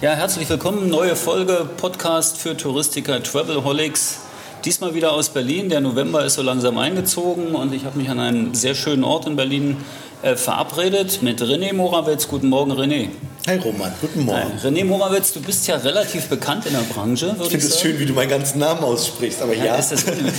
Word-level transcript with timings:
Ja, 0.00 0.12
herzlich 0.12 0.48
willkommen. 0.48 0.88
Neue 0.88 1.16
Folge 1.16 1.68
Podcast 1.76 2.38
für 2.38 2.56
Touristiker 2.56 3.20
Travelholics. 3.20 4.20
Diesmal 4.64 4.94
wieder 4.94 5.12
aus 5.12 5.30
Berlin. 5.30 5.70
Der 5.70 5.80
November 5.80 6.24
ist 6.24 6.34
so 6.34 6.42
langsam 6.42 6.78
eingezogen 6.78 7.56
und 7.56 7.74
ich 7.74 7.84
habe 7.84 7.98
mich 7.98 8.08
an 8.08 8.20
einem 8.20 8.54
sehr 8.54 8.76
schönen 8.76 9.02
Ort 9.02 9.26
in 9.26 9.34
Berlin 9.34 9.76
äh, 10.22 10.36
verabredet 10.36 11.20
mit 11.22 11.42
René 11.42 11.72
Morawetz. 11.72 12.28
Guten 12.28 12.48
Morgen, 12.48 12.70
René. 12.74 13.08
Hi 13.48 13.56
Roman, 13.56 13.92
guten 14.00 14.24
Morgen. 14.24 14.52
Hi. 14.62 14.68
René 14.68 14.84
Morawetz, 14.84 15.32
du 15.32 15.40
bist 15.40 15.66
ja 15.66 15.74
relativ 15.74 16.28
bekannt 16.28 16.66
in 16.66 16.74
der 16.74 16.82
Branche. 16.82 17.34
Ich 17.36 17.48
finde 17.48 17.66
es 17.66 17.80
schön, 17.80 17.98
wie 17.98 18.06
du 18.06 18.12
meinen 18.12 18.30
ganzen 18.30 18.60
Namen 18.60 18.84
aussprichst, 18.84 19.42
aber 19.42 19.56
ja. 19.56 19.64
ja. 19.64 19.80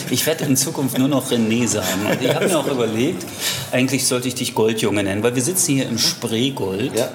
ich 0.10 0.26
werde 0.26 0.46
in 0.46 0.55
Zukunft 0.55 0.98
nur 0.98 1.10
noch 1.10 1.30
René 1.30 1.68
sagen. 1.68 2.05
Und 2.10 2.21
ich 2.21 2.34
habe 2.34 2.48
mir 2.48 2.57
auch 2.57 2.68
überlegt, 2.71 3.26
eigentlich 3.73 4.07
sollte 4.07 4.30
ich 4.30 4.35
dich 4.35 4.55
Goldjunge 4.55 5.04
nennen, 5.04 5.21
weil 5.21 5.35
wir 5.35 5.44
sitzen 5.44 5.73
hier 5.73 5.90
im 5.90 5.98
Spreegold. 5.98 6.96
Ja. 6.96 7.10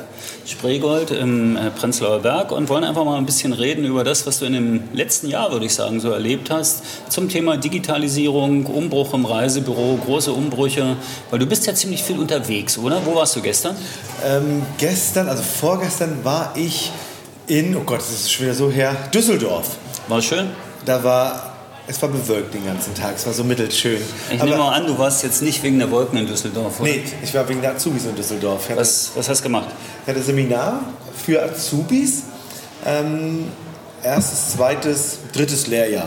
Spreegold 0.46 1.10
im 1.10 1.56
äh, 1.56 1.70
Prenzlauer 1.70 2.20
Berg 2.20 2.52
und 2.52 2.68
wollen 2.68 2.84
einfach 2.84 3.04
mal 3.04 3.16
ein 3.16 3.24
bisschen 3.24 3.52
reden 3.52 3.84
über 3.84 4.04
das, 4.04 4.26
was 4.26 4.40
du 4.40 4.44
in 4.44 4.52
dem 4.52 4.82
letzten 4.92 5.28
Jahr, 5.28 5.50
würde 5.52 5.66
ich 5.66 5.74
sagen, 5.74 6.00
so 6.00 6.10
erlebt 6.10 6.50
hast, 6.50 6.82
zum 7.08 7.28
Thema 7.28 7.56
Digitalisierung, 7.56 8.66
Umbruch 8.66 9.14
im 9.14 9.24
Reisebüro, 9.24 9.98
große 10.04 10.32
Umbrüche, 10.32 10.96
weil 11.30 11.38
du 11.38 11.46
bist 11.46 11.66
ja 11.66 11.74
ziemlich 11.74 12.02
viel 12.02 12.18
unterwegs, 12.18 12.76
oder? 12.76 13.00
Wo 13.04 13.14
warst 13.14 13.36
du 13.36 13.40
gestern? 13.40 13.74
Ähm, 14.24 14.62
gestern, 14.78 15.28
also 15.28 15.42
vorgestern 15.42 16.24
war 16.24 16.52
ich 16.56 16.90
in, 17.46 17.76
oh 17.76 17.82
Gott, 17.84 18.00
das 18.00 18.10
ist 18.10 18.32
schon 18.32 18.46
wieder 18.46 18.54
so 18.54 18.70
her, 18.70 18.96
Düsseldorf. 19.12 19.76
War 20.08 20.20
schön? 20.20 20.50
Da 20.84 21.02
war 21.02 21.53
es 21.86 22.00
war 22.00 22.08
bewölkt 22.08 22.54
den 22.54 22.64
ganzen 22.64 22.94
Tag, 22.94 23.16
es 23.16 23.26
war 23.26 23.32
so 23.32 23.44
mittelschön. 23.44 24.00
Ich 24.30 24.40
Aber, 24.40 24.50
nehme 24.50 24.62
mal 24.62 24.72
an, 24.72 24.86
du 24.86 24.98
warst 24.98 25.22
jetzt 25.22 25.42
nicht 25.42 25.62
wegen 25.62 25.78
der 25.78 25.90
Wolken 25.90 26.18
in 26.18 26.26
Düsseldorf, 26.26 26.80
oder? 26.80 26.90
Nee, 26.90 27.02
ich 27.22 27.34
war 27.34 27.46
wegen 27.48 27.60
der 27.60 27.72
Azubis 27.72 28.06
in 28.06 28.14
Düsseldorf. 28.14 28.70
Was, 28.74 29.12
was 29.14 29.28
hast 29.28 29.40
du 29.40 29.44
gemacht? 29.44 29.68
Ich 30.02 30.08
hatte 30.08 30.22
Seminar 30.22 30.80
für 31.24 31.42
Azubis, 31.42 32.22
ähm, 32.86 33.48
erstes, 34.02 34.52
zweites, 34.52 35.18
drittes 35.32 35.66
Lehrjahr. 35.66 36.06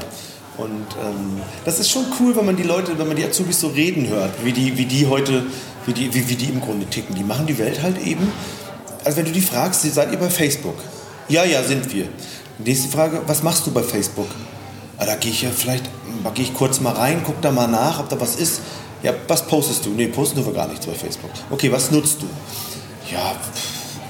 Und 0.58 0.88
ähm, 1.00 1.42
das 1.66 1.80
ist 1.80 1.92
schon 1.92 2.06
cool, 2.20 2.36
wenn 2.36 2.46
man 2.46 2.56
die 2.56 2.64
Leute, 2.64 2.98
wenn 2.98 3.08
man 3.08 3.16
die 3.16 3.26
Azubis 3.26 3.60
so 3.60 3.68
reden 3.68 4.08
hört, 4.10 4.32
wie 4.44 4.54
die, 4.54 4.76
wie 4.78 4.86
die 4.86 5.06
heute, 5.06 5.46
wie 5.86 5.94
die, 5.94 6.12
wie, 6.12 6.28
wie 6.28 6.36
die 6.36 6.46
im 6.46 6.60
Grunde 6.60 6.88
ticken. 6.88 7.14
Die 7.16 7.24
machen 7.24 7.46
die 7.46 7.60
Welt 7.60 7.84
halt 7.84 8.04
eben. 8.04 8.32
Also 9.04 9.18
wenn 9.18 9.26
du 9.26 9.32
die 9.32 9.42
fragst, 9.42 9.84
seid 9.84 10.12
ihr 10.12 10.18
bei 10.18 10.30
Facebook? 10.30 10.78
Ja, 11.30 11.46
ja, 11.46 11.62
sind 11.62 11.94
wir. 11.94 12.08
Nächste 12.58 12.90
Frage, 12.90 13.22
was 13.28 13.44
machst 13.44 13.68
du 13.68 13.72
bei 13.72 13.84
Facebook? 13.84 14.28
Ah, 14.98 15.06
da 15.06 15.16
gehe 15.16 15.32
ich 15.32 15.44
ja 15.44 15.50
vielleicht, 15.52 15.86
gehe 16.34 16.46
ich 16.46 16.54
kurz 16.54 16.80
mal 16.80 16.94
rein, 16.94 17.22
guck 17.26 17.42
da 17.42 17.52
mal 17.52 17.68
nach, 17.68 18.00
ob 18.00 18.10
da 18.10 18.20
was 18.20 18.36
ist. 18.36 18.62
Ja, 19.04 19.14
was 19.28 19.46
postest 19.46 19.86
du? 19.86 19.92
Nee, 19.92 20.08
posten 20.08 20.44
wir 20.44 20.54
gar 20.54 20.68
nichts 20.68 20.86
bei 20.86 20.94
Facebook. 20.94 21.30
Okay, 21.52 21.72
was 21.72 21.92
nutzt 21.92 22.22
du? 22.22 22.26
Ja, 23.12 23.36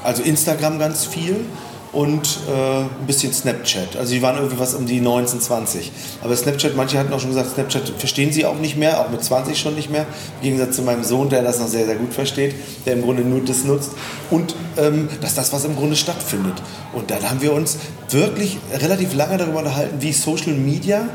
also 0.03 0.23
Instagram 0.23 0.79
ganz 0.79 1.05
viel 1.05 1.45
und 1.93 2.39
äh, 2.49 2.81
ein 2.81 3.07
bisschen 3.07 3.33
Snapchat. 3.33 3.95
Also 3.97 4.13
die 4.13 4.21
waren 4.21 4.35
irgendwie 4.35 4.59
was 4.59 4.73
um 4.73 4.85
die 4.85 4.99
19, 4.99 5.39
20. 5.39 5.91
Aber 6.21 6.35
Snapchat, 6.35 6.75
manche 6.75 6.99
hatten 6.99 7.13
auch 7.13 7.19
schon 7.19 7.29
gesagt, 7.29 7.51
Snapchat 7.53 7.89
verstehen 7.97 8.31
sie 8.31 8.45
auch 8.45 8.57
nicht 8.59 8.77
mehr, 8.77 8.99
auch 8.99 9.09
mit 9.09 9.23
20 9.23 9.57
schon 9.57 9.75
nicht 9.75 9.89
mehr. 9.89 10.05
Im 10.41 10.43
Gegensatz 10.43 10.75
zu 10.75 10.81
meinem 10.81 11.03
Sohn, 11.03 11.29
der 11.29 11.43
das 11.43 11.59
noch 11.59 11.67
sehr, 11.67 11.85
sehr 11.85 11.95
gut 11.95 12.13
versteht, 12.13 12.55
der 12.85 12.93
im 12.93 13.03
Grunde 13.03 13.23
nur 13.23 13.41
das 13.41 13.63
nutzt. 13.63 13.91
Und 14.29 14.55
ähm, 14.77 15.07
das 15.21 15.31
ist 15.31 15.37
das, 15.37 15.53
was 15.53 15.65
im 15.65 15.75
Grunde 15.75 15.95
stattfindet. 15.95 16.61
Und 16.93 17.09
dann 17.09 17.27
haben 17.29 17.41
wir 17.41 17.53
uns 17.53 17.77
wirklich 18.09 18.57
relativ 18.73 19.13
lange 19.15 19.37
darüber 19.37 19.59
unterhalten, 19.59 19.97
wie 19.99 20.11
Social 20.11 20.53
Media 20.53 21.07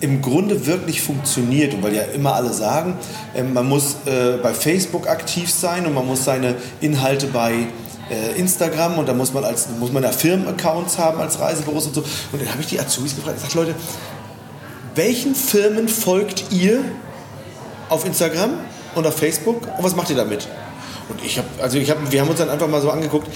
im 0.00 0.22
Grunde 0.22 0.66
wirklich 0.66 1.00
funktioniert. 1.00 1.74
Und 1.74 1.82
weil 1.82 1.94
ja 1.94 2.02
immer 2.02 2.34
alle 2.34 2.52
sagen, 2.52 2.96
äh, 3.34 3.42
man 3.42 3.68
muss 3.68 3.96
äh, 4.06 4.36
bei 4.42 4.52
Facebook 4.52 5.08
aktiv 5.08 5.50
sein 5.50 5.86
und 5.86 5.94
man 5.94 6.06
muss 6.06 6.24
seine 6.24 6.56
Inhalte 6.80 7.28
bei 7.28 7.66
Instagram 8.36 8.98
und 8.98 9.08
da 9.08 9.14
muss 9.14 9.32
man, 9.32 9.44
als, 9.44 9.68
muss 9.78 9.92
man 9.92 10.02
da 10.02 10.10
Firmenaccounts 10.10 10.98
haben 10.98 11.20
als 11.20 11.38
Reisebüros 11.38 11.86
und 11.86 11.94
so. 11.94 12.00
Und 12.32 12.40
dann 12.40 12.50
habe 12.50 12.60
ich 12.60 12.68
die 12.68 12.80
Azubis 12.80 13.14
gefragt, 13.14 13.38
ich 13.42 13.42
sage, 13.42 13.66
Leute, 13.66 13.74
welchen 14.94 15.34
Firmen 15.34 15.88
folgt 15.88 16.46
ihr 16.50 16.80
auf 17.88 18.04
Instagram 18.04 18.54
und 18.94 19.06
auf 19.06 19.16
Facebook 19.16 19.62
und 19.76 19.84
was 19.84 19.94
macht 19.94 20.10
ihr 20.10 20.16
damit? 20.16 20.48
Und 21.08 21.24
ich 21.24 21.38
habe, 21.38 21.48
also 21.62 21.78
ich 21.78 21.90
habe, 21.90 22.00
wir 22.10 22.20
haben 22.20 22.28
uns 22.28 22.38
dann 22.38 22.50
einfach 22.50 22.68
mal 22.68 22.82
so 22.82 22.90
angeguckt, 22.90 23.28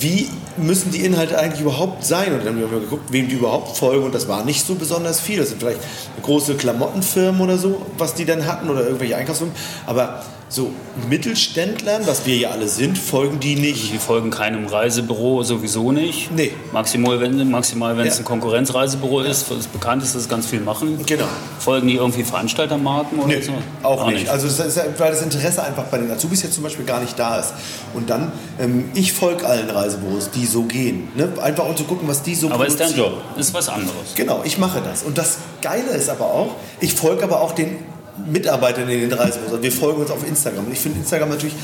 wie 0.00 0.28
müssen 0.56 0.90
die 0.90 1.04
Inhalte 1.04 1.38
eigentlich 1.38 1.60
überhaupt 1.60 2.04
sein? 2.04 2.32
Und 2.32 2.40
dann 2.40 2.54
haben 2.54 2.60
wir 2.60 2.80
geguckt, 2.80 3.12
wem 3.12 3.28
die 3.28 3.36
überhaupt 3.36 3.76
folgen. 3.76 4.04
Und 4.04 4.14
das 4.14 4.26
war 4.26 4.44
nicht 4.44 4.66
so 4.66 4.74
besonders 4.74 5.20
viel. 5.20 5.38
Das 5.38 5.50
sind 5.50 5.60
vielleicht 5.60 5.80
große 6.22 6.56
Klamottenfirmen 6.56 7.40
oder 7.40 7.56
so, 7.56 7.86
was 7.98 8.14
die 8.14 8.24
dann 8.24 8.46
hatten 8.46 8.68
oder 8.68 8.84
irgendwelche 8.84 9.16
Einkaufsfirmen. 9.16 9.54
Aber 9.86 10.24
so 10.52 10.70
Mittelständlern, 11.08 12.06
was 12.06 12.26
wir 12.26 12.36
ja 12.36 12.50
alle 12.50 12.68
sind, 12.68 12.98
folgen 12.98 13.40
die 13.40 13.54
nicht. 13.54 13.90
Die 13.90 13.98
folgen 13.98 14.30
keinem 14.30 14.66
Reisebüro 14.66 15.42
sowieso 15.42 15.92
nicht. 15.92 16.30
Nee. 16.30 16.52
Maximal, 16.72 17.20
wenn, 17.20 17.50
maximal, 17.50 17.96
wenn 17.96 18.04
ja. 18.04 18.12
es 18.12 18.18
ein 18.18 18.26
Konkurrenzreisebüro 18.26 19.20
ist, 19.20 19.50
das 19.50 19.66
bekannt 19.66 20.02
ist, 20.02 20.14
dass 20.14 20.22
es 20.22 20.28
ganz 20.28 20.46
viel 20.46 20.60
machen. 20.60 21.00
Genau. 21.06 21.24
Folgen 21.58 21.88
die 21.88 21.96
irgendwie 21.96 22.22
Veranstaltermarken 22.22 23.18
oder 23.18 23.28
nee, 23.28 23.40
so? 23.40 23.52
Auch, 23.82 24.02
auch 24.02 24.06
nicht. 24.08 24.20
nicht. 24.20 24.28
Also 24.28 24.46
das 24.46 24.76
ist, 24.76 24.78
weil 24.98 25.10
das 25.10 25.22
Interesse 25.22 25.62
einfach 25.62 25.84
bei 25.84 25.96
den 25.96 26.10
Azubis 26.10 26.42
jetzt 26.42 26.54
zum 26.54 26.64
Beispiel 26.64 26.84
gar 26.84 27.00
nicht 27.00 27.18
da 27.18 27.38
ist. 27.38 27.54
Und 27.94 28.10
dann, 28.10 28.30
ähm, 28.60 28.90
ich 28.92 29.14
folge 29.14 29.46
allen 29.46 29.70
Reisebüros, 29.70 30.30
die 30.32 30.44
so 30.44 30.64
gehen. 30.64 31.08
Ne? 31.14 31.32
Einfach 31.40 31.66
um 31.66 31.74
zu 31.74 31.84
gucken, 31.84 32.06
was 32.08 32.22
die 32.22 32.34
so 32.34 32.50
Aber 32.50 32.66
ist 32.66 32.78
dein 32.78 32.94
Job, 32.94 33.14
ist 33.38 33.54
was 33.54 33.70
anderes. 33.70 34.14
Genau, 34.16 34.42
ich 34.44 34.58
mache 34.58 34.82
das. 34.82 35.02
Und 35.02 35.16
das 35.16 35.38
Geile 35.62 35.92
ist 35.92 36.10
aber 36.10 36.26
auch, 36.26 36.56
ich 36.80 36.92
folge 36.92 37.24
aber 37.24 37.40
auch 37.40 37.52
den 37.52 37.78
Mitarbeitern 38.26 38.88
in 38.88 39.08
den 39.08 39.12
Reisebüros. 39.12 39.62
Wir 39.62 39.72
folgen 39.72 40.02
uns 40.02 40.10
auf 40.10 40.26
Instagram. 40.26 40.66
Und 40.66 40.72
ich 40.72 40.80
finde 40.80 40.98
Instagram 40.98 41.30
natürlich 41.30 41.54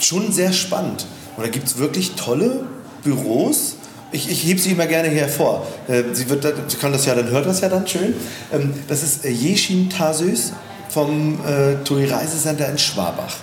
schon 0.00 0.32
sehr 0.32 0.52
spannend. 0.52 1.06
Und 1.36 1.44
da 1.44 1.50
gibt 1.50 1.66
es 1.66 1.78
wirklich 1.78 2.12
tolle 2.12 2.66
Büros. 3.02 3.76
Ich, 4.12 4.30
ich 4.30 4.44
hebe 4.44 4.60
sie 4.60 4.70
immer 4.70 4.86
gerne 4.86 5.08
hervor. 5.08 5.66
Äh, 5.88 6.04
sie, 6.12 6.28
wird, 6.28 6.44
sie 6.68 6.76
kann 6.76 6.92
das 6.92 7.04
ja, 7.06 7.14
dann 7.14 7.30
hört 7.30 7.46
das 7.46 7.60
ja 7.60 7.68
dann 7.68 7.86
schön. 7.86 8.14
Ähm, 8.52 8.74
das 8.88 9.02
ist 9.02 9.24
äh, 9.24 9.30
Jeshin 9.30 9.90
Tasös 9.90 10.52
vom 10.88 11.40
äh, 11.44 11.82
TUI 11.84 12.04
Reisecenter 12.04 12.68
in 12.68 12.78
Schwabach. 12.78 13.34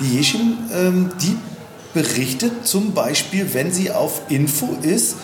Die 0.00 0.16
Jeshin, 0.16 0.58
ähm, 0.74 1.10
die 1.22 1.36
berichtet 1.94 2.66
zum 2.66 2.92
Beispiel, 2.92 3.52
wenn 3.54 3.72
sie 3.72 3.90
auf 3.90 4.22
Info 4.28 4.76
ist, 4.82 5.16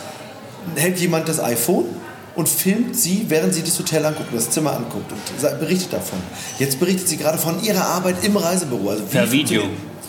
hält 0.76 0.98
jemand 0.98 1.28
das 1.28 1.40
iPhone 1.40 1.86
und 2.36 2.48
filmt 2.48 2.96
sie, 2.96 3.24
während 3.28 3.54
sie 3.54 3.62
das 3.62 3.78
Hotel 3.78 4.04
anguckt, 4.04 4.28
das 4.32 4.50
Zimmer 4.50 4.76
anguckt 4.76 5.10
und 5.10 5.58
berichtet 5.58 5.94
davon. 5.94 6.18
Jetzt 6.58 6.78
berichtet 6.78 7.08
sie 7.08 7.16
gerade 7.16 7.38
von 7.38 7.62
ihrer 7.62 7.84
Arbeit 7.84 8.22
im 8.22 8.36
Reisebüro. 8.36 8.90
Also 8.90 9.04
per 9.04 9.30
Video? 9.32 9.62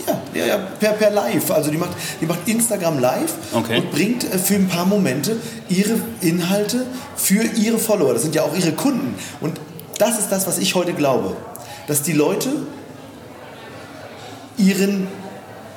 Ja, 0.05 0.21
ja, 0.33 0.45
ja 0.45 0.57
per, 0.57 0.91
per 0.91 1.09
Live. 1.11 1.49
Also 1.51 1.71
die 1.71 1.77
macht, 1.77 1.91
die 2.21 2.25
macht 2.25 2.39
Instagram 2.45 2.99
Live 2.99 3.33
okay. 3.53 3.79
und 3.79 3.91
bringt 3.91 4.23
äh, 4.25 4.37
für 4.37 4.55
ein 4.55 4.67
paar 4.67 4.85
Momente 4.85 5.37
ihre 5.69 5.99
Inhalte 6.21 6.85
für 7.15 7.43
ihre 7.43 7.77
Follower. 7.77 8.13
Das 8.13 8.21
sind 8.21 8.35
ja 8.35 8.43
auch 8.43 8.55
ihre 8.55 8.73
Kunden. 8.73 9.15
Und 9.39 9.59
das 9.97 10.19
ist 10.19 10.29
das, 10.29 10.47
was 10.47 10.57
ich 10.59 10.75
heute 10.75 10.93
glaube. 10.93 11.35
Dass 11.87 12.03
die 12.03 12.13
Leute 12.13 12.49
ihren 14.57 15.07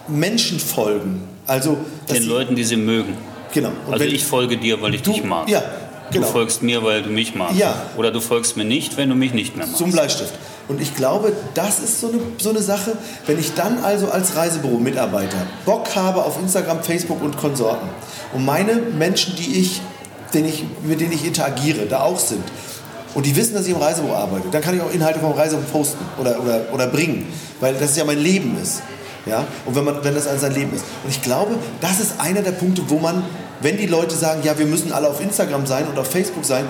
Menschen 0.09 0.59
folgen. 0.59 1.23
Also, 1.47 1.79
Den 2.11 2.25
Leuten, 2.25 2.57
die 2.57 2.65
sie 2.65 2.77
mögen. 2.77 3.17
Genau. 3.53 3.71
Und 3.87 3.95
also 3.95 4.05
ich 4.05 4.25
folge 4.25 4.57
dir, 4.57 4.81
weil 4.83 4.95
ich 4.95 5.03
du, 5.03 5.13
dich 5.13 5.25
mag. 5.25 5.49
Ja, 5.49 5.63
Genau. 6.13 6.27
Du 6.27 6.33
folgst 6.33 6.63
mir, 6.63 6.83
weil 6.83 7.03
du 7.03 7.11
mich 7.11 7.35
magst. 7.35 7.57
Ja. 7.59 7.75
Oder 7.97 8.11
du 8.11 8.21
folgst 8.21 8.57
mir 8.57 8.65
nicht, 8.65 8.97
wenn 8.97 9.09
du 9.09 9.15
mich 9.15 9.33
nicht 9.33 9.57
mehr 9.57 9.67
magst. 9.67 9.79
Zum 9.79 9.93
Bleistift. 9.93 10.35
Und 10.69 10.81
ich 10.81 10.95
glaube, 10.95 11.33
das 11.55 11.81
ist 11.81 12.01
so 12.01 12.09
eine, 12.09 12.21
so 12.39 12.51
eine 12.51 12.63
Sache, 12.63 12.93
wenn 13.27 13.39
ich 13.41 13.55
dann 13.55 13.83
also 13.83 14.09
als 14.09 14.37
Reisebüro-Mitarbeiter 14.37 15.39
Bock 15.65 15.97
habe 15.97 16.25
auf 16.25 16.41
Instagram, 16.41 16.83
Facebook 16.83 17.21
und 17.23 17.37
Konsorten 17.37 17.89
und 18.33 18.45
meine 18.45 18.75
Menschen, 18.75 19.35
die 19.37 19.59
ich, 19.59 19.81
den 20.33 20.45
ich, 20.45 20.65
mit 20.85 21.01
denen 21.01 21.13
ich 21.13 21.27
interagiere, 21.27 21.87
da 21.87 22.03
auch 22.03 22.21
sind 22.21 22.45
und 23.15 23.27
die 23.27 23.35
wissen, 23.35 23.55
dass 23.55 23.67
ich 23.67 23.73
im 23.73 23.81
Reisebüro 23.81 24.15
arbeite, 24.15 24.49
dann 24.53 24.63
kann 24.63 24.77
ich 24.77 24.81
auch 24.81 24.93
Inhalte 24.93 25.19
vom 25.19 25.33
Reisebüro 25.33 25.67
posten 25.73 26.05
oder, 26.21 26.41
oder, 26.41 26.61
oder 26.73 26.87
bringen, 26.87 27.27
weil 27.59 27.75
das 27.75 27.97
ja 27.97 28.05
mein 28.05 28.19
Leben 28.19 28.57
ist. 28.63 28.83
Ja? 29.27 29.47
Und 29.67 29.75
wenn, 29.75 29.85
man, 29.85 30.03
wenn 30.03 30.15
das 30.15 30.25
sein 30.25 30.55
Leben 30.55 30.75
ist. 30.75 30.85
Und 31.05 31.11
ich 31.11 31.23
glaube, 31.23 31.55
das 31.81 32.01
ist 32.01 32.21
einer 32.21 32.43
der 32.43 32.53
Punkte, 32.53 32.83
wo 32.89 32.99
man 32.99 33.23
wenn 33.61 33.77
die 33.77 33.87
Leute 33.87 34.15
sagen, 34.15 34.41
ja, 34.43 34.59
wir 34.59 34.67
müssen 34.67 34.93
alle 34.93 35.09
auf 35.09 35.21
Instagram 35.21 35.67
sein 35.67 35.87
und 35.87 35.99
auf 35.99 36.11
Facebook 36.11 36.45
sein, 36.45 36.65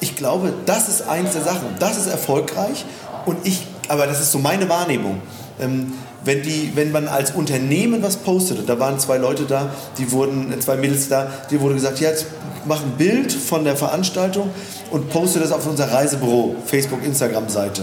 ich 0.00 0.16
glaube, 0.16 0.52
das 0.66 0.88
ist 0.88 1.08
eins 1.08 1.32
der 1.32 1.42
Sachen. 1.42 1.68
Das 1.78 1.96
ist 1.96 2.08
erfolgreich 2.08 2.84
und 3.24 3.38
ich, 3.44 3.66
aber 3.88 4.06
das 4.06 4.20
ist 4.20 4.32
so 4.32 4.38
meine 4.38 4.68
Wahrnehmung. 4.68 5.20
Ähm, 5.60 5.92
wenn, 6.24 6.42
die, 6.42 6.72
wenn 6.74 6.92
man 6.92 7.08
als 7.08 7.32
Unternehmen 7.32 8.02
was 8.02 8.16
postet, 8.16 8.68
da 8.68 8.78
waren 8.78 8.98
zwei 8.98 9.18
Leute 9.18 9.44
da, 9.44 9.70
die 9.98 10.10
wurden, 10.12 10.60
zwei 10.60 10.76
Mädels 10.76 11.08
da, 11.08 11.28
die 11.50 11.60
wurde 11.60 11.74
gesagt, 11.74 12.00
ja, 12.00 12.10
jetzt 12.10 12.26
mach 12.64 12.80
ein 12.80 12.92
Bild 12.92 13.32
von 13.32 13.64
der 13.64 13.76
Veranstaltung 13.76 14.50
und 14.90 15.10
poste 15.10 15.40
das 15.40 15.52
auf 15.52 15.66
unser 15.66 15.92
Reisebüro, 15.92 16.56
Facebook, 16.64 17.04
Instagram-Seite. 17.04 17.82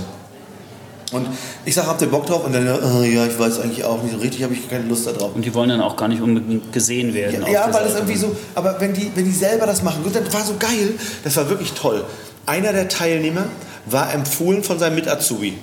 Und 1.11 1.27
ich 1.65 1.73
sage, 1.73 1.87
habt 1.87 2.01
ihr 2.01 2.09
Bock 2.09 2.27
drauf? 2.27 2.45
Und 2.45 2.53
dann, 2.53 2.67
oh, 2.67 3.01
ja, 3.01 3.25
ich 3.25 3.37
weiß 3.37 3.59
eigentlich 3.59 3.83
auch 3.83 4.01
nicht 4.03 4.13
so 4.13 4.19
richtig, 4.19 4.43
habe 4.43 4.53
ich 4.53 4.69
keine 4.69 4.85
Lust 4.85 5.07
darauf. 5.07 5.33
Und 5.33 5.43
die 5.43 5.53
wollen 5.53 5.69
dann 5.69 5.81
auch 5.81 5.95
gar 5.95 6.07
nicht 6.07 6.21
unbedingt 6.21 6.71
gesehen 6.71 7.13
werden. 7.13 7.41
Ja, 7.43 7.51
ja 7.51 7.73
weil 7.73 7.83
das 7.83 7.95
irgendwie 7.95 8.15
so, 8.15 8.35
aber 8.53 8.79
wenn 8.79 8.93
die, 8.93 9.11
wenn 9.15 9.25
die 9.25 9.31
selber 9.31 9.65
das 9.65 9.81
machen, 9.81 10.03
gut, 10.03 10.13
das 10.15 10.31
war 10.33 10.43
so 10.43 10.55
geil, 10.59 10.93
das 11.23 11.35
war 11.37 11.49
wirklich 11.49 11.73
toll. 11.73 12.03
Einer 12.45 12.73
der 12.73 12.87
Teilnehmer 12.87 13.45
war 13.85 14.13
empfohlen 14.13 14.63
von 14.63 14.77
seinem 14.77 14.95
Mit-Azubi. 14.95 15.57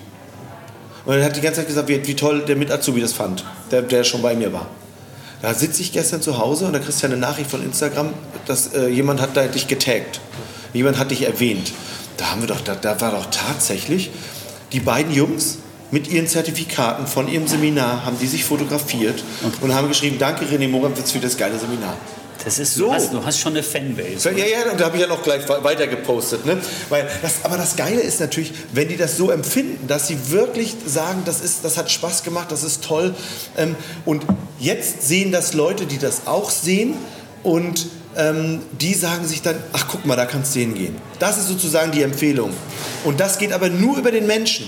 Und 1.04 1.14
er 1.14 1.25
hat 1.25 1.37
die 1.37 1.40
ganze 1.40 1.60
Zeit 1.60 1.69
gesagt, 1.69 1.88
wie, 1.88 2.04
wie 2.06 2.16
toll 2.16 2.40
der 2.40 2.56
Mit-Azubi 2.56 3.00
das 3.00 3.12
fand, 3.12 3.44
der, 3.70 3.82
der 3.82 4.02
schon 4.02 4.22
bei 4.22 4.34
mir 4.34 4.52
war. 4.52 4.66
Da 5.42 5.54
sitze 5.54 5.82
ich 5.82 5.92
gestern 5.92 6.22
zu 6.22 6.38
Hause 6.38 6.66
und 6.66 6.72
da 6.72 6.81
kriegst 6.81 7.02
du 7.02 7.06
eine 7.06 7.16
Nachricht 7.16 7.50
von 7.50 7.62
Instagram, 7.62 8.12
dass 8.46 8.75
äh, 8.75 8.88
jemand 8.88 9.20
hat 9.20 9.37
da 9.37 9.46
dich 9.46 9.69
getaggt. 9.69 10.20
Jemand 10.72 10.99
hat 10.99 11.12
dich 11.12 11.22
erwähnt. 11.22 11.72
Da 12.16 12.31
haben 12.31 12.40
wir 12.40 12.49
doch, 12.49 12.60
da, 12.60 12.75
da 12.75 13.00
war 13.00 13.12
doch 13.12 13.26
tatsächlich 13.31 14.10
die 14.76 14.81
beiden 14.81 15.11
Jungs 15.11 15.56
mit 15.90 16.06
ihren 16.06 16.28
Zertifikaten 16.28 17.06
von 17.06 17.28
ihrem 17.28 17.46
Seminar 17.46 18.05
haben 18.05 18.19
die 18.20 18.26
sich 18.26 18.44
fotografiert 18.44 19.25
okay. 19.43 19.56
und 19.62 19.75
haben 19.75 19.88
geschrieben, 19.88 20.17
danke 20.19 20.44
René 20.44 20.69
Morawitz 20.69 21.12
für 21.12 21.19
das 21.19 21.34
geile 21.38 21.58
Seminar. 21.58 21.96
Das 22.44 22.58
ist 22.58 22.75
so. 22.75 22.88
Du 22.88 22.93
hast, 22.93 23.11
du 23.11 23.25
hast 23.25 23.40
schon 23.40 23.55
eine 23.55 23.62
Fanbase. 23.62 24.32
Ja, 24.32 24.44
ja, 24.44 24.70
und 24.70 24.78
da 24.78 24.84
habe 24.84 24.96
ich 24.96 25.02
ja 25.02 25.08
noch 25.08 25.23
gleich 25.23 25.49
weiter 25.49 25.87
gepostet. 25.87 26.44
Ne? 26.44 26.58
Weil 26.90 27.08
das, 27.23 27.44
aber 27.44 27.56
das 27.56 27.75
Geile 27.75 28.02
ist 28.02 28.20
natürlich, 28.20 28.52
wenn 28.75 28.88
die 28.88 28.99
das 28.99 29.17
so 29.17 29.31
empfinden, 29.31 29.87
dass 29.87 30.08
sie 30.08 30.31
wirklich 30.31 30.76
sagen, 30.84 31.23
das, 31.25 31.40
ist, 31.40 31.64
das 31.64 31.78
hat 31.78 31.90
Spaß 31.90 32.23
gemacht, 32.23 32.52
das 32.52 32.62
ist 32.62 32.84
toll. 32.84 33.14
Ähm, 33.56 33.76
und 34.05 34.26
jetzt 34.61 35.08
sehen 35.08 35.32
das 35.32 35.55
Leute, 35.55 35.87
die 35.87 35.96
das 35.96 36.26
auch 36.26 36.50
sehen 36.50 36.94
und 37.43 37.87
ähm, 38.16 38.60
die 38.80 38.94
sagen 38.94 39.26
sich 39.26 39.42
dann, 39.42 39.56
ach 39.72 39.86
guck 39.90 40.06
mal, 40.06 40.16
da 40.16 40.26
kann 40.26 40.42
es 40.42 40.52
denen 40.52 40.74
gehen. 40.74 40.96
Das 41.18 41.38
ist 41.38 41.48
sozusagen 41.48 41.92
die 41.92 42.02
Empfehlung. 42.02 42.50
Und 43.04 43.20
das 43.20 43.38
geht 43.38 43.52
aber 43.52 43.68
nur 43.68 43.98
über 43.98 44.10
den 44.10 44.26
Menschen. 44.26 44.66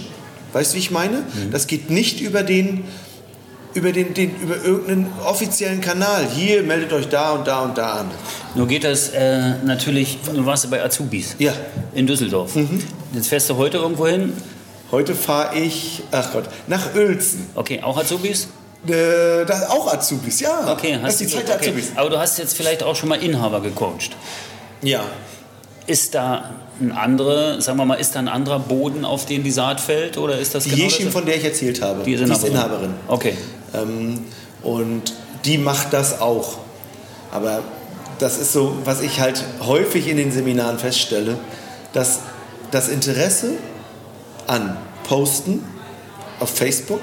Weißt 0.52 0.72
du, 0.72 0.76
wie 0.76 0.80
ich 0.80 0.90
meine? 0.90 1.18
Mhm. 1.18 1.50
Das 1.50 1.66
geht 1.66 1.90
nicht 1.90 2.20
über 2.20 2.42
den, 2.42 2.84
über, 3.74 3.92
den, 3.92 4.14
den, 4.14 4.34
über 4.40 4.56
irgendeinen 4.62 5.12
offiziellen 5.24 5.80
Kanal. 5.80 6.26
Hier, 6.34 6.62
meldet 6.62 6.92
euch 6.92 7.08
da 7.08 7.32
und 7.32 7.46
da 7.46 7.60
und 7.60 7.76
da 7.76 7.92
an. 8.00 8.10
Nur 8.54 8.66
geht 8.66 8.84
das 8.84 9.10
äh, 9.10 9.54
natürlich, 9.64 10.18
du 10.34 10.44
warst 10.46 10.70
bei 10.70 10.82
Azubis. 10.82 11.36
Ja. 11.38 11.52
In 11.94 12.06
Düsseldorf. 12.06 12.54
Mhm. 12.54 12.82
Jetzt 13.12 13.28
fährst 13.28 13.50
du 13.50 13.56
heute 13.56 13.78
irgendwo 13.78 14.06
hin? 14.06 14.32
Heute 14.90 15.14
fahre 15.14 15.58
ich, 15.58 16.02
ach 16.10 16.32
Gott, 16.32 16.44
nach 16.66 16.94
Uelzen. 16.94 17.46
Okay, 17.54 17.82
auch 17.82 17.98
Azubis? 17.98 18.48
Äh, 18.86 19.44
das 19.44 19.68
auch 19.68 19.92
Azubis, 19.92 20.40
ja. 20.40 20.72
Okay, 20.72 20.94
hast 20.94 21.04
das 21.04 21.20
ist 21.20 21.20
die 21.20 21.36
Zeit 21.36 21.48
der 21.48 21.56
okay. 21.56 21.66
Azubis. 21.66 21.92
Aber 21.96 22.10
du 22.10 22.18
hast 22.18 22.38
jetzt 22.38 22.56
vielleicht 22.56 22.82
auch 22.82 22.94
schon 22.94 23.08
mal 23.08 23.22
Inhaber 23.22 23.60
gecoacht. 23.60 24.16
Ja. 24.82 25.02
Ist 25.86 26.14
da 26.14 26.50
ein 26.80 26.92
andere, 26.92 27.60
sagen 27.60 27.78
wir 27.78 27.84
mal, 27.84 27.94
ist 27.94 28.14
da 28.14 28.20
ein 28.20 28.28
anderer 28.28 28.60
Boden, 28.60 29.04
auf 29.04 29.26
den 29.26 29.42
die 29.42 29.50
Saat 29.50 29.80
fällt, 29.80 30.16
oder 30.16 30.38
ist 30.38 30.54
das 30.54 30.64
die 30.64 30.70
genau 30.70 30.84
Jeschim, 30.84 31.06
das? 31.06 31.14
von 31.14 31.26
der 31.26 31.36
ich 31.36 31.44
erzählt 31.44 31.82
habe, 31.82 32.04
die 32.04 32.12
ist 32.12 32.20
Inhaberin. 32.20 32.40
Die 32.40 32.46
ist 32.46 32.54
Inhaberin. 32.54 32.94
Okay. 33.08 33.36
Ähm, 33.74 34.24
und 34.62 35.14
die 35.44 35.58
macht 35.58 35.92
das 35.92 36.20
auch. 36.20 36.58
Aber 37.32 37.62
das 38.18 38.38
ist 38.38 38.52
so, 38.52 38.76
was 38.84 39.00
ich 39.00 39.20
halt 39.20 39.42
häufig 39.60 40.08
in 40.08 40.16
den 40.16 40.30
Seminaren 40.30 40.78
feststelle, 40.78 41.36
dass 41.92 42.20
das 42.70 42.88
Interesse 42.88 43.52
an 44.46 44.76
Posten 45.04 45.64
auf 46.40 46.50
Facebook 46.50 47.00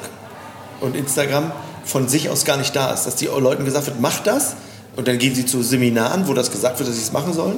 und 0.81 0.95
Instagram 0.95 1.51
von 1.85 2.07
sich 2.07 2.29
aus 2.29 2.45
gar 2.45 2.57
nicht 2.57 2.75
da 2.75 2.91
ist. 2.91 3.05
Dass 3.05 3.15
die 3.15 3.25
Leuten 3.25 3.65
gesagt 3.65 3.85
wird, 3.87 4.01
mach 4.01 4.19
das 4.19 4.55
und 4.95 5.07
dann 5.07 5.17
gehen 5.17 5.35
sie 5.35 5.45
zu 5.45 5.61
Seminaren, 5.61 6.27
wo 6.27 6.33
das 6.33 6.51
gesagt 6.51 6.79
wird, 6.79 6.89
dass 6.89 6.95
sie 6.95 7.03
es 7.03 7.11
machen 7.11 7.33
sollen. 7.33 7.57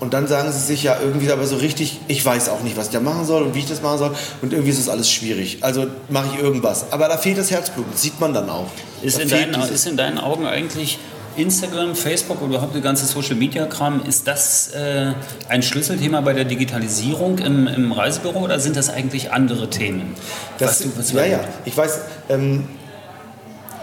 Und 0.00 0.14
dann 0.14 0.26
sagen 0.26 0.50
sie 0.50 0.58
sich 0.58 0.82
ja 0.82 0.96
irgendwie 1.00 1.30
aber 1.30 1.46
so 1.46 1.56
richtig, 1.56 2.00
ich 2.08 2.24
weiß 2.24 2.48
auch 2.48 2.62
nicht, 2.62 2.76
was 2.76 2.86
ich 2.86 2.92
da 2.92 2.98
machen 2.98 3.24
soll 3.24 3.44
und 3.44 3.54
wie 3.54 3.60
ich 3.60 3.68
das 3.68 3.82
machen 3.82 3.98
soll. 3.98 4.10
Und 4.42 4.52
irgendwie 4.52 4.72
ist 4.72 4.80
das 4.80 4.88
alles 4.88 5.08
schwierig. 5.08 5.58
Also 5.60 5.86
mache 6.08 6.26
ich 6.34 6.42
irgendwas. 6.42 6.86
Aber 6.90 7.06
da 7.06 7.16
fehlt 7.16 7.38
das 7.38 7.52
Herzblut, 7.52 7.86
das 7.92 8.02
sieht 8.02 8.18
man 8.18 8.34
dann 8.34 8.50
auch. 8.50 8.66
Ist, 9.00 9.20
in 9.20 9.28
deinen, 9.28 9.54
ist 9.54 9.86
in 9.86 9.96
deinen 9.96 10.18
Augen 10.18 10.44
eigentlich 10.44 10.98
Instagram, 11.36 11.94
Facebook 11.94 12.38
oder 12.42 12.54
überhaupt 12.54 12.74
der 12.74 12.82
ganze 12.82 13.06
Social 13.06 13.36
Media 13.36 13.66
Kram, 13.66 14.02
ist 14.04 14.26
das 14.26 14.68
äh, 14.72 15.12
ein 15.48 15.62
Schlüsselthema 15.62 16.20
bei 16.20 16.32
der 16.32 16.44
Digitalisierung 16.44 17.38
im, 17.38 17.66
im, 17.68 17.92
Reisebüro 17.92 18.40
oder 18.40 18.60
sind 18.60 18.76
das 18.76 18.90
eigentlich 18.90 19.32
andere 19.32 19.70
Themen? 19.70 20.14
Das, 20.58 20.80
du, 20.80 20.90
ja, 21.16 21.24
ja, 21.24 21.40
ich 21.64 21.76
weiß, 21.76 22.00
ähm, 22.28 22.66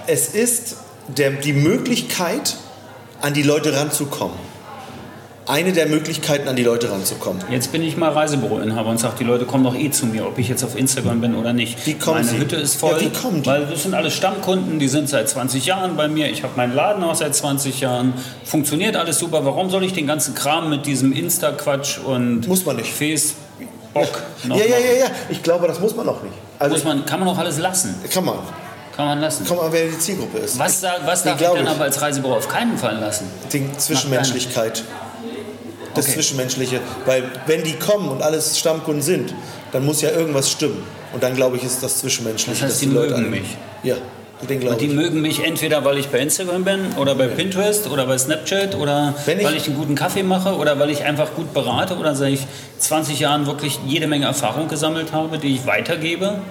es 0.10 0.30
ist 0.30 0.78
der, 1.08 1.32
die 1.32 1.54
Möglichkeit, 1.54 2.58
an 3.22 3.34
die 3.34 3.44
Leute 3.44 3.76
ranzukommen 3.76 4.38
eine 5.50 5.74
der 5.74 5.88
Möglichkeiten, 5.88 6.48
an 6.48 6.56
die 6.56 6.64
Leute 6.64 6.92
ranzukommen. 6.92 7.42
Jetzt 7.50 7.72
bin 7.72 7.82
ich 7.82 7.98
mal 7.98 8.12
Reisebüroinhaber 8.12 8.88
und 8.92 9.00
sage, 9.00 9.16
die 9.20 9.24
Leute 9.24 9.46
kommen 9.46 9.64
doch 9.64 9.74
eh 9.74 9.90
zu 9.90 10.06
mir, 10.06 10.28
ob 10.28 10.38
ich 10.38 10.48
jetzt 10.48 10.64
auf 10.64 10.78
Instagram 10.78 11.22
bin 11.22 11.36
oder 11.36 11.54
nicht. 11.54 11.88
Wie 11.88 11.96
kommen 11.96 12.18
Meine 12.18 12.30
sie? 12.30 12.38
Hütte 12.38 12.56
ist 12.56 12.76
voll, 12.76 12.94
ja, 12.94 13.02
wie 13.02 13.10
kommen 13.10 13.42
die? 13.42 13.50
weil 13.50 13.66
das 13.66 13.82
sind 13.82 13.96
alle 13.96 14.12
Stammkunden, 14.12 14.78
die 14.78 14.88
sind 14.88 15.10
seit 15.10 15.28
20 15.28 15.66
Jahren 15.66 15.98
bei 15.98 16.08
mir. 16.08 16.30
Ich 16.30 16.44
habe 16.44 16.54
meinen 16.56 16.76
Laden 16.76 17.04
auch 17.04 17.16
seit 17.16 17.34
20 17.34 17.80
Jahren. 17.80 18.14
Funktioniert 18.46 18.96
alles 18.96 19.18
super. 19.18 19.44
Warum 19.44 19.72
soll 19.72 19.84
ich 19.84 19.94
den 19.94 20.06
ganzen 20.06 20.36
Kram 20.36 20.70
mit 20.70 20.86
diesem 20.86 21.14
Insta-Quatsch 21.14 21.98
und 21.98 22.48
muss 22.48 22.64
man 22.66 22.76
nicht. 22.76 22.94
Facebook 22.94 23.40
ja, 24.46 24.56
ja, 24.56 24.66
ja, 24.66 25.00
ja, 25.00 25.06
Ich 25.30 25.42
glaube, 25.42 25.68
das 25.68 25.80
muss 25.80 25.96
man 25.96 26.06
noch 26.06 26.22
nicht. 26.22 26.36
Also 26.60 26.76
muss 26.76 26.84
man, 26.84 27.08
kann 27.08 27.20
man 27.20 27.28
auch 27.28 27.38
alles 27.40 27.58
lassen. 27.58 27.96
Kann 28.14 28.24
man. 28.24 28.36
Kann 29.00 29.08
man 29.08 29.22
lassen. 29.22 29.46
Kann 29.46 29.56
man, 29.56 29.72
wer 29.72 29.88
die 29.88 29.98
Zielgruppe 29.98 30.40
ist. 30.40 30.60
Was, 30.60 30.84
was 30.84 31.24
darf 31.24 31.40
ich 31.40 31.48
dann 31.48 31.68
aber 31.70 31.86
als 31.86 32.02
Reisebüro 32.02 32.36
auf 32.36 32.50
keinen 32.50 32.78
Fall 32.78 32.98
lassen? 32.98 33.32
Die 33.54 33.72
Zwischenmenschlichkeit 33.78 34.84
das 35.96 36.04
okay. 36.04 36.16
Zwischenmenschliche. 36.16 36.82
Weil 37.06 37.24
wenn 37.48 37.64
die 37.64 37.76
kommen 37.76 38.10
und 38.10 38.22
alles 38.22 38.60
Stammkunden 38.60 39.02
sind, 39.02 39.34
dann 39.72 39.86
muss 39.86 40.02
ja 40.02 40.12
irgendwas 40.12 40.52
stimmen. 40.52 40.84
Und 41.14 41.24
dann 41.24 41.34
glaube 41.34 41.56
ich, 41.56 41.64
ist 41.64 41.82
das 41.82 42.00
Zwischenmenschliche. 42.00 42.60
Das 42.62 42.72
heißt, 42.72 42.82
die, 42.82 42.88
die 42.88 42.94
Leute 42.94 43.16
mögen 43.16 43.30
mich. 43.30 43.58
Ja. 43.84 43.96
Den 44.50 44.68
und 44.68 44.82
die 44.82 44.88
ich. 44.88 44.94
mögen 44.94 45.22
mich 45.22 45.46
entweder, 45.46 45.86
weil 45.86 45.98
ich 45.98 46.10
bei 46.10 46.20
Instagram 46.20 46.66
bin 46.66 46.80
oder 46.98 47.16
bei. 47.16 47.28
Pinterest 47.28 47.90
oder 47.90 48.06
bei 48.06 48.18
Snapchat 48.18 48.76
oder 48.76 49.14
ich 49.26 49.44
weil 49.46 49.56
ich 49.56 49.68
einen 49.68 49.78
guten 49.78 49.96
Kaffee 49.96 50.24
mache 50.24 50.56
oder 50.56 50.78
weil 50.78 50.90
ich 50.90 51.06
einfach 51.06 51.36
gut 51.36 51.54
berate 51.54 51.96
oder 51.96 52.16
seit 52.16 52.34
ich 52.34 52.48
20 52.80 53.18
Jahren 53.18 53.46
wirklich 53.46 53.80
jede 53.88 54.08
Menge 54.08 54.26
Erfahrung 54.26 54.68
gesammelt 54.68 55.14
habe, 55.14 55.40
die 55.40 55.56
ich 55.56 55.66
weitergebe 55.66 56.42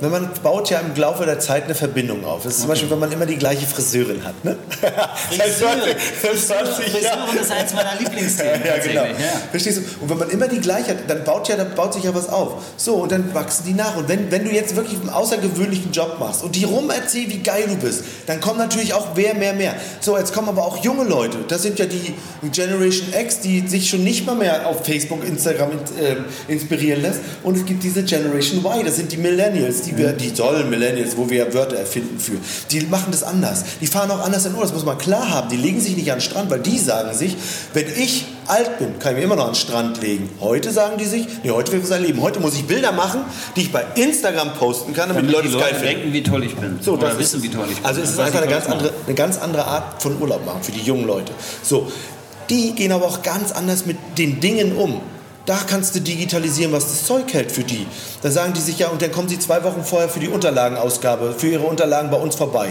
wenn 0.00 0.10
man 0.10 0.30
baut 0.42 0.70
ja 0.70 0.80
im 0.80 0.94
Laufe 0.94 1.24
der 1.24 1.40
Zeit 1.40 1.64
eine 1.64 1.74
Verbindung 1.74 2.24
auf. 2.24 2.42
Das 2.42 2.54
ist 2.54 2.60
zum 2.60 2.68
Beispiel, 2.68 2.90
wenn 2.90 2.98
man 2.98 3.12
immer 3.12 3.26
die 3.26 3.36
gleiche 3.36 3.66
Friseurin 3.66 4.24
hat. 4.24 4.44
Ne? 4.44 4.56
Friseurin, 5.30 5.96
Friseurin 6.20 7.38
ist 7.40 7.50
eins 7.50 7.74
meiner 7.74 7.94
Lieblingsthemen. 7.98 8.62
ja, 8.64 8.78
genau. 8.78 9.04
Ja. 9.04 9.12
Verstehst 9.50 9.78
du? 9.78 9.82
Und 10.02 10.10
wenn 10.10 10.18
man 10.18 10.30
immer 10.30 10.48
die 10.48 10.60
gleiche 10.60 10.90
hat, 10.90 10.98
dann 11.08 11.24
baut, 11.24 11.48
ja, 11.48 11.56
dann 11.56 11.74
baut 11.74 11.94
sich 11.94 12.04
ja 12.04 12.14
was 12.14 12.28
auf. 12.28 12.62
So, 12.76 12.96
und 12.96 13.12
dann 13.12 13.34
wachsen 13.34 13.64
die 13.66 13.74
nach. 13.74 13.96
Und 13.96 14.08
wenn, 14.08 14.30
wenn 14.30 14.44
du 14.44 14.50
jetzt 14.50 14.76
wirklich 14.76 15.00
einen 15.00 15.10
außergewöhnlichen 15.10 15.92
Job 15.92 16.16
machst 16.18 16.42
und 16.42 16.54
die 16.54 16.64
rum 16.64 16.90
erzählst, 16.90 17.30
wie 17.30 17.42
geil 17.42 17.64
du 17.68 17.76
bist, 17.76 18.04
dann 18.26 18.40
kommen 18.40 18.58
natürlich 18.58 18.94
auch 18.94 19.14
mehr, 19.14 19.34
mehr, 19.34 19.52
mehr. 19.52 19.74
So, 20.00 20.16
jetzt 20.16 20.32
kommen 20.32 20.48
aber 20.48 20.64
auch 20.64 20.82
junge 20.84 21.04
Leute. 21.04 21.38
Das 21.48 21.62
sind 21.62 21.78
ja 21.78 21.86
die 21.86 22.14
Generation 22.52 23.08
X, 23.18 23.40
die 23.40 23.66
sich 23.66 23.88
schon 23.88 24.04
nicht 24.04 24.26
mal 24.26 24.34
mehr 24.34 24.66
auf 24.66 24.84
Facebook, 24.84 25.24
Instagram 25.26 25.70
äh, 25.72 26.52
inspirieren 26.52 27.02
lässt. 27.02 27.20
Und 27.42 27.56
es 27.56 27.64
gibt 27.64 27.82
diese 27.82 28.02
Generation 28.02 28.64
Y, 28.64 28.84
das 28.84 28.96
sind 28.96 29.12
die 29.12 29.16
Millennials, 29.16 29.82
die, 29.82 29.87
wir, 29.96 30.12
die 30.12 30.32
tollen 30.32 30.68
Millennials, 30.70 31.16
wo 31.16 31.30
wir 31.30 31.54
Wörter 31.54 31.76
erfinden 31.76 32.18
für, 32.18 32.32
die 32.70 32.80
machen 32.86 33.10
das 33.10 33.22
anders. 33.22 33.64
Die 33.80 33.86
fahren 33.86 34.10
auch 34.10 34.20
anders 34.20 34.44
in 34.44 34.52
Urlaub, 34.52 34.64
das 34.64 34.74
muss 34.74 34.84
man 34.84 34.98
klar 34.98 35.30
haben. 35.30 35.48
Die 35.48 35.56
legen 35.56 35.80
sich 35.80 35.96
nicht 35.96 36.10
an 36.10 36.18
den 36.18 36.22
Strand, 36.22 36.50
weil 36.50 36.60
die 36.60 36.78
sagen 36.78 37.16
sich, 37.16 37.36
wenn 37.72 37.86
ich 37.86 38.26
alt 38.46 38.78
bin, 38.78 38.98
kann 38.98 39.12
ich 39.12 39.18
mir 39.18 39.24
immer 39.24 39.36
noch 39.36 39.46
an 39.46 39.52
den 39.52 39.56
Strand 39.56 40.00
legen. 40.02 40.30
Heute 40.40 40.72
sagen 40.72 40.98
die 40.98 41.04
sich, 41.04 41.26
nee, 41.44 41.50
heute 41.50 41.72
will 41.72 41.80
ich 41.80 41.86
sein 41.86 42.02
Leben. 42.02 42.20
Heute 42.22 42.40
muss 42.40 42.54
ich 42.54 42.64
Bilder 42.64 42.92
machen, 42.92 43.20
die 43.56 43.62
ich 43.62 43.72
bei 43.72 43.84
Instagram 43.94 44.54
posten 44.54 44.94
kann, 44.94 45.08
damit, 45.08 45.24
damit 45.24 45.30
die 45.30 45.34
Leute, 45.34 45.48
die 45.48 45.54
Leute 45.54 45.70
geil 45.70 45.94
denken, 45.94 46.12
wie 46.12 46.22
toll 46.22 46.44
ich 46.44 46.56
bin. 46.56 46.78
So, 46.80 46.94
Oder 46.94 47.18
wissen, 47.18 47.42
wie 47.42 47.48
toll 47.48 47.66
ich 47.70 47.76
bin. 47.76 47.84
Also 47.84 48.00
es 48.00 48.10
ist 48.10 48.20
einfach 48.20 48.40
eine 48.40 48.50
ganz, 48.50 48.66
andere, 48.66 48.92
eine 49.06 49.14
ganz 49.14 49.38
andere 49.38 49.66
Art 49.66 50.02
von 50.02 50.20
Urlaub 50.20 50.44
machen 50.44 50.62
für 50.62 50.72
die 50.72 50.80
jungen 50.80 51.06
Leute. 51.06 51.32
So, 51.62 51.90
die 52.50 52.72
gehen 52.74 52.92
aber 52.92 53.06
auch 53.06 53.22
ganz 53.22 53.52
anders 53.52 53.86
mit 53.86 53.96
den 54.16 54.40
Dingen 54.40 54.76
um. 54.76 55.00
Da 55.48 55.56
kannst 55.66 55.94
du 55.94 56.00
digitalisieren, 56.02 56.72
was 56.72 56.84
das 56.84 57.06
Zeug 57.06 57.32
hält 57.32 57.50
für 57.50 57.64
die. 57.64 57.86
Da 58.20 58.30
sagen 58.30 58.52
die 58.52 58.60
sich 58.60 58.80
ja, 58.80 58.88
und 58.88 59.00
dann 59.00 59.10
kommen 59.10 59.30
sie 59.30 59.38
zwei 59.38 59.64
Wochen 59.64 59.82
vorher 59.82 60.10
für 60.10 60.20
die 60.20 60.28
Unterlagenausgabe, 60.28 61.32
für 61.38 61.48
ihre 61.48 61.64
Unterlagen 61.64 62.10
bei 62.10 62.18
uns 62.18 62.34
vorbei. 62.34 62.68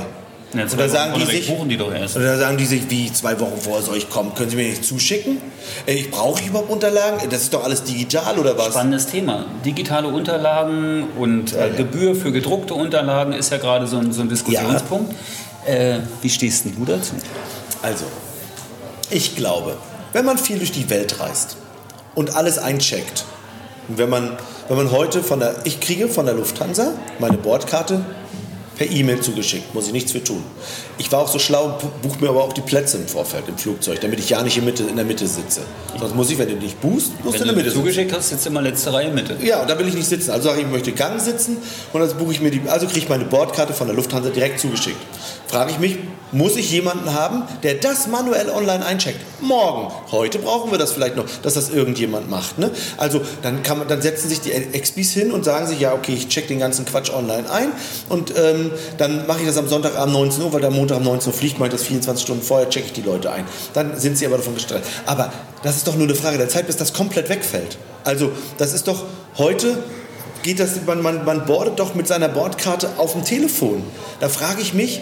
Ja, 0.54 0.62
und 0.62 0.80
da 0.80 0.88
sagen 0.88 1.16
die 1.20 1.26
sich, 1.26 1.52
die 1.68 1.76
doch 1.76 1.92
erst. 1.92 2.18
Und 2.18 2.24
da 2.24 2.38
sagen 2.38 2.56
die 2.56 2.68
sich, 2.68 2.88
wie 2.88 3.12
zwei 3.12 3.40
Wochen 3.40 3.60
vorher 3.60 3.82
soll 3.82 3.98
ich 3.98 4.12
kommen? 4.12 4.36
Können 4.36 4.52
Sie 4.52 4.58
mir 4.58 4.70
nicht 4.70 4.86
zuschicken? 4.86 5.42
Ich 5.88 6.12
brauche 6.12 6.44
überhaupt 6.46 6.70
Unterlagen? 6.70 7.28
Das 7.32 7.42
ist 7.42 7.54
doch 7.56 7.64
alles 7.64 7.84
digital 7.84 8.38
oder 8.38 8.56
was? 8.56 8.68
Spannendes 8.68 9.08
Thema. 9.08 9.46
Digitale 9.66 10.10
Unterlagen 10.10 11.08
und 11.18 11.54
äh, 11.54 11.58
ja, 11.58 11.66
ja. 11.66 11.74
Gebühr 11.74 12.14
für 12.14 12.32
gedruckte 12.32 12.76
Unterlagen 12.76 13.34
ist 13.34 13.52
ja 13.52 13.58
gerade 13.58 13.88
so 13.88 13.98
ein, 13.98 14.14
so 14.14 14.22
ein 14.22 14.30
Diskussionspunkt. 14.30 15.16
Äh, 15.66 15.98
wie 16.22 16.30
stehst 16.30 16.66
du 16.66 16.86
dazu? 16.86 17.16
Also, 17.82 18.06
ich 19.10 19.36
glaube, 19.36 19.78
wenn 20.14 20.26
man 20.26 20.38
viel 20.38 20.60
durch 20.60 20.72
die 20.72 20.88
Welt 20.92 21.20
reist, 21.20 21.58
und 22.18 22.36
alles 22.36 22.58
eincheckt. 22.58 23.26
Und 23.88 24.00
wenn 24.00 24.10
man, 24.10 24.38
wenn 24.68 24.76
man 24.76 24.92
heute 24.92 25.22
von 25.22 25.40
der, 25.40 25.56
ich 25.66 25.80
kriege 25.80 26.10
von 26.10 26.26
der 26.26 26.34
Lufthansa 26.34 26.92
meine 27.20 27.38
Bordkarte 27.38 28.02
per 28.76 28.90
E-Mail 28.90 29.22
zugeschickt, 29.22 29.74
muss 29.74 29.88
ich 29.88 29.94
nichts 29.94 30.12
für 30.12 30.24
tun. 30.24 30.44
Ich 30.98 31.12
war 31.12 31.20
auch 31.20 31.28
so 31.28 31.40
schlau, 31.40 31.80
buche 32.02 32.20
mir 32.20 32.30
aber 32.30 32.44
auch 32.44 32.54
die 32.54 32.62
Plätze 32.62 32.98
im 32.98 33.08
Vorfeld 33.08 33.48
im 33.48 33.58
Flugzeug, 33.58 34.02
damit 34.02 34.20
ich 34.20 34.30
ja 34.30 34.42
nicht 34.42 34.58
in, 34.58 34.66
Mitte, 34.66 34.84
in 34.84 34.96
der 34.96 35.06
Mitte 35.06 35.28
sitze. 35.28 35.62
Sonst 36.00 36.16
muss 36.16 36.30
ich, 36.30 36.38
wenn 36.38 36.50
du 36.50 36.56
nicht 36.56 36.80
buchst, 36.82 37.12
musst 37.24 37.26
wenn 37.26 37.32
du 37.32 37.38
in 37.38 37.46
der 37.46 37.56
Mitte 37.56 37.70
sitzen. 37.70 37.80
zugeschickt 37.80 38.14
hast, 38.14 38.30
sitzt 38.30 38.46
immer 38.48 38.62
letzte 38.62 38.94
Reihe 38.94 39.12
Mitte. 39.12 39.38
Ja, 39.44 39.62
und 39.62 39.70
da 39.70 39.78
will 39.78 39.88
ich 39.88 39.96
nicht 39.96 40.08
sitzen. 40.08 40.32
Also 40.32 40.50
sage 40.50 40.62
ich, 40.62 40.66
ich 40.66 40.72
möchte 40.72 40.92
Gang 40.94 41.20
sitzen 41.22 41.58
und 41.94 42.02
dann 42.02 42.18
buche 42.18 42.32
ich 42.32 42.42
mir 42.42 42.52
die, 42.52 42.62
also 42.68 42.88
kriege 42.88 43.00
ich 43.00 43.10
meine 43.10 43.26
Bordkarte 43.26 43.74
von 43.74 43.88
der 43.88 43.96
Lufthansa 43.96 44.30
direkt 44.30 44.60
zugeschickt. 44.60 44.98
Frage 45.48 45.72
ich 45.72 45.80
mich, 45.80 45.98
muss 46.34 46.58
ich 46.58 46.70
jemanden 46.72 47.14
haben, 47.14 47.44
der 47.64 47.76
das 47.76 48.08
manuell 48.08 48.50
online 48.50 48.86
eincheckt? 48.86 49.20
Morgen. 49.40 49.94
Heute 50.12 50.40
brauchen 50.40 50.72
wir 50.72 50.78
das 50.78 50.92
vielleicht 50.92 51.16
noch, 51.16 51.24
dass 51.42 51.54
das 51.54 51.70
irgendjemand 51.70 52.30
macht. 52.30 52.60
Ne? 52.60 52.70
Also 52.98 53.22
dann, 53.44 53.64
kann 53.64 53.80
man, 53.80 53.88
dann 53.88 54.02
setzen 54.02 54.28
sich 54.28 54.42
die 54.42 54.52
Expis 54.52 55.14
hin 55.14 55.32
und 55.32 55.46
sagen 55.46 55.66
sich, 55.68 55.80
ja, 55.80 55.94
okay, 55.94 56.14
ich 56.14 56.28
check 56.28 56.50
den 56.50 56.60
ganzen 56.60 56.84
Quatsch 56.84 57.12
online 57.12 57.50
ein 57.50 57.72
und 58.10 58.34
ähm, 58.38 58.72
dann 58.98 59.26
mache 59.26 59.40
ich 59.40 59.46
das 59.48 59.58
am 59.58 59.70
Sonntagabend 59.70 60.14
19 60.14 60.44
Uhr, 60.44 60.52
weil 60.52 60.60
der 60.60 60.72
Montag 60.72 60.98
um 60.98 61.04
19 61.04 61.32
Uhr 61.32 61.38
fliegt, 61.38 61.60
mache 61.60 61.70
ich 61.70 61.76
das 61.76 61.84
24 61.84 62.24
Stunden 62.24 62.44
vorher, 62.44 62.70
checke 62.70 62.88
ich 62.88 62.94
die 62.94 63.04
Leute 63.04 63.32
ein. 63.32 63.46
Dann 63.74 63.98
sind 63.98 64.18
sie 64.18 64.26
aber 64.26 64.36
davon 64.36 64.54
gestresst. 64.54 64.90
Aber 65.06 65.32
das 65.64 65.78
ist 65.78 65.88
doch 65.88 65.96
nur 65.96 66.08
eine 66.08 66.16
Frage 66.16 66.38
der 66.38 66.50
Zeit, 66.50 66.68
bis 66.68 66.76
das 66.76 66.92
komplett 66.92 67.30
wegfällt. 67.30 67.78
Also 68.04 68.32
das 68.58 68.74
ist 68.74 68.88
doch 68.90 69.06
heute 69.38 69.78
geht 70.44 70.60
das, 70.60 70.86
man, 70.86 71.02
man, 71.02 71.26
man 71.26 71.46
bordet 71.46 71.80
doch 71.80 71.94
mit 71.96 72.08
seiner 72.08 72.30
Bordkarte 72.30 72.92
auf 72.98 73.14
dem 73.14 73.26
Telefon. 73.26 73.84
Da 74.20 74.30
frage 74.30 74.62
ich 74.62 74.74
mich, 74.74 75.02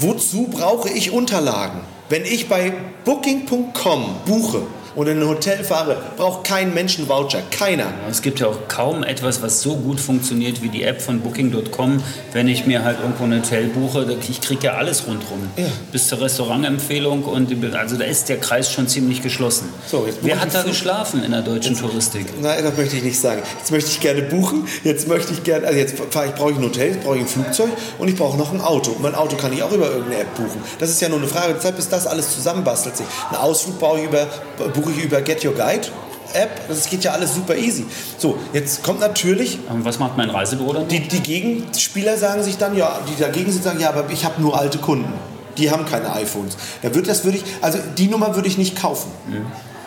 wozu 0.00 0.48
brauche 0.50 0.88
ich 0.90 1.10
Unterlagen? 1.10 1.80
Wenn 2.08 2.24
ich 2.24 2.48
bei 2.48 2.72
booking.com 3.04 4.04
buche, 4.24 4.62
und 4.94 5.06
in 5.06 5.20
ein 5.20 5.28
Hotel 5.28 5.64
fahre, 5.64 5.96
braucht 6.16 6.44
kein 6.44 6.74
Mensch 6.74 6.98
einen 6.98 7.08
Voucher. 7.08 7.42
Keiner. 7.50 7.86
Es 8.10 8.22
gibt 8.22 8.40
ja 8.40 8.48
auch 8.48 8.68
kaum 8.68 9.02
etwas, 9.02 9.42
was 9.42 9.62
so 9.62 9.76
gut 9.76 10.00
funktioniert 10.00 10.62
wie 10.62 10.68
die 10.68 10.82
App 10.82 11.00
von 11.00 11.20
Booking.com. 11.20 12.02
Wenn 12.32 12.48
ich 12.48 12.66
mir 12.66 12.84
halt 12.84 12.98
irgendwo 13.00 13.24
ein 13.24 13.34
Hotel 13.34 13.68
buche, 13.68 14.06
ich 14.28 14.40
kriege 14.40 14.66
ja 14.66 14.74
alles 14.74 15.06
rundherum. 15.06 15.50
Ja. 15.56 15.66
Bis 15.92 16.08
zur 16.08 16.20
Restaurantempfehlung. 16.20 17.24
Und 17.24 17.52
also 17.74 17.96
da 17.96 18.04
ist 18.04 18.28
der 18.28 18.38
Kreis 18.38 18.72
schon 18.72 18.88
ziemlich 18.88 19.22
geschlossen. 19.22 19.68
So, 19.86 20.06
Wer 20.22 20.40
hat 20.40 20.54
da 20.54 20.62
geschlafen 20.62 21.22
in 21.22 21.32
der 21.32 21.42
deutschen 21.42 21.72
jetzt, 21.72 21.82
Touristik? 21.82 22.26
Nein, 22.40 22.62
das 22.62 22.76
möchte 22.76 22.96
ich 22.96 23.02
nicht 23.02 23.20
sagen. 23.20 23.42
Jetzt 23.58 23.70
möchte 23.70 23.90
ich 23.90 24.00
gerne 24.00 24.22
buchen. 24.22 24.66
Jetzt 24.84 25.08
möchte 25.08 25.32
ich 25.32 25.42
gerne, 25.42 25.66
also 25.66 25.78
jetzt 25.78 25.94
ich, 25.94 26.08
brauche 26.08 26.50
ich 26.50 26.56
ein 26.56 26.62
Hotel, 26.62 26.88
jetzt 26.88 27.04
brauche 27.04 27.16
ich 27.16 27.22
ein 27.22 27.28
Flugzeug 27.28 27.70
und 27.98 28.08
ich 28.08 28.16
brauche 28.16 28.36
noch 28.36 28.52
ein 28.52 28.60
Auto. 28.60 28.92
Und 28.92 29.02
mein 29.02 29.14
Auto 29.14 29.36
kann 29.36 29.52
ich 29.52 29.62
auch 29.62 29.72
über 29.72 29.90
irgendeine 29.90 30.22
App 30.22 30.34
buchen. 30.34 30.62
Das 30.78 30.90
ist 30.90 31.00
ja 31.00 31.08
nur 31.08 31.18
eine 31.18 31.28
Frage 31.28 31.54
der 31.54 31.60
Zeit, 31.60 31.76
bis 31.76 31.88
das 31.88 32.06
alles 32.06 32.34
zusammenbastelt 32.34 32.96
sich. 32.96 33.06
Ein 33.30 33.36
Ausflug 33.36 33.78
brauche 33.78 33.98
ich 33.98 34.04
über, 34.06 34.26
buche 34.74 34.87
buche 34.88 34.98
ich 34.98 35.04
über 35.04 35.20
Get 35.22 35.44
Your 35.44 35.54
Guide. 35.54 35.88
App, 36.34 36.68
das 36.68 36.88
geht 36.90 37.04
ja 37.04 37.12
alles 37.12 37.34
super 37.34 37.56
easy. 37.56 37.86
So, 38.18 38.38
jetzt 38.52 38.82
kommt 38.82 39.00
natürlich. 39.00 39.58
Was 39.82 39.98
macht 39.98 40.18
mein 40.18 40.28
Reisebüro 40.28 40.74
dann? 40.74 40.88
Die, 40.88 41.00
die 41.08 41.20
Gegenspieler 41.20 42.18
sagen 42.18 42.42
sich 42.42 42.58
dann, 42.58 42.76
ja, 42.76 43.00
die 43.08 43.18
dagegen 43.18 43.50
sind, 43.50 43.64
sagen, 43.64 43.80
ja, 43.80 43.88
aber 43.88 44.04
ich 44.10 44.26
habe 44.26 44.40
nur 44.42 44.58
alte 44.58 44.76
Kunden. 44.78 45.10
Die 45.56 45.70
haben 45.70 45.86
keine 45.86 46.12
iPhones. 46.12 46.58
Da 46.82 46.94
wird 46.94 47.08
das 47.08 47.24
würde 47.24 47.38
ich, 47.38 47.44
also 47.62 47.78
die 47.96 48.08
Nummer 48.08 48.36
würde 48.36 48.46
ich 48.46 48.58
nicht 48.58 48.76
kaufen. 48.76 49.10
Mhm. 49.26 49.46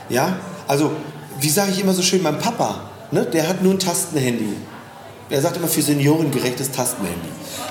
Ja, 0.10 0.38
also 0.68 0.92
wie 1.40 1.50
sage 1.50 1.72
ich 1.72 1.80
immer 1.80 1.94
so 1.94 2.02
schön, 2.02 2.24
mein 2.24 2.40
Papa, 2.40 2.90
ne, 3.12 3.24
der 3.24 3.48
hat 3.48 3.62
nur 3.62 3.74
ein 3.74 3.80
Tastenhandy. 3.80 4.56
Er 5.32 5.42
sagt 5.42 5.56
immer 5.56 5.70
für 5.70 5.82
Senioren 5.82 6.30
gerechtes 6.30 6.72
Tastenhandy. 6.72 7.30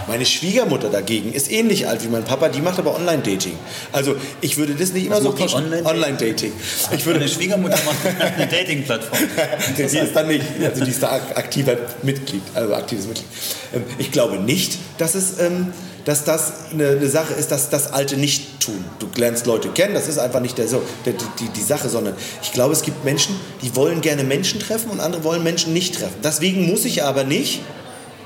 Meine 0.08 0.24
Schwiegermutter 0.24 0.88
dagegen 0.88 1.32
ist 1.32 1.52
ähnlich 1.52 1.86
alt 1.86 2.02
wie 2.02 2.08
mein 2.08 2.24
Papa, 2.24 2.48
die 2.48 2.62
macht 2.62 2.78
aber 2.78 2.96
Online-Dating. 2.96 3.52
Also 3.92 4.16
ich 4.40 4.56
würde 4.56 4.74
das 4.74 4.94
nicht 4.94 5.06
immer 5.06 5.16
Was 5.16 5.24
so 5.24 5.30
Online-Dating. 5.30 5.86
Online 5.86 6.96
ich 6.96 7.04
würde 7.04 7.20
Meine 7.20 7.30
Schwiegermutter 7.30 7.78
macht 7.84 7.98
eine 8.36 8.46
Dating-Plattform. 8.50 9.18
die 9.76 9.82
ist 9.82 10.16
dann 10.16 10.28
nicht, 10.28 10.44
also 10.64 10.84
die 10.84 10.90
ist 10.90 11.02
da 11.02 11.12
aktiver 11.34 11.76
Mitglied, 12.02 12.42
also 12.54 12.74
aktives 12.74 13.06
Mitglied. 13.06 13.28
Ähm, 13.74 13.84
ich 13.98 14.10
glaube 14.10 14.38
nicht, 14.38 14.78
dass 14.96 15.14
es 15.14 15.38
ähm, 15.38 15.72
dass 16.10 16.24
das 16.24 16.52
eine, 16.72 16.88
eine, 16.88 17.08
Sache 17.08 17.34
ist, 17.34 17.52
dass 17.52 17.70
das 17.70 17.92
Alte 17.92 18.16
nicht 18.16 18.58
tun. 18.58 18.84
Du 18.98 19.06
lernst 19.14 19.46
Leute 19.46 19.68
kennen, 19.68 19.94
das 19.94 20.08
ist 20.08 20.18
einfach 20.18 20.40
nicht 20.40 20.58
der, 20.58 20.66
so, 20.66 20.82
der, 21.06 21.12
die, 21.12 21.48
die 21.50 21.62
Sache, 21.62 21.88
sondern 21.88 22.14
ich 22.42 22.50
glaube, 22.50 22.72
es 22.72 22.82
gibt 22.82 23.04
Menschen, 23.04 23.38
die 23.62 23.76
wollen 23.76 24.00
gerne 24.00 24.24
Menschen 24.24 24.58
treffen 24.58 24.90
und 24.90 24.98
andere 24.98 25.22
wollen 25.22 25.44
Menschen 25.44 25.72
nicht 25.72 25.94
treffen. 25.94 26.16
Deswegen 26.24 26.68
muss 26.68 26.84
ich 26.84 27.04
aber 27.04 27.22
nicht 27.22 27.60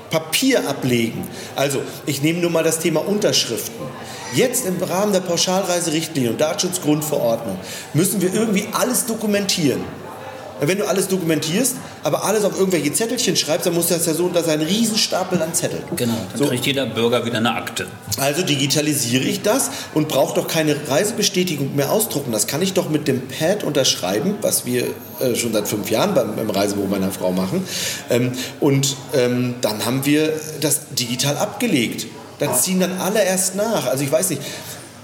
Papier 0.09 0.67
ablegen. 0.67 1.27
Also, 1.55 1.79
ich 2.07 2.23
nehme 2.23 2.39
nur 2.39 2.49
mal 2.49 2.63
das 2.63 2.79
Thema 2.79 3.07
Unterschriften. 3.07 3.85
Jetzt 4.33 4.65
im 4.65 4.81
Rahmen 4.81 5.13
der 5.13 5.19
Pauschalreiserichtlinie 5.19 6.31
und 6.31 6.41
Datenschutzgrundverordnung 6.41 7.59
müssen 7.93 8.19
wir 8.19 8.33
irgendwie 8.33 8.67
alles 8.71 9.05
dokumentieren. 9.05 9.83
Wenn 10.61 10.77
du 10.77 10.87
alles 10.87 11.07
dokumentierst, 11.07 11.75
aber 12.03 12.23
alles 12.23 12.43
auf 12.45 12.57
irgendwelche 12.57 12.93
Zettelchen 12.93 13.35
schreibst, 13.35 13.65
dann 13.65 13.73
muss 13.73 13.87
das 13.87 14.05
ja 14.05 14.13
so, 14.13 14.29
dass 14.29 14.47
ein 14.47 14.61
Riesenstapel 14.61 15.41
an 15.41 15.53
Zetteln. 15.53 15.83
Genau, 15.95 16.13
dann 16.31 16.37
so. 16.37 16.47
kriegt 16.47 16.65
jeder 16.65 16.85
Bürger 16.85 17.25
wieder 17.25 17.37
eine 17.37 17.53
Akte. 17.55 17.87
Also 18.17 18.41
digitalisiere 18.41 19.23
ich 19.23 19.41
das 19.41 19.69
und 19.93 20.07
brauche 20.07 20.35
doch 20.35 20.47
keine 20.47 20.75
Reisebestätigung 20.87 21.75
mehr 21.75 21.91
ausdrucken. 21.91 22.31
Das 22.31 22.47
kann 22.47 22.61
ich 22.61 22.73
doch 22.73 22.89
mit 22.89 23.07
dem 23.07 23.27
Pad 23.27 23.63
unterschreiben, 23.63 24.35
was 24.41 24.65
wir 24.65 24.85
äh, 25.19 25.35
schon 25.35 25.51
seit 25.53 25.67
fünf 25.67 25.89
Jahren 25.89 26.13
beim, 26.13 26.35
beim 26.35 26.49
Reisebüro 26.49 26.87
meiner 26.87 27.11
Frau 27.11 27.31
machen. 27.31 27.63
Ähm, 28.09 28.31
und 28.59 28.95
ähm, 29.13 29.55
dann 29.61 29.85
haben 29.85 30.05
wir 30.05 30.33
das 30.61 30.89
digital 30.97 31.37
abgelegt. 31.37 32.07
Da 32.39 32.53
ziehen 32.53 32.79
dann 32.79 32.99
alle 32.99 33.23
erst 33.23 33.55
nach. 33.55 33.87
Also 33.87 34.03
ich 34.03 34.11
weiß 34.11 34.31
nicht, 34.31 34.41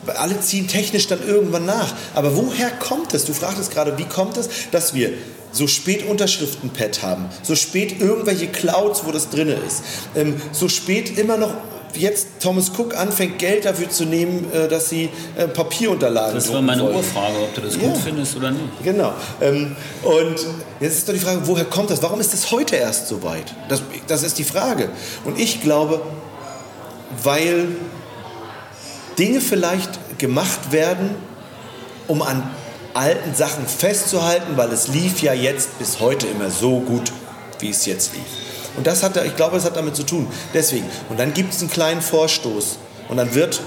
alle 0.08 0.40
ziehen 0.40 0.68
technisch 0.68 1.08
dann 1.08 1.26
irgendwann 1.26 1.66
nach. 1.66 1.94
Aber 2.16 2.36
woher 2.36 2.70
kommt 2.72 3.14
es? 3.14 3.26
Du 3.26 3.34
fragtest 3.34 3.72
gerade, 3.72 3.98
wie 3.98 4.06
kommt 4.06 4.38
es, 4.38 4.50
dass 4.72 4.94
wir 4.94 5.12
so 5.52 5.68
spät 5.68 6.08
Unterschriftenpad 6.08 7.04
haben, 7.04 7.26
so 7.44 7.56
spät 7.56 8.00
irgendwelche 8.00 8.48
Clouds, 8.48 9.04
wo 9.06 9.12
das 9.12 9.30
drin 9.30 9.50
ist, 9.50 9.84
ähm, 10.16 10.42
so 10.54 10.70
spät 10.70 11.18
immer 11.18 11.38
noch 11.38 11.54
jetzt 11.94 12.28
Thomas 12.40 12.72
Cook 12.78 12.96
anfängt, 12.96 13.40
Geld 13.40 13.66
dafür 13.66 13.90
zu 13.90 14.06
nehmen, 14.06 14.52
äh, 14.54 14.68
dass 14.68 14.90
sie 14.90 15.10
äh, 15.36 15.48
Papierunterlagen 15.48 16.36
Das 16.36 16.52
war 16.52 16.62
meine 16.62 16.84
wollen. 16.84 16.96
Urfrage, 16.96 17.38
ob 17.40 17.54
du 17.54 17.62
das 17.62 17.76
ja. 17.76 17.82
gut 17.82 17.98
findest 17.98 18.36
oder 18.38 18.52
nicht. 18.52 18.64
Genau. 18.84 19.14
Ähm, 19.42 19.76
und 20.04 20.36
jetzt 20.80 20.98
ist 21.00 21.10
doch 21.10 21.14
die 21.14 21.20
Frage, 21.20 21.42
woher 21.46 21.66
kommt 21.66 21.90
das? 21.90 22.02
Warum 22.02 22.20
ist 22.20 22.34
das 22.34 22.52
heute 22.52 22.76
erst 22.76 23.08
so 23.08 23.24
weit? 23.24 23.54
Das, 23.68 23.82
das 24.08 24.24
ist 24.24 24.38
die 24.38 24.44
Frage. 24.44 24.90
Und 25.26 25.40
ich 25.40 25.62
glaube, 25.62 26.02
weil 27.24 27.68
Dinge 29.18 29.42
vielleicht 29.42 30.20
gemacht 30.20 30.72
werden, 30.72 31.16
um 32.08 32.22
an 32.22 32.50
alten 32.94 33.34
Sachen 33.36 33.66
festzuhalten, 33.68 34.58
weil 34.58 34.72
es 34.72 34.88
lief 34.90 35.22
ja 35.22 35.34
jetzt 35.34 35.80
bis 35.80 36.00
heute 36.00 36.28
immer 36.28 36.50
so 36.50 36.80
gut, 36.80 37.12
wie 37.60 37.70
es 37.70 37.86
jetzt 37.86 38.14
lief. 38.14 38.24
Und 38.78 38.88
das 38.88 39.04
hat, 39.04 39.18
ich 39.26 39.36
glaube, 39.36 39.56
das 39.56 39.66
hat 39.66 39.76
damit 39.76 39.96
zu 39.96 40.04
tun. 40.04 40.28
Deswegen. 40.54 40.86
Und 41.10 41.20
dann 41.20 41.34
gibt 41.34 41.54
es 41.54 41.62
einen 41.62 41.70
kleinen 41.70 42.02
Vorstoß. 42.02 42.78
Und 43.10 43.18
dann 43.18 43.34
wird 43.36 43.62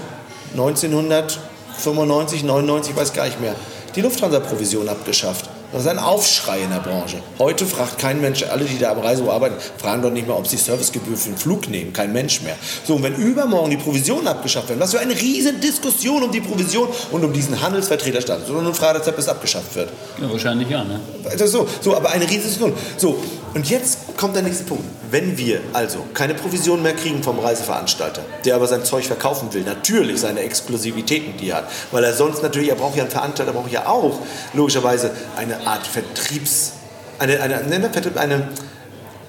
1995, 0.53 2.43
99, 2.43 2.91
ich 2.93 2.99
weiß 2.99 3.13
gar 3.13 3.25
nicht 3.25 3.39
mehr, 3.39 3.55
die 3.95 4.01
Lufthansa-Provision 4.01 4.89
abgeschafft. 4.89 5.49
Das 5.75 5.83
ist 5.83 5.89
ein 5.89 5.99
Aufschrei 5.99 6.61
in 6.61 6.69
der 6.69 6.79
Branche. 6.79 7.17
Heute 7.37 7.65
fragt 7.65 7.99
kein 7.99 8.21
Mensch, 8.21 8.43
alle, 8.43 8.63
die 8.63 8.79
da 8.79 8.93
am 8.93 8.99
Reisebüro 8.99 9.33
arbeiten, 9.33 9.55
fragen 9.77 10.01
doch 10.03 10.09
nicht 10.09 10.25
mehr, 10.25 10.37
ob 10.37 10.47
sie 10.47 10.55
Servicegebühr 10.55 11.17
für 11.17 11.27
den 11.27 11.37
Flug 11.37 11.67
nehmen. 11.67 11.91
Kein 11.91 12.13
Mensch 12.13 12.41
mehr. 12.43 12.55
So, 12.85 12.95
und 12.95 13.03
wenn 13.03 13.13
übermorgen 13.15 13.71
die 13.71 13.75
Provisionen 13.75 14.25
abgeschafft 14.25 14.69
werden, 14.69 14.79
was 14.79 14.91
für 14.91 15.01
eine 15.01 15.13
riesen 15.13 15.59
Diskussion 15.59 16.23
um 16.23 16.31
die 16.31 16.39
Provision 16.39 16.87
und 17.11 17.25
um 17.25 17.33
diesen 17.33 17.61
Handelsvertreter 17.61 18.21
statt. 18.21 18.43
So 18.47 18.57
eine 18.57 18.73
Frage, 18.73 18.99
dass 18.99 19.13
das 19.13 19.27
abgeschafft 19.27 19.75
wird. 19.75 19.89
Ja, 20.21 20.31
wahrscheinlich 20.31 20.69
ja, 20.69 20.85
ne? 20.85 21.01
Das 21.37 21.51
so, 21.51 21.67
so, 21.81 21.93
aber 21.93 22.09
eine 22.09 22.23
riesen 22.23 22.43
Diskussion. 22.43 22.73
So, 22.95 23.17
und 23.53 23.69
jetzt 23.69 23.97
kommt 24.15 24.33
der 24.33 24.43
nächste 24.43 24.63
Punkt. 24.63 24.85
Wenn 25.15 25.37
wir 25.37 25.61
also 25.71 25.99
keine 26.13 26.33
Provision 26.33 26.83
mehr 26.83 26.93
kriegen 26.93 27.23
vom 27.23 27.39
Reiseveranstalter, 27.39 28.21
der 28.43 28.53
aber 28.53 28.67
sein 28.67 28.83
Zeug 28.83 29.05
verkaufen 29.05 29.53
will, 29.53 29.61
natürlich 29.61 30.19
seine 30.19 30.41
Exklusivitäten, 30.41 31.37
die 31.37 31.51
er 31.51 31.57
hat, 31.59 31.71
weil 31.91 32.03
er 32.03 32.11
sonst 32.11 32.43
natürlich, 32.43 32.67
er 32.67 32.75
braucht 32.75 32.97
ja 32.97 33.03
einen 33.03 33.11
Veranstalter, 33.13 33.53
braucht 33.53 33.71
ja 33.71 33.87
auch 33.87 34.19
logischerweise 34.53 35.11
eine 35.37 35.65
Art 35.65 35.87
Vertriebs, 35.87 36.73
eine, 37.17 37.39
eine, 37.39 37.59
eine, 37.59 37.75
eine, 38.15 38.49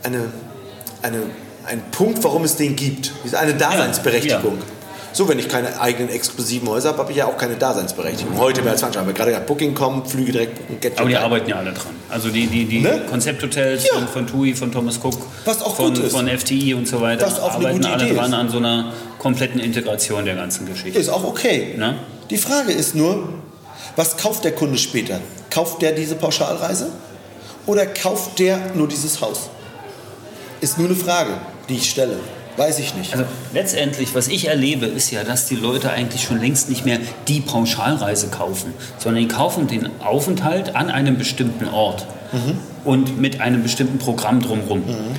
eine, 0.03 0.25
eine, 1.03 1.23
ein 1.67 1.83
Punkt, 1.93 2.25
warum 2.25 2.43
es 2.43 2.57
den 2.57 2.75
gibt. 2.75 3.13
Eine 3.35 3.55
Daseinsberechtigung. 3.55 4.55
Ja, 4.55 4.59
ja. 4.59 5.13
So, 5.13 5.29
wenn 5.29 5.39
ich 5.39 5.49
keine 5.49 5.81
eigenen 5.81 6.09
exklusiven 6.09 6.69
Häuser 6.69 6.89
habe, 6.89 6.99
habe 6.99 7.13
ich 7.13 7.19
ja 7.19 7.27
auch 7.27 7.39
keine 7.39 7.55
Daseinsberechtigung. 7.55 8.37
Heute 8.39 8.63
mehr 8.63 8.73
als 8.73 8.81
20 8.81 8.97
Jahre. 8.97 9.13
Gerade 9.15 9.31
gesagt, 9.31 9.47
Booking 9.47 9.75
kommen, 9.75 10.05
Flüge 10.05 10.33
direkt 10.33 10.81
Get 10.81 10.99
Aber 10.99 11.09
die 11.09 11.17
arbeiten 11.17 11.49
ja 11.49 11.57
alle 11.59 11.73
dran. 11.73 11.95
Also 12.09 12.29
die, 12.29 12.47
die, 12.47 12.65
die 12.67 12.81
ne? 12.81 13.03
Konzepthotels 13.09 13.85
ja. 13.87 13.95
von, 13.95 14.09
von 14.09 14.27
TUI, 14.27 14.55
von 14.55 14.71
Thomas 14.71 14.99
Cook, 15.03 15.19
Was 15.45 15.61
auch 15.63 15.75
von, 15.75 15.95
gut 15.95 16.05
ist. 16.05 16.13
von 16.13 16.29
FTI 16.29 16.75
und 16.75 16.87
so 16.87 17.01
weiter, 17.01 17.27
Was 17.27 17.41
auch 17.41 17.55
arbeiten 17.55 17.85
alle 17.85 18.15
dran 18.15 18.29
ist. 18.29 18.35
an 18.35 18.49
so 18.49 18.59
einer 18.59 18.93
kompletten 19.19 19.61
Integration 19.61 20.25
der 20.25 20.37
ganzen 20.37 20.67
Geschichte. 20.67 20.99
Ist 20.99 21.09
auch 21.09 21.25
okay. 21.25 21.75
Ne? 21.77 21.97
Die 22.31 22.37
Frage 22.39 22.73
ist 22.73 22.95
nur, 22.95 23.29
was 23.97 24.17
kauft 24.17 24.45
der 24.45 24.53
Kunde 24.53 24.79
später? 24.79 25.21
Kauft 25.51 25.83
der 25.83 25.93
diese 25.93 26.15
Pauschalreise 26.15 26.91
oder 27.67 27.87
kauft 27.87 28.39
der 28.39 28.61
nur 28.75 28.87
dieses 28.87 29.21
Haus? 29.21 29.51
Ist 30.61 30.79
nur 30.79 30.89
eine 30.89 30.97
Frage, 30.97 31.33
die 31.69 31.75
ich 31.75 31.91
stelle. 31.91 32.19
Weiß 32.57 32.79
ich 32.79 32.95
nicht. 32.95 33.13
Also 33.13 33.25
letztendlich, 33.53 34.15
was 34.15 34.29
ich 34.29 34.49
erlebe, 34.49 34.87
ist 34.87 35.11
ja, 35.11 35.25
dass 35.25 35.47
die 35.47 35.57
Leute 35.57 35.91
eigentlich 35.91 36.23
schon 36.23 36.41
längst 36.41 36.71
nicht 36.71 36.85
mehr 36.85 36.99
die 37.29 37.41
Pauschalreise 37.41 38.29
kaufen, 38.29 38.73
sondern 38.99 39.23
die 39.23 39.29
kaufen 39.29 39.67
den 39.67 39.89
Aufenthalt 40.01 40.75
an 40.75 40.91
einem 40.91 41.19
bestimmten 41.19 41.69
Ort 41.69 42.07
mhm. 42.33 42.59
und 42.85 43.21
mit 43.21 43.41
einem 43.41 43.63
bestimmten 43.63 43.99
Programm 43.99 44.41
drumherum. 44.41 44.81
Mhm. 44.81 45.17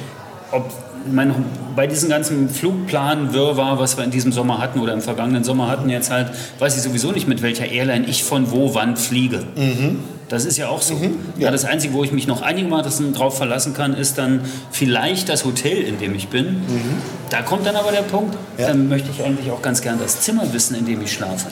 ob, 0.51 0.71
meine, 1.11 1.35
bei 1.75 1.87
diesem 1.87 2.09
ganzen 2.09 2.49
Flugplan-Wirrwarr, 2.49 3.79
was 3.79 3.97
wir 3.97 4.03
in 4.03 4.11
diesem 4.11 4.31
Sommer 4.31 4.57
hatten 4.57 4.79
oder 4.79 4.93
im 4.93 5.01
vergangenen 5.01 5.43
Sommer 5.43 5.67
hatten, 5.67 5.89
jetzt 5.89 6.09
halt, 6.09 6.31
weiß 6.59 6.75
ich 6.75 6.81
sowieso 6.81 7.11
nicht, 7.11 7.27
mit 7.27 7.41
welcher 7.41 7.67
Airline 7.67 8.05
ich 8.07 8.23
von 8.23 8.51
wo 8.51 8.73
wann 8.73 8.97
fliege. 8.97 9.43
Mhm. 9.55 9.99
Das 10.29 10.45
ist 10.45 10.57
ja 10.57 10.67
auch 10.67 10.81
so. 10.81 10.95
Mhm, 10.95 11.19
ja. 11.37 11.45
ja. 11.45 11.51
das 11.51 11.65
Einzige, 11.65 11.93
wo 11.93 12.03
ich 12.03 12.11
mich 12.11 12.27
noch 12.27 12.41
einigermaßen 12.41 13.13
drauf 13.13 13.37
verlassen 13.37 13.73
kann, 13.73 13.93
ist 13.93 14.17
dann 14.17 14.41
vielleicht 14.71 15.29
das 15.29 15.45
Hotel, 15.45 15.83
in 15.83 15.99
dem 15.99 16.15
ich 16.15 16.27
bin. 16.27 16.55
Mhm. 16.55 17.01
Da 17.29 17.41
kommt 17.41 17.65
dann 17.65 17.75
aber 17.75 17.91
der 17.91 18.01
Punkt, 18.01 18.35
ja. 18.57 18.67
dann 18.67 18.89
möchte 18.89 19.09
ich 19.11 19.23
eigentlich 19.23 19.51
auch 19.51 19.61
ganz 19.61 19.81
gern 19.81 19.99
das 19.99 20.21
Zimmer 20.21 20.51
wissen, 20.53 20.75
in 20.75 20.85
dem 20.85 21.01
ich 21.01 21.13
schlafe. 21.13 21.47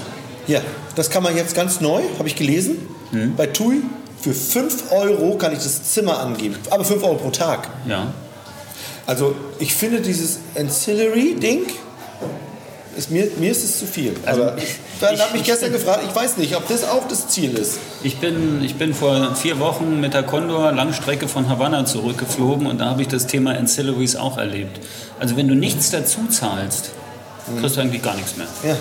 Ja, 0.47 0.59
das 0.95 1.09
kann 1.09 1.23
man 1.23 1.35
jetzt 1.35 1.55
ganz 1.55 1.81
neu, 1.81 2.01
habe 2.17 2.27
ich 2.27 2.35
gelesen, 2.35 2.75
mhm. 3.11 3.35
bei 3.35 3.47
TUI. 3.47 3.81
Für 4.21 4.33
5 4.33 4.91
Euro 4.91 5.35
kann 5.37 5.53
ich 5.53 5.59
das 5.59 5.91
Zimmer 5.93 6.19
angeben, 6.19 6.55
aber 6.71 6.83
5 6.83 7.03
Euro 7.03 7.15
pro 7.15 7.29
Tag. 7.29 7.69
Ja. 7.87 8.07
Also 9.05 9.35
ich 9.59 9.75
finde 9.75 10.01
dieses 10.01 10.39
Ancillary-Ding, 10.57 11.61
ist 12.95 13.11
mir, 13.11 13.29
mir 13.37 13.51
ist 13.51 13.63
es 13.63 13.79
zu 13.79 13.85
viel. 13.85 14.15
Also 14.25 14.43
Aber 14.43 14.57
dann 15.01 15.19
habe 15.19 15.33
mich 15.33 15.43
gestern 15.43 15.71
gefragt, 15.71 16.01
ich 16.07 16.15
weiß 16.15 16.37
nicht, 16.37 16.55
ob 16.55 16.67
das 16.67 16.83
auch 16.83 17.07
das 17.07 17.27
Ziel 17.27 17.57
ist. 17.57 17.79
Ich 18.03 18.17
bin, 18.17 18.63
ich 18.63 18.75
bin 18.75 18.93
vor 18.93 19.35
vier 19.35 19.59
Wochen 19.59 19.99
mit 19.99 20.13
der 20.13 20.23
Condor 20.23 20.71
Langstrecke 20.71 21.27
von 21.27 21.49
Havanna 21.49 21.85
zurückgeflogen 21.85 22.67
und 22.67 22.79
da 22.79 22.85
habe 22.85 23.01
ich 23.01 23.07
das 23.07 23.27
Thema 23.27 23.51
Ancillaries 23.51 24.15
auch 24.15 24.37
erlebt. 24.37 24.79
Also 25.19 25.35
wenn 25.37 25.47
du 25.47 25.55
nichts 25.55 25.91
dazu 25.91 26.27
zahlst, 26.27 26.91
kriegst 27.59 27.77
du 27.77 27.81
eigentlich 27.81 28.01
gar 28.01 28.15
nichts 28.15 28.37
mehr. 28.37 28.47
Ja. 28.63 28.77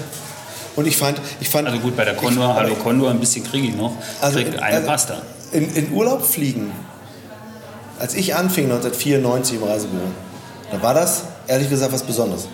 Und 0.76 0.86
ich 0.86 0.96
fand, 0.96 1.20
ich 1.40 1.48
fand. 1.48 1.68
Also 1.68 1.80
gut, 1.80 1.96
bei 1.96 2.04
der 2.04 2.14
Condor, 2.14 2.50
ich, 2.50 2.56
hallo 2.56 2.74
Condor, 2.74 3.10
ein 3.10 3.20
bisschen 3.20 3.44
kriege 3.44 3.68
ich 3.68 3.76
noch. 3.76 3.92
Also 4.20 4.38
krieg 4.38 4.60
eine 4.60 4.76
also 4.76 4.86
Pasta. 4.88 5.22
In, 5.52 5.72
in 5.74 5.92
Urlaub 5.92 6.24
fliegen 6.24 6.72
als 7.98 8.14
ich 8.14 8.34
anfing 8.34 8.64
1994 8.64 9.56
im 9.56 9.62
Reisebüro, 9.64 10.02
da 10.70 10.82
war 10.82 10.94
das 10.94 11.24
ehrlich 11.46 11.70
gesagt 11.70 11.92
was 11.92 12.02
Besonderes. 12.02 12.48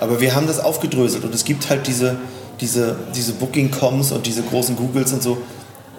Aber 0.00 0.20
wir 0.20 0.34
haben 0.34 0.46
das 0.46 0.58
aufgedröselt 0.58 1.24
und 1.24 1.34
es 1.34 1.44
gibt 1.44 1.68
halt 1.68 1.86
diese, 1.86 2.16
diese, 2.60 2.96
diese 3.14 3.32
Booking.coms 3.34 4.12
und 4.12 4.26
diese 4.26 4.42
großen 4.42 4.74
Googles 4.76 5.12
und 5.12 5.22
so. 5.22 5.38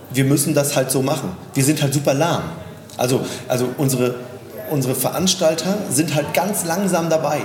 Wir 0.10 0.26
müssen 0.26 0.54
das 0.54 0.76
halt 0.76 0.92
so 0.92 1.02
machen. 1.02 1.32
Wir 1.54 1.64
sind 1.64 1.82
halt 1.82 1.94
super 1.94 2.14
lahm. 2.14 2.44
Also, 2.98 3.22
also 3.48 3.70
unsere, 3.78 4.16
unsere 4.70 4.96
Veranstalter 4.96 5.78
sind 5.90 6.16
halt 6.16 6.34
ganz 6.34 6.66
langsam 6.66 7.10
dabei. 7.10 7.42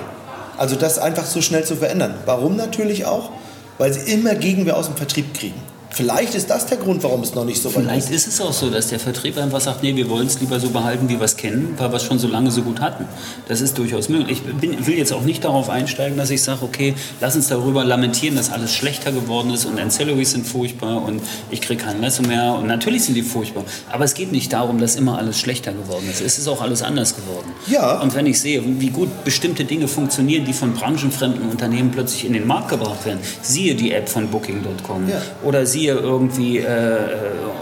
Also 0.57 0.75
das 0.75 0.99
einfach 0.99 1.27
so 1.27 1.43
schnell 1.43 1.65
zu 1.65 1.77
verändern. 1.77 2.15
Warum 2.25 2.57
natürlich 2.57 3.05
auch? 3.05 3.31
Weil 3.79 3.93
sie 3.93 4.11
immer 4.11 4.35
Gegenwehr 4.35 4.77
aus 4.77 4.87
dem 4.87 4.97
Vertrieb 4.97 5.35
kriegen. 5.35 5.61
Vielleicht 5.97 6.35
ist 6.35 6.51
das 6.51 6.67
der 6.67 6.77
Grund, 6.77 7.03
warum 7.05 7.23
es 7.23 7.35
noch 7.35 7.47
nicht 7.47 7.63
so 7.63 7.71
weit 7.71 7.85
ist. 7.85 7.89
Vielleicht 7.89 8.11
ist 8.11 8.27
es 8.27 8.39
auch 8.43 8.53
so, 8.53 8.69
dass 8.69 8.89
der 8.89 9.01
Vertrieb 9.01 9.39
einfach 9.39 9.63
sagt, 9.63 9.83
nee, 9.83 9.97
wir 9.97 10.11
wollen 10.11 10.27
es 10.27 10.39
lieber 10.41 10.61
so 10.61 10.69
behalten, 10.69 11.09
wie 11.09 11.15
wir 11.15 11.25
es 11.25 11.39
kennen, 11.39 11.73
weil 11.79 11.91
wir 11.91 11.97
es 11.97 12.05
schon 12.05 12.19
so 12.19 12.29
lange 12.29 12.51
so 12.51 12.61
gut 12.61 12.83
hatten. 12.83 13.07
Das 13.49 13.63
ist 13.63 13.79
durchaus 13.79 14.11
möglich. 14.11 14.43
Ich 14.47 14.61
bin, 14.61 14.87
will 14.87 14.99
jetzt 14.99 15.15
auch 15.15 15.23
nicht 15.23 15.43
darauf 15.43 15.71
einsteigen, 15.71 16.19
dass 16.19 16.29
ich 16.29 16.43
sage, 16.43 16.63
okay, 16.65 16.95
lass 17.23 17.35
uns 17.35 17.49
darüber 17.49 17.83
lamentieren, 17.83 18.37
dass 18.37 18.53
alles 18.53 18.75
schlechter 18.75 19.11
geworden 19.11 19.51
ist 19.55 19.65
und 19.65 19.81
Ancillaries 19.81 20.33
sind 20.33 20.47
furchtbar 20.47 21.03
und 21.03 21.23
ich 21.51 21.63
kriege 21.63 21.83
keine 21.83 21.99
Messe 21.99 22.21
mehr. 22.21 22.53
Und 22.53 22.67
natürlich 22.67 23.05
sind 23.05 23.15
die 23.15 23.23
furchtbar. 23.23 23.65
Aber 23.91 24.05
es 24.05 24.13
geht 24.13 24.33
nicht 24.33 24.53
darum, 24.53 24.79
dass 24.79 24.97
immer 24.97 25.17
alles 25.17 25.41
schlechter 25.41 25.73
geworden 25.73 26.11
ist. 26.11 26.21
Es 26.21 26.37
ist 26.37 26.47
auch 26.47 26.61
alles 26.61 26.83
anders 26.83 27.17
geworden. 27.17 27.55
Ja. 27.69 28.03
Und 28.03 28.15
wenn 28.15 28.27
ich 28.27 28.39
sehe, 28.39 28.63
wie 28.67 28.91
gut 28.91 29.25
bestimmte 29.25 29.65
Dinge 29.65 29.89
funktionieren, 29.89 30.45
die 30.45 30.53
von 30.53 30.75
branchenfremden 30.75 31.49
Unternehmen 31.49 31.91
plötzlich 31.91 32.27
in 32.27 32.35
den 32.35 32.47
Markt 32.47 32.69
gebracht 32.69 33.07
werden, 33.07 33.21
siehe 33.41 33.75
die 33.75 33.93
App 33.93 34.11
von 34.11 34.29
Booking.com 34.29 35.09
ja. 35.09 35.23
oder 35.43 35.65
siehe 35.65 35.86
hier 35.87 36.01
irgendwie 36.01 36.59
äh, 36.59 36.97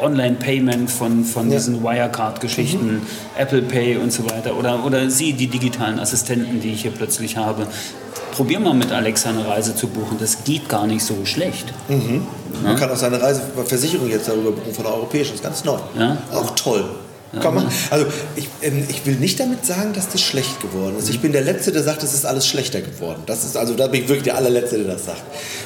Online-Payment 0.01 0.91
von, 0.91 1.25
von 1.25 1.51
ja. 1.51 1.57
diesen 1.57 1.83
Wirecard-Geschichten, 1.83 2.95
mhm. 2.95 3.03
Apple 3.37 3.63
Pay 3.63 3.99
und 3.99 4.13
so 4.13 4.25
weiter. 4.31 4.57
Oder, 4.57 4.85
oder 4.85 5.11
Sie, 5.11 5.35
die 5.35 5.47
digitalen 5.47 5.99
Assistenten, 5.99 6.61
die 6.61 6.73
ich 6.73 6.83
hier 6.83 6.91
plötzlich 6.91 7.37
habe. 7.37 7.67
Probier 8.33 8.61
mal 8.61 8.75
mit 8.75 8.91
Alexa 8.91 9.29
eine 9.29 9.47
Reise 9.47 9.77
zu 9.77 9.89
buchen. 9.89 10.17
Das 10.19 10.45
geht 10.45 10.69
gar 10.69 10.87
nicht 10.87 11.05
so 11.05 11.25
schlecht. 11.25 11.73
Mhm. 11.89 12.27
Man 12.63 12.77
kann 12.77 12.91
auch 12.91 12.97
seine 12.97 13.21
Reiseversicherung 13.21 14.09
jetzt 14.09 14.29
darüber 14.29 14.53
buchen 14.53 14.73
von 14.73 14.85
der 14.85 14.95
europäischen. 14.95 15.33
Das 15.33 15.41
ist 15.41 15.45
ganz 15.45 15.65
neu. 15.65 15.79
Ja? 15.99 16.17
Auch 16.33 16.51
toll. 16.55 16.85
Kann 17.41 17.55
man, 17.55 17.69
also 17.91 18.07
ich, 18.37 18.49
ähm, 18.63 18.85
ich 18.89 19.05
will 19.07 19.17
nicht 19.17 19.41
damit 19.41 19.65
sagen, 19.65 19.93
dass 19.93 20.09
das 20.09 20.21
schlecht 20.21 20.61
geworden 20.61 20.97
ist. 20.99 21.09
Ich 21.09 21.21
bin 21.21 21.33
der 21.33 21.43
Letzte, 21.43 21.73
der 21.73 21.83
sagt, 21.83 22.03
es 22.03 22.15
ist 22.15 22.25
alles 22.25 22.47
schlechter 22.47 22.81
geworden. 22.81 23.23
Das 23.27 23.45
ist, 23.45 23.57
also 23.57 23.75
da 23.75 23.87
bin 23.89 24.03
ich 24.03 24.09
wirklich 24.09 24.25
der 24.25 24.37
allerletzte, 24.37 24.79
der 24.79 24.95
das 24.95 25.05
sagt. 25.07 25.23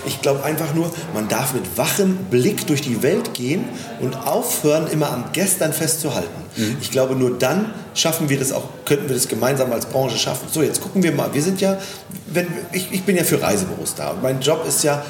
Ich 0.06 0.20
glaube 0.22 0.44
einfach 0.44 0.74
nur, 0.74 0.90
man 1.14 1.28
darf 1.28 1.54
mit 1.54 1.64
wachem 1.76 2.16
Blick 2.30 2.66
durch 2.66 2.80
die 2.80 3.02
Welt 3.02 3.34
gehen 3.34 3.64
und 4.00 4.14
aufhören, 4.14 4.86
immer 4.88 5.10
am 5.10 5.24
Gestern 5.32 5.72
festzuhalten. 5.72 6.28
Mhm. 6.56 6.76
Ich 6.80 6.90
glaube, 6.90 7.14
nur 7.14 7.38
dann 7.38 7.72
schaffen 7.94 8.28
wir 8.28 8.38
das 8.38 8.52
auch, 8.52 8.64
könnten 8.84 9.08
wir 9.08 9.14
das 9.14 9.28
gemeinsam 9.28 9.72
als 9.72 9.86
Branche 9.86 10.18
schaffen. 10.18 10.48
So, 10.50 10.62
jetzt 10.62 10.80
gucken 10.80 11.02
wir 11.02 11.12
mal. 11.12 11.32
Wir 11.32 11.42
sind 11.42 11.60
ja, 11.60 11.78
wenn, 12.26 12.46
ich, 12.72 12.88
ich 12.92 13.02
bin 13.04 13.16
ja 13.16 13.24
für 13.24 13.40
Reisebüros 13.40 13.94
da. 13.94 14.10
Und 14.10 14.22
mein 14.22 14.40
Job 14.40 14.64
ist 14.66 14.84
ja, 14.84 15.04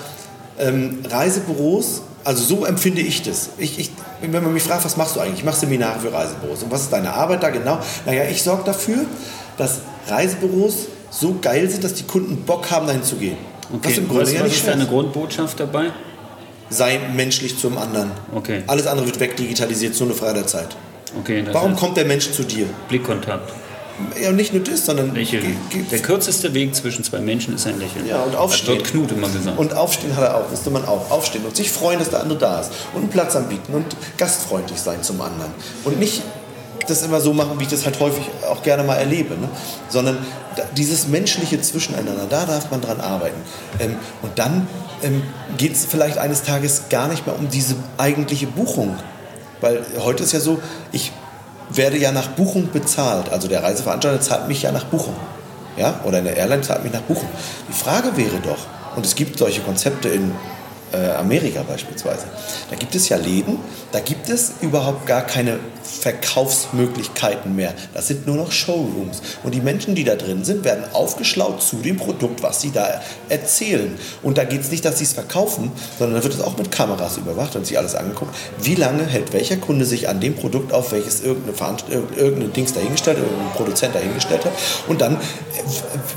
ähm, 0.58 0.98
Reisebüros 1.08 2.02
also 2.24 2.44
so 2.44 2.64
empfinde 2.64 3.00
ich 3.00 3.22
das. 3.22 3.50
Ich, 3.58 3.78
ich, 3.78 3.90
wenn 4.20 4.32
man 4.32 4.52
mich 4.52 4.62
fragt, 4.62 4.84
was 4.84 4.96
machst 4.96 5.16
du 5.16 5.20
eigentlich? 5.20 5.38
Ich 5.38 5.44
mache 5.44 5.56
Seminare 5.56 6.00
für 6.00 6.12
Reisebüros. 6.12 6.62
Und 6.62 6.70
was 6.70 6.82
ist 6.82 6.92
deine 6.92 7.12
Arbeit 7.12 7.42
da 7.42 7.50
genau? 7.50 7.78
Naja, 8.06 8.24
ich 8.30 8.42
sorge 8.42 8.64
dafür, 8.64 9.04
dass 9.56 9.80
Reisebüros 10.08 10.88
so 11.10 11.36
geil 11.40 11.68
sind, 11.70 11.84
dass 11.84 11.94
die 11.94 12.04
Kunden 12.04 12.44
Bock 12.44 12.70
haben, 12.70 12.86
dahin 12.86 13.02
zu 13.02 13.16
gehen. 13.16 13.36
Okay, 13.72 13.90
was, 13.90 13.98
im 13.98 14.08
Grunde 14.08 14.22
was, 14.22 14.32
ja 14.32 14.44
was 14.44 14.52
ist 14.52 14.66
deine 14.66 14.86
Grundbotschaft 14.86 15.60
dabei? 15.60 15.90
Sei 16.70 17.00
menschlich 17.14 17.58
zum 17.58 17.78
anderen. 17.78 18.10
Okay. 18.34 18.62
Alles 18.66 18.86
andere 18.86 19.06
wird 19.06 19.20
wegdigitalisiert, 19.20 19.98
nur 20.00 20.10
eine 20.10 20.18
Frage 20.18 20.34
der 20.34 20.46
Zeit. 20.46 20.76
Okay, 21.18 21.44
Warum 21.52 21.74
kommt 21.76 21.96
der 21.96 22.04
Mensch 22.04 22.30
zu 22.30 22.42
dir? 22.42 22.66
Blickkontakt. 22.88 23.50
Ja, 24.20 24.32
nicht 24.32 24.52
nur 24.52 24.62
das, 24.62 24.86
sondern. 24.86 25.14
Lächeln. 25.14 25.56
Der 25.90 25.98
kürzeste 26.00 26.54
Weg 26.54 26.74
zwischen 26.74 27.04
zwei 27.04 27.20
Menschen 27.20 27.54
ist 27.54 27.66
ein 27.66 27.78
Lächeln. 27.78 28.06
Ja, 28.06 28.22
und 28.22 28.36
aufstehen. 28.36 28.78
Hat 28.78 28.84
Knut 28.84 29.12
immer 29.12 29.28
gesagt. 29.28 29.58
Und 29.58 29.74
aufstehen 29.74 30.16
hat 30.16 30.24
er 30.24 30.36
auch, 30.36 30.50
wusste 30.50 30.70
man 30.70 30.84
auch. 30.84 31.10
Aufstehen 31.10 31.44
und 31.44 31.56
sich 31.56 31.70
freuen, 31.70 31.98
dass 31.98 32.10
der 32.10 32.20
andere 32.20 32.38
da 32.38 32.60
ist. 32.60 32.70
Und 32.94 33.02
einen 33.02 33.10
Platz 33.10 33.36
anbieten 33.36 33.74
und 33.74 33.84
gastfreundlich 34.16 34.80
sein 34.80 35.02
zum 35.02 35.20
anderen. 35.20 35.52
Und 35.84 35.98
nicht 35.98 36.22
das 36.88 37.02
immer 37.02 37.20
so 37.20 37.32
machen, 37.32 37.58
wie 37.58 37.64
ich 37.64 37.70
das 37.70 37.84
halt 37.84 38.00
häufig 38.00 38.24
auch 38.48 38.62
gerne 38.62 38.82
mal 38.82 38.94
erlebe, 38.94 39.34
ne? 39.34 39.48
sondern 39.88 40.18
dieses 40.76 41.06
menschliche 41.06 41.60
Zwischeneinander, 41.60 42.26
da 42.28 42.46
darf 42.46 42.70
man 42.70 42.80
dran 42.80 43.00
arbeiten. 43.00 43.40
Ähm, 43.78 43.96
und 44.22 44.38
dann 44.38 44.66
ähm, 45.02 45.22
geht 45.56 45.74
es 45.74 45.84
vielleicht 45.84 46.18
eines 46.18 46.42
Tages 46.42 46.84
gar 46.90 47.08
nicht 47.08 47.26
mehr 47.26 47.38
um 47.38 47.48
diese 47.48 47.76
eigentliche 47.96 48.46
Buchung. 48.46 48.96
Weil 49.60 49.84
heute 50.00 50.22
ist 50.22 50.32
ja 50.32 50.40
so, 50.40 50.60
ich 50.92 51.12
werde 51.70 51.98
ja 51.98 52.12
nach 52.12 52.28
Buchung 52.28 52.70
bezahlt. 52.72 53.30
Also 53.30 53.48
der 53.48 53.62
Reiseveranstalter 53.62 54.20
zahlt 54.20 54.48
mich 54.48 54.62
ja 54.62 54.72
nach 54.72 54.84
Buchung. 54.84 55.14
Ja? 55.76 56.00
Oder 56.04 56.18
eine 56.18 56.30
Airline 56.30 56.62
zahlt 56.62 56.84
mich 56.84 56.92
nach 56.92 57.02
Buchung. 57.02 57.28
Die 57.68 57.72
Frage 57.72 58.16
wäre 58.16 58.38
doch, 58.42 58.66
und 58.96 59.06
es 59.06 59.14
gibt 59.14 59.38
solche 59.38 59.60
Konzepte 59.60 60.08
in 60.08 60.32
Amerika 60.96 61.62
beispielsweise. 61.62 62.24
Da 62.70 62.76
gibt 62.76 62.94
es 62.94 63.08
ja 63.08 63.16
Läden, 63.16 63.58
da 63.92 64.00
gibt 64.00 64.28
es 64.28 64.52
überhaupt 64.60 65.06
gar 65.06 65.22
keine 65.22 65.58
Verkaufsmöglichkeiten 65.82 67.56
mehr. 67.56 67.74
Das 67.94 68.08
sind 68.08 68.26
nur 68.26 68.36
noch 68.36 68.52
Showrooms. 68.52 69.22
Und 69.42 69.54
die 69.54 69.60
Menschen, 69.60 69.94
die 69.94 70.04
da 70.04 70.14
drin 70.14 70.44
sind, 70.44 70.64
werden 70.64 70.84
aufgeschlaut 70.92 71.62
zu 71.62 71.76
dem 71.76 71.96
Produkt, 71.96 72.42
was 72.42 72.60
sie 72.60 72.70
da 72.70 73.00
erzählen. 73.28 73.96
Und 74.22 74.38
da 74.38 74.44
geht 74.44 74.60
es 74.60 74.70
nicht, 74.70 74.84
dass 74.84 74.98
sie 74.98 75.04
es 75.04 75.12
verkaufen, 75.12 75.72
sondern 75.98 76.18
da 76.18 76.24
wird 76.24 76.34
es 76.34 76.40
auch 76.40 76.56
mit 76.58 76.70
Kameras 76.70 77.16
überwacht 77.16 77.56
und 77.56 77.66
sich 77.66 77.78
alles 77.78 77.94
angeguckt. 77.94 78.34
Wie 78.60 78.74
lange 78.74 79.06
hält 79.06 79.32
welcher 79.32 79.56
Kunde 79.56 79.84
sich 79.84 80.08
an 80.08 80.20
dem 80.20 80.34
Produkt 80.34 80.72
auf, 80.72 80.92
welches 80.92 81.22
irgendeine, 81.22 81.56
irgendeine 82.16 82.48
Dings 82.50 82.72
dahingestellt, 82.74 83.18
irgendein 83.18 83.52
Produzent 83.52 83.94
dahingestellt 83.94 84.44
hat. 84.44 84.52
Und 84.86 85.00
dann 85.00 85.18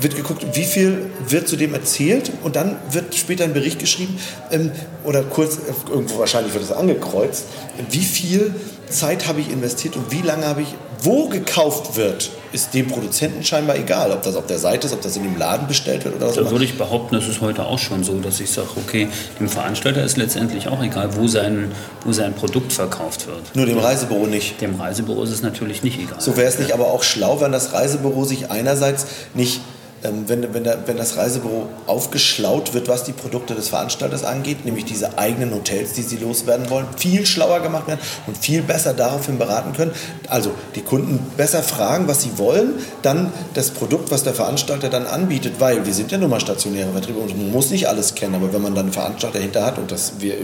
wird 0.00 0.16
geguckt, 0.16 0.44
wie 0.52 0.64
viel 0.64 1.10
wird 1.26 1.48
zu 1.48 1.56
dem 1.56 1.74
erzählt. 1.74 2.30
Und 2.42 2.56
dann 2.56 2.76
wird 2.90 3.14
später 3.14 3.44
ein 3.44 3.54
Bericht 3.54 3.78
geschrieben, 3.78 4.18
ähm, 4.50 4.61
oder 5.04 5.22
kurz, 5.22 5.58
irgendwo 5.90 6.18
wahrscheinlich 6.18 6.54
wird 6.54 6.64
es 6.64 6.72
angekreuzt, 6.72 7.44
wie 7.90 8.04
viel 8.04 8.54
Zeit 8.88 9.26
habe 9.26 9.40
ich 9.40 9.50
investiert 9.50 9.96
und 9.96 10.12
wie 10.12 10.22
lange 10.22 10.46
habe 10.46 10.62
ich, 10.62 10.68
wo 11.02 11.28
gekauft 11.28 11.96
wird, 11.96 12.30
ist 12.52 12.74
dem 12.74 12.86
Produzenten 12.86 13.42
scheinbar 13.42 13.76
egal, 13.76 14.12
ob 14.12 14.22
das 14.22 14.36
auf 14.36 14.46
der 14.46 14.58
Seite 14.58 14.86
ist, 14.86 14.92
ob 14.92 15.00
das 15.00 15.16
in 15.16 15.24
dem 15.24 15.36
Laden 15.36 15.66
bestellt 15.66 16.04
wird 16.04 16.14
oder 16.14 16.28
was. 16.28 16.34
Da 16.36 16.48
würde 16.50 16.64
ich 16.64 16.78
behaupten, 16.78 17.16
das 17.16 17.26
ist 17.26 17.40
heute 17.40 17.64
auch 17.64 17.78
schon 17.78 18.04
so, 18.04 18.20
dass 18.20 18.38
ich 18.38 18.50
sage, 18.50 18.68
okay, 18.76 19.08
dem 19.40 19.48
Veranstalter 19.48 20.04
ist 20.04 20.16
letztendlich 20.16 20.68
auch 20.68 20.82
egal, 20.82 21.16
wo 21.16 21.26
sein, 21.26 21.72
wo 22.04 22.12
sein 22.12 22.34
Produkt 22.34 22.72
verkauft 22.72 23.26
wird. 23.26 23.56
Nur 23.56 23.66
dem 23.66 23.78
Reisebüro 23.78 24.26
nicht. 24.26 24.60
Dem 24.60 24.80
Reisebüro 24.80 25.24
ist 25.24 25.30
es 25.30 25.42
natürlich 25.42 25.82
nicht 25.82 25.98
egal. 25.98 26.20
So 26.20 26.36
wäre 26.36 26.46
es 26.46 26.58
nicht 26.58 26.72
aber 26.72 26.86
auch 26.86 27.02
schlau, 27.02 27.40
wenn 27.40 27.50
das 27.50 27.72
Reisebüro 27.72 28.24
sich 28.24 28.50
einerseits 28.50 29.06
nicht 29.34 29.60
wenn, 30.02 30.54
wenn, 30.54 30.64
der, 30.64 30.86
wenn 30.86 30.96
das 30.96 31.16
Reisebüro 31.16 31.68
aufgeschlaut 31.86 32.74
wird, 32.74 32.88
was 32.88 33.04
die 33.04 33.12
Produkte 33.12 33.54
des 33.54 33.68
Veranstalters 33.68 34.24
angeht, 34.24 34.64
nämlich 34.64 34.84
diese 34.84 35.18
eigenen 35.18 35.54
Hotels, 35.54 35.92
die 35.92 36.02
sie 36.02 36.16
loswerden 36.16 36.70
wollen, 36.70 36.86
viel 36.96 37.24
schlauer 37.24 37.60
gemacht 37.60 37.86
werden 37.86 38.00
und 38.26 38.36
viel 38.36 38.62
besser 38.62 38.94
daraufhin 38.94 39.38
beraten 39.38 39.72
können. 39.74 39.92
Also 40.28 40.52
die 40.74 40.82
Kunden 40.82 41.20
besser 41.36 41.62
fragen, 41.62 42.08
was 42.08 42.22
sie 42.22 42.36
wollen, 42.36 42.74
dann 43.02 43.32
das 43.54 43.70
Produkt, 43.70 44.10
was 44.10 44.24
der 44.24 44.34
Veranstalter 44.34 44.88
dann 44.88 45.06
anbietet, 45.06 45.54
weil 45.60 45.86
wir 45.86 45.94
sind 45.94 46.10
ja 46.10 46.18
nun 46.18 46.30
mal 46.30 46.40
stationäre 46.40 46.92
Vertriebe 46.92 47.18
und 47.20 47.36
man 47.36 47.50
muss 47.50 47.70
nicht 47.70 47.88
alles 47.88 48.14
kennen, 48.14 48.34
aber 48.34 48.52
wenn 48.52 48.62
man 48.62 48.74
dann 48.74 48.86
einen 48.86 48.92
Veranstalter 48.92 49.38
hinter 49.38 49.64
hat 49.64 49.78
und 49.78 49.90
das 49.92 50.14
wir, 50.18 50.34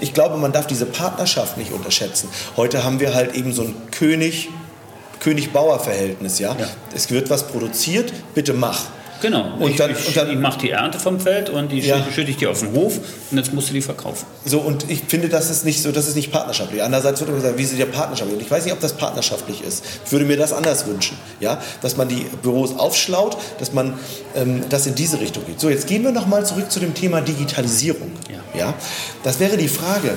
ich 0.00 0.14
glaube, 0.14 0.36
man 0.36 0.52
darf 0.52 0.66
diese 0.66 0.86
Partnerschaft 0.86 1.56
nicht 1.56 1.72
unterschätzen. 1.72 2.28
Heute 2.56 2.84
haben 2.84 3.00
wir 3.00 3.14
halt 3.14 3.34
eben 3.34 3.52
so 3.52 3.62
einen 3.62 3.74
König 3.90 4.50
König-Bauer-Verhältnis. 5.20 6.38
Ja? 6.38 6.56
ja? 6.58 6.68
Es 6.94 7.10
wird 7.10 7.30
was 7.30 7.46
produziert, 7.46 8.12
bitte 8.34 8.52
mach. 8.52 8.80
Genau. 9.20 9.54
Und 9.58 9.70
ich, 9.70 9.76
dann, 9.76 9.90
ich, 9.90 10.14
dann, 10.14 10.30
ich 10.30 10.38
mache 10.38 10.60
die 10.60 10.70
Ernte 10.70 10.98
vom 10.98 11.18
Feld 11.18 11.50
und 11.50 11.72
die 11.72 11.80
ja. 11.80 12.04
schütte 12.14 12.30
ich 12.30 12.36
dir 12.36 12.50
auf 12.50 12.60
den 12.60 12.72
Hof 12.72 12.98
und 13.30 13.36
jetzt 13.36 13.52
musst 13.52 13.68
du 13.68 13.74
die 13.74 13.82
verkaufen. 13.82 14.26
So, 14.44 14.60
und 14.60 14.88
ich 14.90 15.02
finde, 15.08 15.28
das 15.28 15.50
ist 15.50 15.64
nicht 15.64 15.82
so, 15.82 15.90
das 15.92 16.06
ist 16.06 16.14
nicht 16.14 16.30
partnerschaftlich. 16.30 16.82
Andererseits 16.82 17.20
wird 17.20 17.30
immer 17.30 17.40
gesagt, 17.40 17.58
wie 17.58 17.64
sie 17.64 17.76
der 17.76 17.86
partnerschaftlich? 17.86 18.38
Und 18.38 18.44
ich 18.44 18.50
weiß 18.50 18.64
nicht, 18.64 18.72
ob 18.72 18.80
das 18.80 18.92
partnerschaftlich 18.92 19.62
ist. 19.62 19.84
Ich 20.04 20.12
würde 20.12 20.24
mir 20.24 20.36
das 20.36 20.52
anders 20.52 20.86
wünschen. 20.86 21.16
Ja? 21.40 21.60
Dass 21.80 21.96
man 21.96 22.08
die 22.08 22.26
Büros 22.42 22.78
aufschlaut, 22.78 23.36
dass 23.58 23.72
man 23.72 23.98
ähm, 24.36 24.62
das 24.68 24.86
in 24.86 24.94
diese 24.94 25.20
Richtung 25.20 25.44
geht. 25.46 25.60
So, 25.60 25.68
jetzt 25.68 25.86
gehen 25.86 26.04
wir 26.04 26.12
nochmal 26.12 26.46
zurück 26.46 26.70
zu 26.70 26.80
dem 26.80 26.94
Thema 26.94 27.20
Digitalisierung. 27.20 28.12
Ja. 28.30 28.58
Ja? 28.58 28.74
Das 29.24 29.40
wäre 29.40 29.56
die 29.56 29.68
Frage, 29.68 30.16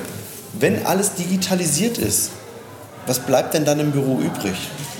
wenn 0.58 0.86
alles 0.86 1.14
digitalisiert 1.14 1.98
ist, 1.98 2.30
was 3.06 3.18
bleibt 3.18 3.54
denn 3.54 3.64
dann 3.64 3.80
im 3.80 3.90
Büro 3.90 4.20
übrig? 4.20 4.54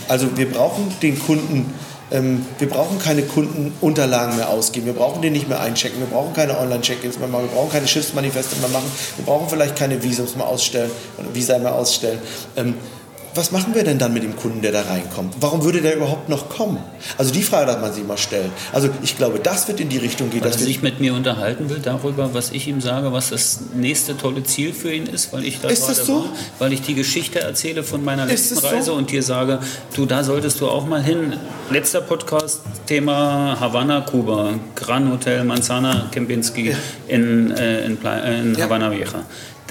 Also 0.08 0.36
wir 0.36 0.50
brauchen 0.50 0.94
den 1.00 1.18
Kunden 1.18 1.72
ähm, 2.12 2.44
wir 2.58 2.68
brauchen 2.68 2.98
keine 2.98 3.22
Kundenunterlagen 3.22 4.36
mehr 4.36 4.50
ausgeben, 4.50 4.84
wir 4.84 4.92
brauchen 4.92 5.22
die 5.22 5.30
nicht 5.30 5.48
mehr 5.48 5.60
einchecken, 5.60 5.98
wir 5.98 6.06
brauchen 6.06 6.34
keine 6.34 6.58
Online-Check-ins 6.58 7.18
mehr 7.18 7.26
machen, 7.26 7.44
wir 7.44 7.56
brauchen 7.56 7.72
keine 7.72 7.88
Schiffsmanifeste 7.88 8.56
mehr 8.56 8.68
machen, 8.68 8.90
wir 9.16 9.24
brauchen 9.24 9.48
vielleicht 9.48 9.76
keine 9.76 10.02
Visums 10.02 10.36
mehr 10.36 10.46
ausstellen, 10.46 10.90
Visa 11.32 11.58
mehr 11.58 11.74
ausstellen. 11.74 12.18
Ähm, 12.54 12.74
was 13.34 13.50
machen 13.50 13.74
wir 13.74 13.84
denn 13.84 13.98
dann 13.98 14.12
mit 14.12 14.22
dem 14.22 14.36
Kunden, 14.36 14.60
der 14.62 14.72
da 14.72 14.82
reinkommt? 14.82 15.34
Warum 15.40 15.64
würde 15.64 15.80
der 15.80 15.96
überhaupt 15.96 16.28
noch 16.28 16.48
kommen? 16.48 16.78
Also 17.16 17.32
die 17.32 17.42
Frage 17.42 17.66
darf 17.66 17.80
man 17.80 17.92
sich 17.92 18.06
mal 18.06 18.18
stellen. 18.18 18.50
Also 18.72 18.90
ich 19.02 19.16
glaube, 19.16 19.38
das 19.38 19.68
wird 19.68 19.80
in 19.80 19.88
die 19.88 19.98
Richtung 19.98 20.30
gehen. 20.30 20.42
Weil 20.42 20.50
dass 20.50 20.60
er 20.60 20.66
sich 20.66 20.82
mit 20.82 21.00
mir 21.00 21.14
unterhalten 21.14 21.70
will 21.70 21.80
darüber, 21.82 22.34
was 22.34 22.50
ich 22.50 22.68
ihm 22.68 22.80
sage, 22.80 23.12
was 23.12 23.30
das 23.30 23.60
nächste 23.74 24.16
tolle 24.16 24.42
Ziel 24.44 24.72
für 24.72 24.92
ihn 24.92 25.06
ist, 25.06 25.32
weil 25.32 25.44
ich 25.44 25.60
da 25.60 25.68
ist 25.68 25.88
das 25.88 26.06
so? 26.06 26.24
War, 26.24 26.24
weil 26.58 26.72
ich 26.72 26.82
die 26.82 26.94
Geschichte 26.94 27.40
erzähle 27.40 27.82
von 27.82 28.04
meiner 28.04 28.26
letzten 28.26 28.58
Reise 28.58 28.86
so? 28.86 28.94
und 28.94 29.10
dir 29.10 29.22
sage, 29.22 29.60
du, 29.94 30.06
da 30.06 30.24
solltest 30.24 30.60
du 30.60 30.68
auch 30.68 30.86
mal 30.86 31.02
hin. 31.02 31.34
Letzter 31.70 32.02
Podcast, 32.02 32.60
Thema 32.86 33.56
Havanna, 33.58 34.02
Kuba, 34.02 34.54
Gran 34.74 35.10
Hotel 35.10 35.44
Manzana 35.44 36.08
Kempinski 36.12 36.70
ja. 36.70 36.76
in, 37.08 37.50
äh, 37.52 37.86
in, 37.86 37.98
in 38.02 38.54
ja. 38.54 38.64
Havana 38.64 38.90
Vieja 38.90 39.06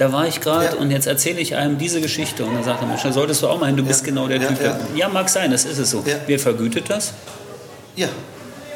da 0.02 0.12
war 0.12 0.26
ich 0.26 0.40
gerade 0.40 0.66
ja. 0.66 0.74
und 0.74 0.90
jetzt 0.90 1.06
erzähle 1.06 1.38
ich 1.38 1.54
einem 1.54 1.78
diese 1.78 2.00
Geschichte 2.00 2.44
und 2.44 2.54
dann 2.54 2.64
sagt 2.64 2.82
er, 2.82 2.88
Mensch, 2.88 3.02
da 3.02 3.12
solltest 3.12 3.40
du 3.42 3.46
auch 3.46 3.60
mal 3.60 3.66
hin, 3.66 3.76
du 3.76 3.84
bist 3.84 4.02
genau 4.02 4.26
der 4.26 4.40
Typ. 4.40 4.58
Ja, 4.96 5.08
mag 5.08 5.28
sein, 5.28 5.52
das 5.52 5.64
ist 5.64 5.78
es 5.78 5.90
so. 5.90 6.04
Wer 6.26 6.38
vergütet 6.40 6.86
das? 6.88 7.12
Ja. 7.94 8.08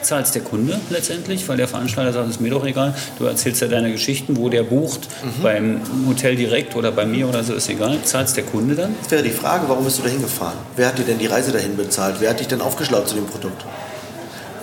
Zahlt 0.02 0.32
der 0.36 0.42
Kunde 0.42 0.78
letztendlich, 0.90 1.48
weil 1.48 1.56
der 1.56 1.66
Veranstalter 1.66 2.12
sagt, 2.12 2.26
es 2.26 2.36
ist 2.36 2.40
mir 2.40 2.50
doch 2.50 2.64
egal, 2.64 2.94
du 3.18 3.24
erzählst 3.24 3.60
ja 3.60 3.66
deine 3.66 3.90
Geschichten, 3.90 4.36
wo 4.36 4.48
der 4.48 4.62
bucht, 4.62 5.08
mhm. 5.24 5.42
beim 5.42 5.80
Hotel 6.06 6.36
direkt 6.36 6.76
oder 6.76 6.92
bei 6.92 7.04
mir 7.04 7.28
oder 7.28 7.42
so, 7.42 7.54
ist 7.54 7.68
egal. 7.68 7.98
Zahlt 8.04 8.36
der 8.36 8.44
Kunde 8.44 8.76
dann? 8.76 8.94
Jetzt 9.00 9.10
wäre 9.10 9.24
die 9.24 9.30
Frage, 9.30 9.68
warum 9.68 9.84
bist 9.84 9.98
du 9.98 10.02
da 10.04 10.08
hingefahren? 10.08 10.58
Wer 10.76 10.86
hat 10.86 10.98
dir 10.98 11.04
denn 11.04 11.18
die 11.18 11.26
Reise 11.26 11.50
dahin 11.50 11.76
bezahlt? 11.76 12.16
Wer 12.20 12.30
hat 12.30 12.38
dich 12.38 12.46
denn 12.46 12.60
aufgeschlaut 12.60 13.08
zu 13.08 13.16
dem 13.16 13.26
Produkt? 13.26 13.64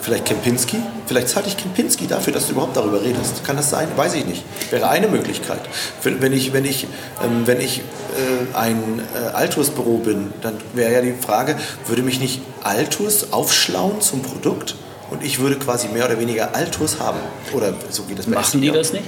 Vielleicht 0.03 0.25
Kempinski? 0.25 0.77
Vielleicht 1.07 1.29
zahle 1.29 1.47
ich 1.47 1.55
Kempinski 1.55 2.07
dafür, 2.07 2.33
dass 2.33 2.47
du 2.47 2.51
überhaupt 2.51 2.75
darüber 2.75 3.01
redest. 3.01 3.45
Kann 3.45 3.55
das 3.55 3.69
sein? 3.69 3.87
Weiß 3.95 4.13
ich 4.15 4.25
nicht. 4.25 4.43
Wäre 4.69 4.89
eine 4.89 5.07
Möglichkeit. 5.07 5.61
Wenn 6.03 6.33
ich, 6.33 6.51
wenn 6.51 6.65
ich, 6.65 6.87
ähm, 7.23 7.43
wenn 7.47 7.61
ich 7.61 7.79
äh, 7.79 8.55
ein 8.57 9.01
äh, 9.15 9.29
Altus-Büro 9.29 9.99
bin, 9.99 10.33
dann 10.41 10.55
wäre 10.73 10.91
ja 10.91 11.01
die 11.01 11.13
Frage, 11.13 11.55
würde 11.87 12.01
mich 12.01 12.19
nicht 12.19 12.41
Altus 12.63 13.31
aufschlauen 13.31 14.01
zum 14.01 14.21
Produkt? 14.21 14.75
Und 15.09 15.23
ich 15.23 15.39
würde 15.39 15.55
quasi 15.57 15.87
mehr 15.87 16.05
oder 16.05 16.19
weniger 16.19 16.53
Altus 16.53 16.99
haben. 16.99 17.19
Oder 17.53 17.73
so 17.89 18.03
geht 18.03 18.19
das 18.19 18.25
bei 18.25 18.33
Machen 18.33 18.61
die 18.61 18.71
das 18.71 18.91
nicht? 18.91 19.05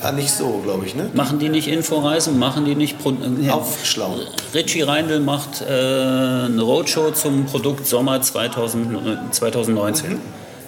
Ah, 0.00 0.12
nicht 0.12 0.30
so, 0.30 0.60
glaube 0.64 0.86
ich, 0.86 0.94
ne? 0.94 1.10
Machen 1.14 1.38
die 1.38 1.48
nicht 1.48 1.66
Inforeisen? 1.68 2.38
Machen 2.38 2.64
die 2.64 2.74
nicht... 2.74 2.98
Pro 2.98 3.10
äh, 3.10 3.50
Aufschlauen. 3.50 4.20
Richie 4.54 4.82
Reindl 4.82 5.20
macht 5.20 5.60
äh, 5.60 5.64
eine 5.64 6.62
Roadshow 6.62 7.10
zum 7.10 7.46
Produkt 7.46 7.86
Sommer 7.86 8.20
2000, 8.22 9.34
2019. 9.34 10.10
Mhm. 10.10 10.20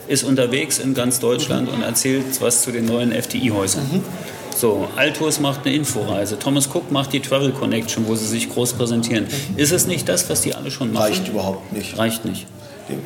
Ist 0.08 0.24
unterwegs 0.24 0.78
in 0.80 0.94
ganz 0.94 1.20
Deutschland 1.20 1.68
mhm. 1.68 1.76
und 1.76 1.82
erzählt 1.82 2.24
was 2.40 2.62
zu 2.62 2.72
den 2.72 2.86
neuen 2.86 3.12
FDI-Häusern. 3.12 3.84
Mhm. 3.90 4.02
So, 4.56 4.88
Altus 4.96 5.38
macht 5.38 5.64
eine 5.64 5.76
Inforeise. 5.76 6.38
Thomas 6.38 6.68
Cook 6.74 6.90
macht 6.90 7.12
die 7.12 7.20
Travel 7.20 7.52
Connection, 7.52 8.08
wo 8.08 8.16
sie 8.16 8.26
sich 8.26 8.50
groß 8.50 8.72
präsentieren. 8.72 9.24
Mhm. 9.24 9.58
Ist 9.58 9.70
es 9.70 9.86
nicht 9.86 10.08
das, 10.08 10.28
was 10.28 10.40
die 10.40 10.54
alle 10.54 10.72
schon 10.72 10.92
machen? 10.92 11.04
Reicht 11.04 11.28
überhaupt 11.28 11.72
nicht. 11.72 11.96
Reicht 11.96 12.24
nicht. 12.24 12.46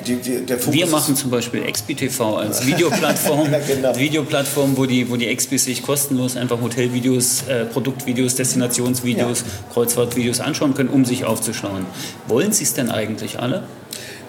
Die, 0.07 0.17
die, 0.17 0.73
wir 0.73 0.87
machen 0.87 1.17
zum 1.17 1.31
Beispiel 1.31 1.63
XBTV 1.71 2.21
als 2.37 2.67
Videoplattform, 2.67 3.49
genau. 3.67 3.97
Videoplattform, 3.97 4.77
wo 4.77 4.87
die, 4.87 5.11
wo 5.11 5.17
die 5.17 5.27
Expis 5.27 5.65
sich 5.65 5.83
kostenlos 5.83 6.37
einfach 6.37 6.61
Hotelvideos, 6.61 7.45
äh, 7.49 7.65
Produktvideos, 7.67 8.35
Destinationsvideos, 8.37 9.41
ja. 9.41 9.47
Kreuzfahrtvideos 9.73 10.41
anschauen 10.41 10.75
können, 10.75 10.89
um 10.89 11.05
sich 11.05 11.25
aufzuschlauen. 11.25 11.87
Wollen 12.29 12.53
Sie 12.53 12.65
es 12.65 12.75
denn 12.75 12.91
eigentlich 12.91 13.39
alle? 13.39 13.65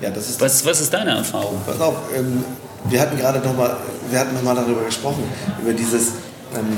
Ja, 0.02 0.10
das 0.10 0.30
ist 0.30 0.42
was, 0.42 0.66
was 0.66 0.82
ist 0.82 0.94
deine 0.94 1.12
Erfahrung? 1.12 1.62
Pass 1.66 1.80
auf, 1.80 1.96
ähm, 2.16 2.44
wir 2.90 3.00
hatten 3.00 3.18
gerade 3.18 3.40
noch 3.40 3.56
mal, 3.56 3.78
wir 4.10 4.20
hatten 4.20 4.34
noch 4.36 4.44
mal 4.44 4.56
darüber 4.56 4.84
gesprochen, 4.84 5.24
über 5.62 5.74
dieses 5.74 6.14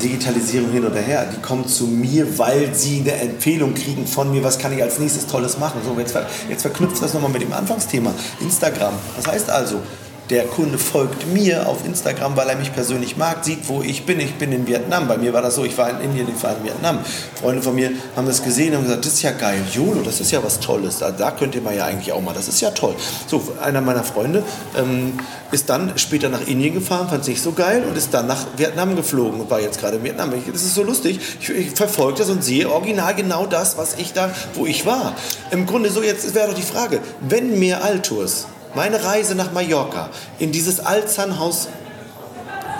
Digitalisierung 0.02 0.72
hin 0.72 0.86
oder 0.86 1.00
her, 1.00 1.28
die 1.32 1.42
kommen 1.42 1.68
zu 1.68 1.86
mir, 1.86 2.38
weil 2.38 2.74
sie 2.74 3.02
eine 3.02 3.13
Empfehlung 3.13 3.74
kriegen 3.74 4.06
von 4.06 4.32
mir, 4.32 4.44
was 4.44 4.58
kann 4.58 4.74
ich 4.74 4.82
als 4.82 5.00
nächstes 5.00 5.28
Tolles 5.28 5.58
machen. 5.58 5.82
So, 5.86 6.00
jetzt, 6.00 6.18
jetzt 6.50 6.62
verknüpft 6.62 7.02
das 7.02 7.13
nochmal 7.13 7.32
mit 7.32 7.42
dem 7.42 7.54
Anfangsthema, 7.54 8.13
Instagram. 8.40 8.94
Das 9.16 9.28
heißt 9.28 9.50
also, 9.50 9.82
der 10.30 10.44
Kunde 10.44 10.78
folgt 10.78 11.28
mir 11.34 11.68
auf 11.68 11.86
Instagram, 11.86 12.36
weil 12.36 12.50
er 12.50 12.58
mich 12.58 12.74
persönlich 12.74 13.16
mag, 13.16 13.46
sieht, 13.46 13.70
wo 13.70 13.82
ich 13.82 14.06
bin. 14.06 14.20
Ich 14.20 14.36
bin 14.36 14.52
in 14.52 14.68
Vietnam. 14.68 15.08
Bei 15.08 15.18
mir 15.18 15.32
war 15.32 15.42
das 15.42 15.56
so, 15.56 15.63
ich 15.63 15.78
war 15.78 15.90
in 15.90 16.02
Indien, 16.02 16.28
ich 16.36 16.44
war 16.44 16.58
in 16.58 16.66
Vietnam. 16.66 17.00
Freunde 17.40 17.62
von 17.62 17.76
mir 17.76 17.92
haben 18.16 18.28
das 18.28 18.44
gesehen 18.44 18.76
und 18.76 18.84
gesagt, 18.84 19.06
das 19.06 19.13
ist 19.13 19.22
ja 19.22 19.32
geil. 19.32 19.62
YOLO, 19.74 20.02
das 20.02 20.20
ist 20.20 20.32
ja 20.32 20.44
was 20.44 20.60
Tolles. 20.60 21.00
Da, 21.00 21.12
da 21.12 21.32
könnt 21.32 21.56
ihr 21.56 21.62
mal 21.62 21.76
ja 21.76 21.86
eigentlich 21.86 22.12
auch 22.12 22.22
mal. 22.22 22.34
Das 22.34 22.48
ist 22.48 22.60
ja 22.60 22.72
toll. 22.72 22.96
So, 23.28 23.42
einer 23.62 23.80
meiner 23.80 24.04
Freunde 24.04 24.44
ähm, 24.78 25.13
ist 25.52 25.70
dann 25.70 25.98
später 25.98 26.28
nach 26.28 26.46
Indien 26.46 26.74
gefahren, 26.74 27.08
fand 27.08 27.22
es 27.22 27.28
nicht 27.28 27.42
so 27.42 27.54
geil 27.54 27.84
und 27.88 27.98
ist 27.98 28.13
dann 28.13 28.28
nach 28.28 28.46
Vietnam 28.58 28.96
geflogen 28.98 29.40
und 29.40 29.50
war 29.50 29.62
jetzt 29.62 29.80
gerade 29.80 29.98
in 29.98 30.04
Vietnam. 30.04 30.34
Das 30.52 30.62
ist 30.62 30.76
so 30.76 30.84
lustig. 30.84 31.20
Ich, 31.40 31.50
ich 31.50 31.72
verfolge 31.72 32.20
das 32.20 32.30
und 32.30 32.44
sehe 32.44 32.70
original 32.70 33.16
genau 33.16 33.46
das, 33.46 33.78
was 33.78 33.96
ich 33.96 34.12
da, 34.12 34.32
wo 34.56 34.66
ich 34.66 34.86
war. 34.86 35.16
Im 35.52 35.66
Grunde 35.66 35.90
so, 35.90 36.04
jetzt 36.04 36.36
wäre 36.36 36.48
doch 36.48 36.56
die 36.56 36.62
Frage, 36.62 37.00
wenn 37.22 37.58
mehr 37.60 37.84
Altours 37.84 38.48
meine 38.78 39.04
Reise 39.04 39.34
nach 39.34 39.52
Mallorca 39.52 40.10
in 40.38 40.52
dieses 40.52 40.80
Alzan-Haus 40.80 41.68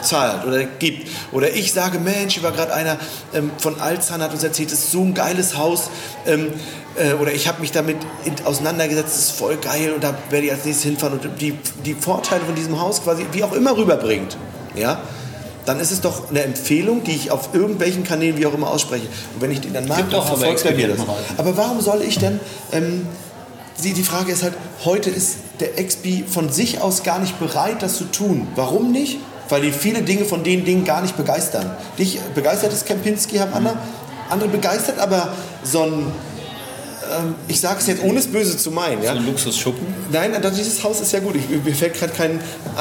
zahlt 0.04 0.46
oder 0.46 0.64
gibt. 0.64 1.10
Oder 1.32 1.52
ich 1.54 1.74
sage, 1.74 1.98
Mensch, 1.98 2.42
war 2.44 2.52
gerade 2.52 2.72
einer 2.72 2.98
ähm, 3.34 3.50
von 3.58 3.82
Alzan, 3.82 4.22
hat 4.22 4.32
uns 4.32 4.44
erzählt, 4.44 4.72
das 4.72 4.78
ist 4.80 4.92
so 4.92 5.02
ein 5.02 5.16
geiles 5.16 5.58
Haus. 5.58 5.90
Ähm, 6.28 6.54
äh, 6.96 7.14
oder 7.14 7.34
ich 7.34 7.48
habe 7.48 7.62
mich 7.62 7.72
damit 7.72 7.98
in, 8.26 8.36
auseinandergesetzt, 8.46 9.10
das 9.10 9.18
ist 9.18 9.32
voll 9.32 9.58
geil 9.58 9.92
und 9.92 10.04
da 10.04 10.14
werde 10.30 10.46
ich 10.46 10.52
als 10.52 10.66
nächstes 10.66 10.86
hinfahren 10.86 11.20
und 11.20 11.42
die, 11.42 11.58
die 11.84 11.96
Vorteile 11.96 12.46
von 12.46 12.54
diesem 12.54 12.80
Haus 12.80 13.04
quasi 13.04 13.26
wie 13.32 13.44
auch 13.44 13.54
immer 13.54 13.76
rüberbringt. 13.76 14.38
Ja? 14.76 15.02
Dann 15.66 15.80
ist 15.80 15.92
es 15.92 16.02
doch 16.02 16.30
eine 16.30 16.44
Empfehlung, 16.44 17.04
die 17.04 17.16
ich 17.16 17.32
auf 17.32 17.50
irgendwelchen 17.54 18.04
Kanälen 18.04 18.38
wie 18.38 18.46
auch 18.46 18.54
immer 18.54 18.70
ausspreche. 18.70 19.08
Und 19.34 19.42
wenn 19.42 19.52
ich 19.52 19.62
den 19.62 19.74
dann 19.74 19.88
mag, 19.88 20.10
dann 20.12 20.24
verfolgt 20.24 20.64
er 20.64 20.76
mir 20.76 20.90
das. 20.90 21.00
Aber 21.38 21.58
warum 21.58 21.82
soll 21.82 22.04
ich 22.04 22.20
denn... 22.20 22.40
Ähm, 22.72 23.08
die, 23.84 23.94
die 23.94 24.04
Frage 24.04 24.32
ist 24.32 24.44
halt, 24.44 24.54
heute 24.86 25.10
ist 25.10 25.38
der 25.60 25.76
XB 25.84 26.28
von 26.28 26.52
sich 26.52 26.82
aus 26.82 27.04
gar 27.04 27.20
nicht 27.20 27.40
bereit, 27.40 27.82
das 27.82 27.98
zu 27.98 28.06
tun. 28.06 28.48
Warum 28.56 28.92
nicht? 28.92 29.20
Weil 29.50 29.62
die 29.62 29.72
viele 29.72 30.02
Dinge 30.02 30.26
von 30.26 30.44
den 30.44 30.66
Dingen 30.66 30.84
gar 30.84 31.02
nicht 31.02 31.16
begeistern. 31.16 31.72
Dich 31.98 32.20
begeistert 32.36 32.74
ist 32.74 32.86
Kempinski, 32.86 33.38
haben 33.38 33.54
andere, 33.54 33.78
andere 34.30 34.50
begeistert, 34.50 35.00
aber 35.00 35.34
so 35.64 35.84
ein 35.84 36.12
ähm, 37.12 37.36
ich 37.48 37.60
sage 37.60 37.80
es 37.80 37.88
jetzt 37.88 38.04
ohne 38.04 38.20
es 38.20 38.28
böse 38.28 38.58
zu 38.58 38.72
meinen. 38.72 39.04
Ja? 39.04 39.14
So 39.14 39.20
ein 39.20 39.26
Luxusschuppen? 39.26 39.86
Nein, 40.12 40.34
dieses 40.56 40.84
Haus 40.84 41.02
ist 41.02 41.12
ja 41.12 41.20
gut. 41.20 41.36
Ich, 41.36 41.50
mir 41.50 41.76
fällt 41.76 41.96
gerade 41.96 42.14
kein 42.14 42.40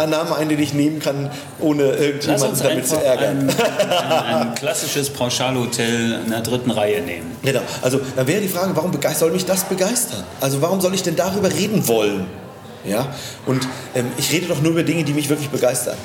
Name 0.09 0.37
ein, 0.37 0.49
den 0.49 0.61
ich 0.61 0.75
nehmen 0.75 0.99
kann, 0.99 1.31
ohne 1.61 1.85
irgendjemanden 1.85 2.59
damit 2.63 2.87
zu 2.87 2.97
ärgern. 2.97 3.49
Ein, 3.49 3.51
ein, 3.91 4.49
ein 4.49 4.55
klassisches 4.55 5.11
Pauschalhotel 5.11 6.21
in 6.25 6.31
der 6.31 6.41
dritten 6.41 6.71
Reihe 6.71 7.03
nehmen. 7.03 7.37
Genau. 7.43 7.61
Also 7.83 8.01
dann 8.15 8.27
wäre 8.27 8.41
die 8.41 8.49
Frage, 8.49 8.75
warum 8.75 8.93
soll 9.15 9.31
mich 9.31 9.45
das 9.45 9.65
begeistern? 9.65 10.25
Also 10.41 10.61
warum 10.63 10.81
soll 10.81 10.95
ich 10.95 11.03
denn 11.03 11.17
darüber 11.17 11.53
reden 11.53 11.87
wollen? 11.89 12.27
Ja? 12.85 13.09
Und 13.47 13.67
ähm, 13.95 14.07
ich 14.17 14.33
rede 14.33 14.47
doch 14.47 14.61
nur 14.63 14.73
über 14.73 14.83
Dinge, 14.83 15.05
die 15.05 15.13
mich 15.13 15.29
wirklich 15.29 15.49
begeistern. 15.49 15.97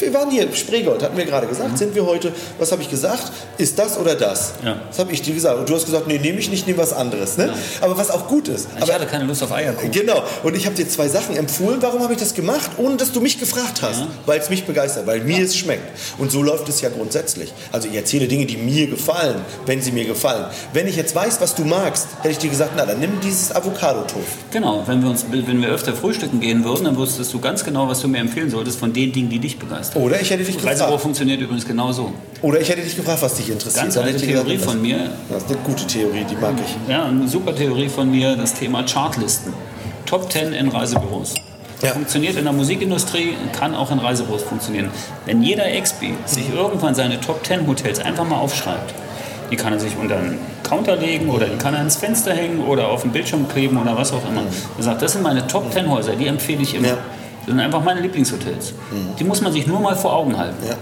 Wir 0.00 0.14
waren 0.14 0.30
hier, 0.30 0.52
Spreegold, 0.52 1.02
hatten 1.02 1.16
wir 1.16 1.24
gerade 1.24 1.46
gesagt, 1.46 1.72
mhm. 1.72 1.76
sind 1.76 1.94
wir 1.94 2.04
heute, 2.04 2.32
was 2.58 2.72
habe 2.72 2.82
ich 2.82 2.90
gesagt? 2.90 3.32
Ist 3.58 3.78
das 3.78 3.96
oder 3.98 4.14
das? 4.14 4.54
Ja. 4.64 4.76
Das 4.88 4.98
habe 4.98 5.12
ich 5.12 5.22
dir 5.22 5.34
gesagt. 5.34 5.58
Und 5.58 5.68
du 5.68 5.74
hast 5.74 5.84
gesagt, 5.84 6.06
nee, 6.08 6.18
nehme 6.18 6.38
ich 6.38 6.50
nicht, 6.50 6.66
nehme 6.66 6.78
was 6.78 6.92
anderes. 6.92 7.36
Ne? 7.36 7.46
Ja. 7.46 7.54
Aber 7.80 7.96
was 7.96 8.10
auch 8.10 8.28
gut 8.28 8.48
ist. 8.48 8.68
Ich 8.76 8.82
Aber, 8.82 8.94
hatte 8.94 9.06
keine 9.06 9.24
Lust 9.24 9.42
auf 9.42 9.52
Eierkuchen. 9.52 9.90
Genau. 9.90 10.22
Und 10.42 10.56
ich 10.56 10.66
habe 10.66 10.74
dir 10.74 10.88
zwei 10.88 11.08
Sachen 11.08 11.36
empfohlen. 11.36 11.80
Warum 11.80 12.02
habe 12.02 12.12
ich 12.12 12.18
das 12.18 12.34
gemacht? 12.34 12.70
Ohne 12.76 12.96
dass 12.96 13.12
du 13.12 13.20
mich 13.20 13.38
gefragt 13.38 13.82
hast. 13.82 14.00
Ja. 14.00 14.08
Weil 14.26 14.40
es 14.40 14.50
mich 14.50 14.64
begeistert, 14.64 15.06
weil 15.06 15.20
mir 15.20 15.44
es 15.44 15.56
schmeckt. 15.56 15.98
Und 16.18 16.32
so 16.32 16.42
läuft 16.42 16.68
es 16.68 16.80
ja 16.80 16.88
grundsätzlich. 16.88 17.52
Also 17.70 17.88
ich 17.88 17.94
erzähle 17.94 18.28
Dinge, 18.28 18.46
die 18.46 18.56
mir 18.56 18.88
gefallen, 18.88 19.36
wenn 19.66 19.80
sie 19.80 19.92
mir 19.92 20.04
gefallen. 20.04 20.46
Wenn 20.72 20.86
ich 20.86 20.96
jetzt 20.96 21.14
weiß, 21.14 21.40
was 21.40 21.54
du 21.54 21.64
magst, 21.64 22.08
hätte 22.18 22.30
ich 22.30 22.38
dir 22.38 22.50
gesagt, 22.50 22.72
na, 22.76 22.86
dann 22.86 23.00
nimm 23.00 23.20
dieses 23.20 23.54
Avocado-Toast. 23.54 24.26
Genau. 24.50 24.82
Wenn 24.86 25.02
wir, 25.02 25.10
uns, 25.10 25.24
wenn 25.30 25.60
wir 25.60 25.68
öfter 25.68 25.94
frühstücken 25.94 26.40
gehen 26.40 26.64
würden, 26.64 26.84
dann 26.84 26.96
wusstest 26.96 27.32
du 27.32 27.40
ganz 27.40 27.64
genau, 27.64 27.88
was 27.88 28.00
du 28.00 28.08
mir 28.08 28.18
empfehlen 28.18 28.50
solltest 28.50 28.78
von 28.78 28.92
den 28.92 29.12
Dingen, 29.12 29.30
die 29.30 29.38
dich 29.38 29.51
begeistern. 29.58 30.02
Oder 30.02 30.20
ich 30.20 30.30
hätte 30.30 30.44
dich 30.44 30.56
gefragt. 30.56 30.80
Reisebüro 30.80 30.98
funktioniert 30.98 31.40
übrigens 31.40 31.66
genauso. 31.66 32.12
Oder 32.42 32.60
ich 32.60 32.68
hätte 32.68 32.82
dich 32.82 32.96
gefragt, 32.96 33.22
was 33.22 33.34
dich 33.34 33.50
interessiert. 33.50 33.84
Ganz 33.84 33.96
eine 33.96 34.16
Theorie 34.16 34.58
von 34.58 34.80
mir. 34.80 35.10
Das 35.28 35.44
ist 35.44 35.50
eine 35.50 35.58
gute 35.58 35.86
Theorie, 35.86 36.24
die 36.28 36.36
mag 36.36 36.54
ich. 36.64 36.90
Ja, 36.90 37.06
eine 37.06 37.28
super 37.28 37.54
Theorie 37.54 37.88
von 37.88 38.10
mir, 38.10 38.36
das 38.36 38.54
Thema 38.54 38.84
Chartlisten. 38.84 39.52
Top 40.06 40.30
10 40.30 40.52
in 40.52 40.68
Reisebüros. 40.68 41.34
Ja. 41.82 41.90
Funktioniert 41.90 42.36
in 42.36 42.44
der 42.44 42.52
Musikindustrie, 42.52 43.34
kann 43.58 43.74
auch 43.74 43.90
in 43.90 43.98
Reisebüros 43.98 44.42
funktionieren. 44.42 44.90
Wenn 45.26 45.42
jeder 45.42 45.66
Expi 45.66 46.14
sich 46.26 46.52
irgendwann 46.54 46.94
seine 46.94 47.20
Top 47.20 47.44
10 47.44 47.66
Hotels 47.66 47.98
einfach 47.98 48.24
mal 48.24 48.36
aufschreibt, 48.36 48.94
die 49.50 49.56
kann 49.56 49.72
er 49.72 49.80
sich 49.80 49.96
unter 50.00 50.16
einen 50.16 50.38
Counter 50.62 50.96
legen 50.96 51.28
oder 51.28 51.46
die 51.46 51.56
kann 51.56 51.74
er 51.74 51.82
ins 51.82 51.96
Fenster 51.96 52.32
hängen 52.32 52.64
oder 52.64 52.88
auf 52.88 53.02
den 53.02 53.10
Bildschirm 53.10 53.48
kleben 53.48 53.76
oder 53.76 53.96
was 53.96 54.12
auch 54.12 54.26
immer. 54.28 54.42
Er 54.78 54.82
sagt, 54.82 55.02
das 55.02 55.12
sind 55.12 55.22
meine 55.22 55.46
Top 55.46 55.72
10 55.72 55.90
Häuser, 55.90 56.14
die 56.16 56.26
empfehle 56.26 56.62
ich 56.62 56.74
immer. 56.74 56.88
Ja. 56.88 56.98
Das 57.44 57.54
sind 57.54 57.60
einfach 57.60 57.82
meine 57.82 58.00
Lieblingshotels. 58.00 58.72
Mhm. 58.72 59.16
Die 59.18 59.24
muss 59.24 59.40
man 59.40 59.52
sich 59.52 59.66
nur 59.66 59.80
mal 59.80 59.96
vor 59.96 60.14
Augen 60.14 60.36
halten. 60.38 60.66
Ja. 60.66 60.76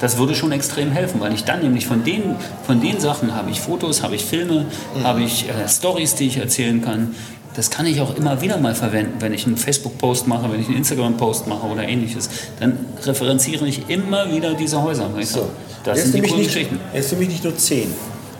Das 0.00 0.18
würde 0.18 0.34
schon 0.34 0.50
extrem 0.50 0.90
helfen, 0.90 1.20
weil 1.20 1.32
ich 1.32 1.44
dann 1.44 1.60
nämlich 1.62 1.86
von 1.86 2.02
den, 2.02 2.34
von 2.66 2.80
den 2.80 2.98
Sachen 2.98 3.36
habe 3.36 3.50
ich 3.50 3.60
Fotos, 3.60 4.02
habe 4.02 4.16
ich 4.16 4.24
Filme, 4.24 4.66
mhm. 4.96 5.04
habe 5.04 5.22
ich 5.22 5.48
äh, 5.48 5.68
Stories, 5.68 6.16
die 6.16 6.26
ich 6.26 6.38
erzählen 6.38 6.82
kann. 6.82 7.14
Das 7.54 7.70
kann 7.70 7.86
ich 7.86 8.00
auch 8.00 8.16
immer 8.16 8.40
wieder 8.40 8.56
mal 8.56 8.74
verwenden, 8.74 9.20
wenn 9.20 9.32
ich 9.32 9.46
einen 9.46 9.56
Facebook-Post 9.56 10.26
mache, 10.26 10.50
wenn 10.50 10.60
ich 10.60 10.66
einen 10.66 10.78
Instagram-Post 10.78 11.46
mache 11.46 11.66
oder 11.66 11.84
ähnliches. 11.84 12.30
Dann 12.58 12.78
referenziere 13.04 13.66
ich 13.66 13.88
immer 13.88 14.32
wieder 14.32 14.54
diese 14.54 14.82
Häuser. 14.82 15.08
So. 15.20 15.50
Das 15.84 15.98
jetzt 15.98 16.12
sind 16.12 16.16
die 16.16 16.28
coolen 16.28 16.40
nicht, 16.40 16.52
Geschichten. 16.52 16.80
Jetzt 16.92 17.12
nehme 17.12 17.24
ich 17.24 17.30
nicht 17.30 17.44
nur 17.44 17.56
10, 17.56 17.92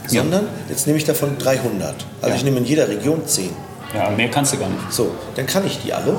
sondern 0.08 0.44
ja. 0.44 0.50
jetzt 0.68 0.86
nehme 0.86 0.98
ich 0.98 1.04
davon 1.04 1.38
300. 1.38 1.94
Also 2.20 2.28
ja. 2.28 2.34
ich 2.34 2.42
nehme 2.42 2.58
in 2.58 2.64
jeder 2.64 2.88
Region 2.88 3.24
10. 3.24 3.50
Ja, 3.94 4.10
mehr 4.10 4.30
kannst 4.30 4.54
du 4.54 4.58
gar 4.58 4.68
nicht. 4.68 4.90
So, 4.90 5.12
dann 5.36 5.46
kann 5.46 5.66
ich 5.66 5.78
die 5.84 5.92
alle. 5.92 6.16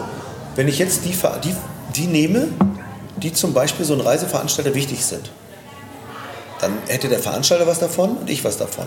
Wenn 0.55 0.67
ich 0.67 0.79
jetzt 0.79 1.05
die, 1.05 1.15
die, 1.43 1.55
die 1.95 2.07
nehme, 2.07 2.49
die 3.17 3.33
zum 3.33 3.53
Beispiel 3.53 3.85
so 3.85 3.93
ein 3.93 4.01
Reiseveranstalter 4.01 4.75
wichtig 4.75 5.05
sind, 5.05 5.31
dann 6.61 6.77
hätte 6.87 7.09
der 7.09 7.19
Veranstalter 7.19 7.67
was 7.67 7.79
davon 7.79 8.17
und 8.17 8.29
ich 8.29 8.43
was 8.43 8.57
davon. 8.57 8.85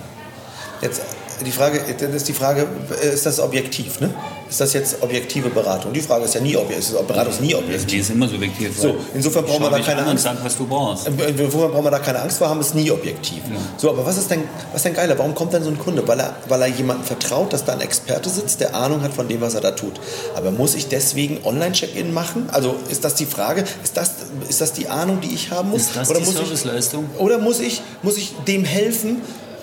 Jetzt 0.81 1.03
die 1.45 1.53
Frage, 1.53 1.81
dann 1.99 2.15
ist 2.15 2.29
die 2.29 2.33
Frage, 2.33 2.67
äh, 3.03 3.15
ist 3.15 3.27
das 3.27 3.41
objektiv? 3.41 4.01
Ne? 4.01 4.15
Ist 4.49 4.61
das 4.61 4.73
jetzt 4.73 5.03
objektive 5.03 5.51
Beratung? 5.51 5.93
Die 5.93 6.01
Frage 6.01 6.25
ist 6.25 6.35
ja 6.35 6.41
nie 6.41 6.57
objektiv. 6.57 6.97
Beratung 7.07 7.33
ist 7.33 7.41
nie 7.41 7.55
objektiv. 7.55 7.87
Die 7.87 7.99
ist 7.99 8.11
immer 8.11 8.29
subjektiv. 8.29 8.79
So, 8.79 8.97
insofern 9.13 9.45
brauchen 9.45 9.63
wir 9.63 9.71
da 9.71 9.81
keine 9.81 10.07
Angst. 10.07 10.25
Sagen, 10.25 10.39
was 10.43 10.57
du 10.57 10.67
brauchst. 10.67 11.09
Äh, 11.09 11.11
insofern 11.29 11.73
brauchen 11.73 11.85
wir 11.85 11.91
da 11.91 11.99
keine 11.99 12.21
Angst 12.21 12.39
vor 12.39 12.49
haben, 12.49 12.61
ist 12.61 12.75
nie 12.75 12.91
objektiv. 12.91 13.39
Ja. 13.51 13.57
So, 13.77 13.91
aber 13.91 14.07
was 14.07 14.17
ist 14.19 14.31
denn, 14.31 14.45
was 14.73 14.77
ist 14.77 14.85
denn 14.85 14.95
geiler? 14.95 15.19
Warum 15.19 15.35
kommt 15.35 15.53
denn 15.53 15.65
so 15.65 15.71
ein 15.71 15.79
Kunde? 15.79 16.07
Weil 16.07 16.21
er, 16.21 16.37
weil 16.49 16.63
er 16.63 16.69
jemandem 16.69 17.05
vertraut, 17.05 17.53
dass 17.53 17.65
da 17.65 17.73
ein 17.73 17.81
Experte 17.81 18.31
sitzt, 18.31 18.61
der 18.61 18.75
Ahnung 18.75 19.03
hat 19.03 19.13
von 19.13 19.29
dem, 19.29 19.41
was 19.41 19.55
er 19.55 19.61
da 19.61 19.73
tut. 19.73 20.01
Aber 20.37 20.51
muss 20.51 20.75
ich 20.75 20.89
deswegen 20.89 21.45
Online-Check-In 21.45 22.15
machen? 22.15 22.49
Also 22.53 22.77
ist 22.89 23.05
das 23.05 23.15
die 23.15 23.27
Frage? 23.27 23.65
Ist 23.83 23.97
das, 23.97 24.13
ist 24.49 24.61
das 24.61 24.73
die 24.73 24.89
Ahnung, 24.89 25.21
die 25.21 25.35
ich 25.35 25.51
haben 25.51 25.71
muss? 25.71 25.83
Ist 25.83 25.97
das 25.97 26.11
oder 26.11 26.21
die 26.21 26.27
muss 26.27 26.35
Serviceleistung? 26.35 27.07
Ich, 27.15 27.21
oder 27.21 27.39
muss 27.39 27.61
ich, 27.61 27.83
muss 28.03 28.17
ich 28.17 28.35
dem 28.47 28.65
helfen, 28.65 29.23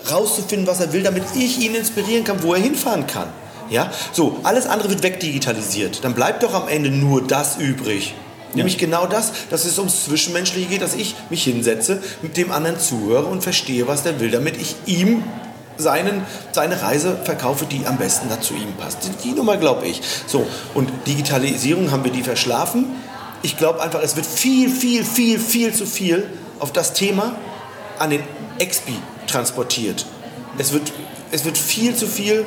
rauszufinden, 0.10 0.68
was 0.68 0.80
er 0.80 0.94
will, 0.94 1.04
damit 1.04 1.24
ich 1.36 1.60
ihn 1.60 1.76
inspirieren 1.76 2.24
kann, 2.24 2.44
wo 2.44 2.54
er 2.54 2.62
hinfahren 2.62 3.08
kann. 3.08 3.30
Ja? 3.70 3.92
So, 4.12 4.38
alles 4.44 4.68
andere 4.68 4.90
wird 4.90 5.04
wegdigitalisiert. 5.04 6.04
Dann 6.04 6.14
bleibt 6.14 6.44
doch 6.44 6.54
am 6.54 6.68
Ende 6.68 6.90
nur 6.90 7.26
das 7.26 7.58
übrig. 7.58 8.14
Nämlich 8.56 8.78
genau 8.78 9.08
das, 9.08 9.32
dass 9.50 9.66
es 9.66 9.80
ums 9.80 10.06
Zwischenmenschliche 10.06 10.68
geht, 10.68 10.82
dass 10.82 10.94
ich 10.94 11.16
mich 11.32 11.44
hinsetze, 11.44 12.04
mit 12.22 12.38
dem 12.38 12.52
anderen 12.52 12.80
zuhöre 12.80 13.26
und 13.26 13.42
verstehe, 13.42 13.88
was 13.88 14.04
der 14.04 14.20
will, 14.20 14.30
damit 14.30 14.58
ich 14.62 14.76
ihm 14.86 15.24
seinen, 15.78 16.24
seine 16.52 16.80
Reise 16.84 17.18
verkaufe, 17.24 17.66
die 17.66 17.88
am 17.88 17.98
besten 17.98 18.30
dazu 18.30 18.54
ihm 18.54 18.74
passt. 18.74 19.10
Die 19.24 19.32
Nummer 19.32 19.58
glaube 19.58 19.88
ich. 19.88 20.02
So, 20.28 20.46
und 20.76 20.92
Digitalisierung 21.08 21.90
haben 21.90 22.04
wir 22.04 22.12
die 22.12 22.22
verschlafen. 22.22 22.86
Ich 23.42 23.58
glaube 23.58 23.82
einfach, 23.82 24.04
es 24.04 24.16
wird 24.16 24.28
viel, 24.28 24.70
viel, 24.70 25.04
viel, 25.04 25.40
viel 25.40 25.74
zu 25.74 25.88
viel 25.88 26.30
auf 26.60 26.72
das 26.72 26.94
Thema 26.94 27.36
an 27.98 28.12
den 28.12 28.22
Expi 28.60 28.96
transportiert. 29.28 30.06
Es 30.58 30.74
wird, 30.74 30.92
es 31.32 31.46
wird 31.46 31.58
viel 31.58 31.96
zu 31.96 32.08
viel 32.08 32.46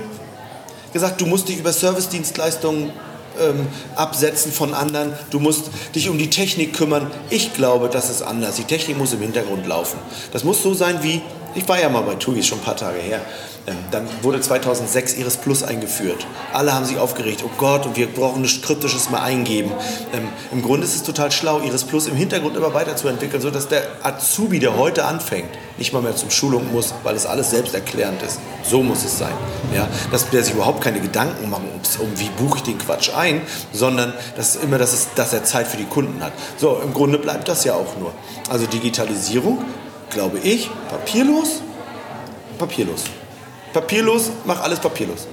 gesagt, 0.92 1.20
du 1.20 1.26
musst 1.26 1.48
dich 1.48 1.58
über 1.58 1.72
Servicedienstleistungen 1.72 2.90
ähm, 3.38 3.66
absetzen 3.96 4.50
von 4.50 4.72
anderen, 4.72 5.12
du 5.30 5.40
musst 5.40 5.70
dich 5.94 6.08
um 6.08 6.16
die 6.16 6.30
Technik 6.30 6.74
kümmern. 6.74 7.10
Ich 7.28 7.52
glaube, 7.52 7.88
das 7.88 8.08
ist 8.08 8.22
anders. 8.22 8.56
Die 8.56 8.64
Technik 8.64 8.96
muss 8.96 9.12
im 9.12 9.20
Hintergrund 9.20 9.66
laufen. 9.66 9.98
Das 10.32 10.44
muss 10.44 10.62
so 10.62 10.74
sein 10.74 11.02
wie, 11.02 11.20
ich 11.56 11.68
war 11.68 11.80
ja 11.80 11.88
mal 11.88 12.02
bei 12.02 12.14
TUI, 12.14 12.42
schon 12.42 12.58
ein 12.58 12.64
paar 12.64 12.76
Tage 12.76 12.98
her. 12.98 13.20
Ähm, 13.66 13.76
dann 13.90 14.06
wurde 14.22 14.40
2006 14.40 15.14
Iris 15.14 15.38
Plus 15.38 15.62
eingeführt. 15.62 16.24
Alle 16.52 16.72
haben 16.72 16.84
sich 16.84 16.98
aufgeregt, 16.98 17.42
oh 17.44 17.50
Gott, 17.58 17.84
und 17.84 17.96
wir 17.96 18.06
brauchen 18.06 18.42
nichts 18.42 18.62
Kryptisches 18.62 19.10
mal 19.10 19.22
eingeben. 19.22 19.72
Ähm, 20.12 20.28
Im 20.52 20.62
Grunde 20.62 20.86
ist 20.86 20.94
es 20.94 21.02
total 21.02 21.32
schlau, 21.32 21.60
Iris 21.60 21.82
Plus 21.84 22.06
im 22.06 22.14
Hintergrund 22.14 22.56
immer 22.56 22.74
weiterzuentwickeln, 22.74 23.42
sodass 23.42 23.66
der 23.66 23.82
Azubi, 24.02 24.60
der 24.60 24.76
heute 24.76 25.04
anfängt, 25.04 25.48
nicht 25.78 25.92
mal 25.92 26.00
mehr 26.00 26.14
zum 26.14 26.30
Schulung 26.30 26.72
muss, 26.72 26.94
weil 27.02 27.16
es 27.16 27.26
alles 27.26 27.50
selbsterklärend 27.50 28.22
ist. 28.22 28.38
So 28.62 28.82
muss 28.82 29.04
es 29.04 29.18
sein. 29.18 29.34
Ja? 29.74 29.88
Dass 30.12 30.30
der 30.30 30.44
sich 30.44 30.54
überhaupt 30.54 30.80
keine 30.80 31.00
Gedanken 31.00 31.50
macht, 31.50 31.62
um 31.98 32.08
wie 32.20 32.30
buche 32.38 32.58
ich 32.58 32.62
den 32.62 32.78
Quatsch 32.78 33.10
ein, 33.16 33.40
sondern 33.72 34.12
dass 34.36 34.56
immer, 34.56 34.78
dass, 34.78 34.92
es, 34.92 35.08
dass 35.16 35.32
er 35.32 35.42
Zeit 35.42 35.66
für 35.66 35.76
die 35.76 35.84
Kunden 35.84 36.22
hat. 36.22 36.32
So, 36.56 36.80
im 36.82 36.94
Grunde 36.94 37.18
bleibt 37.18 37.48
das 37.48 37.64
ja 37.64 37.74
auch 37.74 37.98
nur. 37.98 38.12
Also 38.48 38.66
Digitalisierung, 38.66 39.58
glaube 40.16 40.38
ich, 40.38 40.70
papierlos, 40.88 41.60
papierlos. 42.56 43.04
Papierlos, 43.74 44.30
mach 44.46 44.62
alles 44.62 44.80
papierlos. 44.80 45.28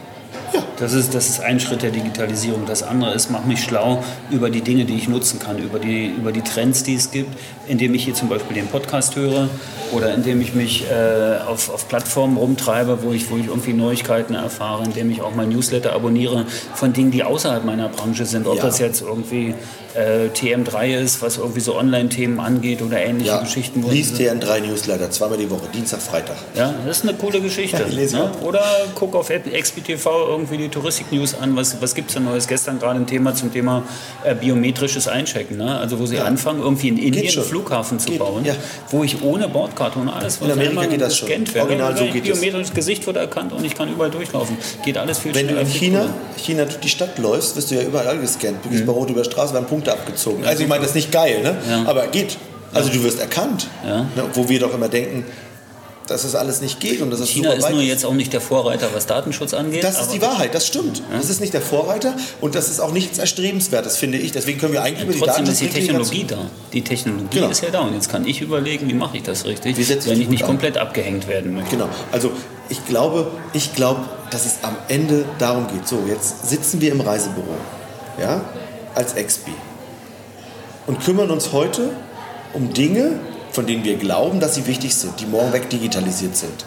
Ja. 0.53 0.61
Das, 0.77 0.91
ist, 0.91 1.15
das 1.15 1.29
ist 1.29 1.39
ein 1.39 1.61
Schritt 1.61 1.83
der 1.83 1.91
Digitalisierung. 1.91 2.65
Das 2.65 2.83
andere 2.83 3.13
ist, 3.13 3.31
mach 3.31 3.45
mich 3.45 3.63
schlau 3.63 4.03
über 4.29 4.49
die 4.49 4.59
Dinge, 4.59 4.83
die 4.83 4.95
ich 4.95 5.07
nutzen 5.07 5.39
kann, 5.39 5.57
über 5.57 5.79
die, 5.79 6.07
über 6.07 6.33
die 6.33 6.41
Trends, 6.41 6.83
die 6.83 6.95
es 6.95 7.11
gibt, 7.11 7.29
indem 7.65 7.95
ich 7.95 8.03
hier 8.03 8.13
zum 8.13 8.27
Beispiel 8.27 8.55
den 8.55 8.67
Podcast 8.67 9.15
höre 9.15 9.47
oder 9.93 10.13
indem 10.13 10.41
ich 10.41 10.53
mich 10.53 10.83
äh, 10.91 11.37
auf, 11.47 11.69
auf 11.69 11.87
Plattformen 11.87 12.35
rumtreibe, 12.35 13.03
wo 13.03 13.13
ich, 13.13 13.31
wo 13.31 13.37
ich 13.37 13.47
irgendwie 13.47 13.71
Neuigkeiten 13.71 14.33
erfahre, 14.33 14.83
indem 14.83 15.09
ich 15.11 15.21
auch 15.21 15.33
mal 15.33 15.47
Newsletter 15.47 15.93
abonniere 15.93 16.45
von 16.75 16.91
Dingen, 16.91 17.11
die 17.11 17.23
außerhalb 17.23 17.63
meiner 17.63 17.87
Branche 17.87 18.25
sind. 18.25 18.47
Ob 18.47 18.57
ja. 18.57 18.63
das 18.63 18.79
jetzt 18.79 19.01
irgendwie 19.01 19.55
äh, 19.95 20.29
TM3 20.29 20.99
ist, 20.99 21.21
was 21.21 21.37
irgendwie 21.37 21.59
so 21.59 21.75
Online-Themen 21.75 22.39
angeht 22.39 22.81
oder 22.81 22.99
ähnliche 22.99 23.31
ja. 23.31 23.41
Geschichten. 23.41 23.83
Lies 23.89 24.13
TM3 24.13 24.61
Newsletter, 24.61 25.09
zweimal 25.11 25.37
die 25.37 25.49
Woche, 25.49 25.67
Dienstag, 25.73 26.01
Freitag. 26.01 26.37
Ja, 26.55 26.73
das 26.85 26.97
ist 26.97 27.03
eine 27.03 27.17
coole 27.17 27.41
Geschichte. 27.41 27.85
Ja, 27.89 28.19
ne? 28.19 28.31
Oder 28.43 28.63
guck 28.95 29.15
auf 29.15 29.29
XBTV 29.29 30.05
irgendwie 30.27 30.57
die 30.57 30.69
Touristik-News 30.69 31.35
an, 31.35 31.55
was, 31.55 31.81
was 31.81 31.95
gibt 31.95 32.09
es 32.09 32.15
da 32.15 32.19
Neues? 32.19 32.47
Gestern 32.47 32.79
gerade 32.79 32.99
ein 32.99 33.07
Thema 33.07 33.35
zum 33.35 33.51
Thema 33.51 33.83
äh, 34.23 34.35
biometrisches 34.35 35.07
Einchecken, 35.07 35.57
ne? 35.57 35.77
also 35.77 35.99
wo 35.99 36.05
sie 36.05 36.15
ja. 36.15 36.23
anfangen, 36.23 36.61
irgendwie 36.61 36.89
in 36.89 36.97
Indien 36.97 37.33
einen 37.33 37.45
Flughafen 37.45 37.99
zu 37.99 38.09
geht. 38.09 38.19
bauen, 38.19 38.45
wo 38.89 39.03
ich 39.03 39.21
ohne 39.21 39.47
Bordkarte 39.47 39.99
und 39.99 40.09
alles, 40.09 40.41
was 40.41 40.47
in 40.47 40.53
Amerika 40.53 40.85
geht 40.85 41.01
das 41.01 41.17
schon. 41.17 41.29
Original 41.29 41.97
so 41.97 42.05
geht 42.05 42.23
biometrisches 42.23 42.73
Gesicht 42.73 43.05
wird 43.05 43.17
erkannt 43.17 43.53
und 43.53 43.63
ich 43.63 43.75
kann 43.75 43.91
überall 43.91 44.11
durchlaufen. 44.11 44.57
Geht 44.83 44.97
alles 44.97 45.19
viel 45.19 45.33
Wenn 45.33 45.47
schneller. 45.47 45.59
Wenn 45.61 45.67
du 45.67 45.71
in 45.71 45.79
China, 45.79 46.13
China 46.37 46.65
durch 46.65 46.79
die 46.79 46.89
Stadt 46.89 47.17
läufst, 47.19 47.55
wirst 47.55 47.71
du 47.71 47.75
ja 47.75 47.81
überall 47.81 48.17
gescannt. 48.17 48.57
Du 48.63 48.69
gehst 48.69 48.81
mhm. 48.81 48.87
bei 48.87 48.93
Rot 48.93 49.09
über 49.09 49.23
Straße, 49.23 49.53
werden 49.53 49.67
Punkte 49.83 49.93
abgezogen. 49.93 50.45
Also 50.45 50.63
ich 50.63 50.69
meine, 50.69 50.81
das 50.81 50.91
ist 50.91 50.95
nicht 50.95 51.11
geil, 51.11 51.41
ne? 51.41 51.57
Ja. 51.69 51.85
aber 51.85 52.07
geht. 52.07 52.37
Also 52.73 52.89
du 52.89 53.03
wirst 53.03 53.19
erkannt. 53.19 53.67
Ja. 53.85 54.01
Ne? 54.01 54.25
Wo 54.33 54.49
wir 54.49 54.59
doch 54.59 54.73
immer 54.73 54.89
denken, 54.89 55.25
dass 56.07 56.25
es 56.25 56.35
alles 56.35 56.59
nicht 56.59 56.79
geht 56.81 57.01
und 57.01 57.11
dass 57.11 57.21
es 57.21 57.29
China 57.29 57.53
ist 57.53 57.69
nur 57.69 57.81
jetzt 57.81 58.03
auch 58.05 58.13
nicht 58.13 58.33
der 58.33 58.41
Vorreiter, 58.41 58.89
was 58.93 59.05
Datenschutz 59.05 59.53
angeht. 59.53 59.83
Das 59.83 60.01
ist 60.01 60.09
die 60.09 60.21
Wahrheit, 60.21 60.53
das 60.53 60.67
stimmt. 60.67 60.97
Ja. 60.97 61.17
Das 61.17 61.29
ist 61.29 61.39
nicht 61.39 61.53
der 61.53 61.61
Vorreiter 61.61 62.15
und 62.41 62.55
das 62.55 62.67
ist 62.67 62.81
auch 62.81 62.91
nichts 62.91 63.19
Erstrebenswertes, 63.19 63.95
finde 63.95 64.17
ich. 64.17 64.33
Deswegen 64.33 64.59
können 64.59 64.73
wir 64.73 64.81
eigentlich 64.81 65.03
über 65.03 65.13
die 65.13 65.19
Trotzdem 65.19 65.45
ist 65.45 65.61
die 65.61 65.69
Technologie 65.69 66.25
da. 66.27 66.37
Die 66.73 66.83
Technologie 66.83 67.27
genau. 67.31 67.49
ist 67.49 67.61
ja 67.61 67.69
da 67.69 67.81
und 67.81 67.93
jetzt 67.93 68.09
kann 68.09 68.27
ich 68.27 68.41
überlegen, 68.41 68.89
wie 68.89 68.93
mache 68.95 69.17
ich 69.17 69.23
das 69.23 69.45
richtig, 69.45 69.77
wenn 69.77 70.19
ich 70.19 70.27
nicht 70.27 70.43
komplett 70.43 70.77
an. 70.77 70.87
abgehängt 70.87 71.27
werden 71.27 71.53
möchte. 71.53 71.77
Genau. 71.77 71.87
Also 72.11 72.31
ich 72.67 72.85
glaube, 72.85 73.31
ich 73.53 73.73
glaube, 73.73 74.01
dass 74.29 74.45
es 74.45 74.57
am 74.63 74.75
Ende 74.89 75.23
darum 75.39 75.67
geht. 75.67 75.87
So, 75.87 76.03
jetzt 76.07 76.49
sitzen 76.49 76.81
wir 76.81 76.91
im 76.91 77.01
Reisebüro, 77.01 77.55
ja, 78.19 78.41
als 78.93 79.13
Expi 79.13 79.53
und 80.87 80.99
kümmern 81.03 81.31
uns 81.31 81.51
heute 81.51 81.89
um 82.53 82.73
Dinge, 82.73 83.19
von 83.51 83.65
denen 83.65 83.83
wir 83.83 83.97
glauben, 83.97 84.39
dass 84.39 84.55
sie 84.55 84.67
wichtig 84.67 84.95
sind, 84.95 85.19
die 85.19 85.25
morgen 85.25 85.53
weg 85.53 85.69
digitalisiert 85.69 86.35
sind. 86.35 86.65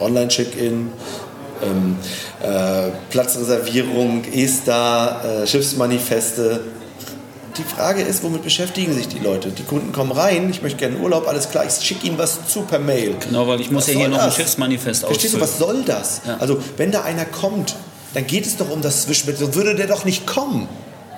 Online-Check-In, 0.00 0.90
ähm, 1.62 1.96
äh, 2.42 2.90
Platzreservierung, 3.10 4.24
ESTA, 4.24 5.42
äh, 5.42 5.46
Schiffsmanifeste. 5.46 6.60
Die 7.56 7.62
Frage 7.62 8.02
ist, 8.02 8.22
womit 8.22 8.42
beschäftigen 8.42 8.94
sich 8.94 9.08
die 9.08 9.18
Leute? 9.18 9.50
Die 9.50 9.62
Kunden 9.62 9.92
kommen 9.92 10.10
rein, 10.10 10.48
ich 10.50 10.62
möchte 10.62 10.78
gerne 10.78 10.96
Urlaub, 10.96 11.28
alles 11.28 11.50
klar, 11.50 11.64
ich 11.66 11.84
schicke 11.84 12.06
ihnen 12.06 12.18
was 12.18 12.48
zu 12.48 12.62
per 12.62 12.78
Mail. 12.78 13.14
Genau, 13.20 13.46
weil 13.46 13.60
ich 13.60 13.70
muss 13.70 13.86
was 13.86 13.94
ja 13.94 14.00
hier 14.00 14.08
noch 14.08 14.22
ein 14.22 14.32
Schiffsmanifest 14.32 15.04
Verstehst 15.04 15.34
ausfüllen. 15.34 15.48
du, 15.48 15.52
was 15.52 15.58
soll 15.58 15.82
das? 15.84 16.22
Ja. 16.26 16.38
Also, 16.38 16.58
wenn 16.78 16.90
da 16.90 17.02
einer 17.02 17.26
kommt, 17.26 17.76
dann 18.14 18.26
geht 18.26 18.46
es 18.46 18.56
doch 18.56 18.70
um 18.70 18.80
das 18.80 19.02
Zwischenbild, 19.02 19.38
so 19.38 19.54
würde 19.54 19.74
der 19.74 19.86
doch 19.86 20.04
nicht 20.04 20.26
kommen. 20.26 20.66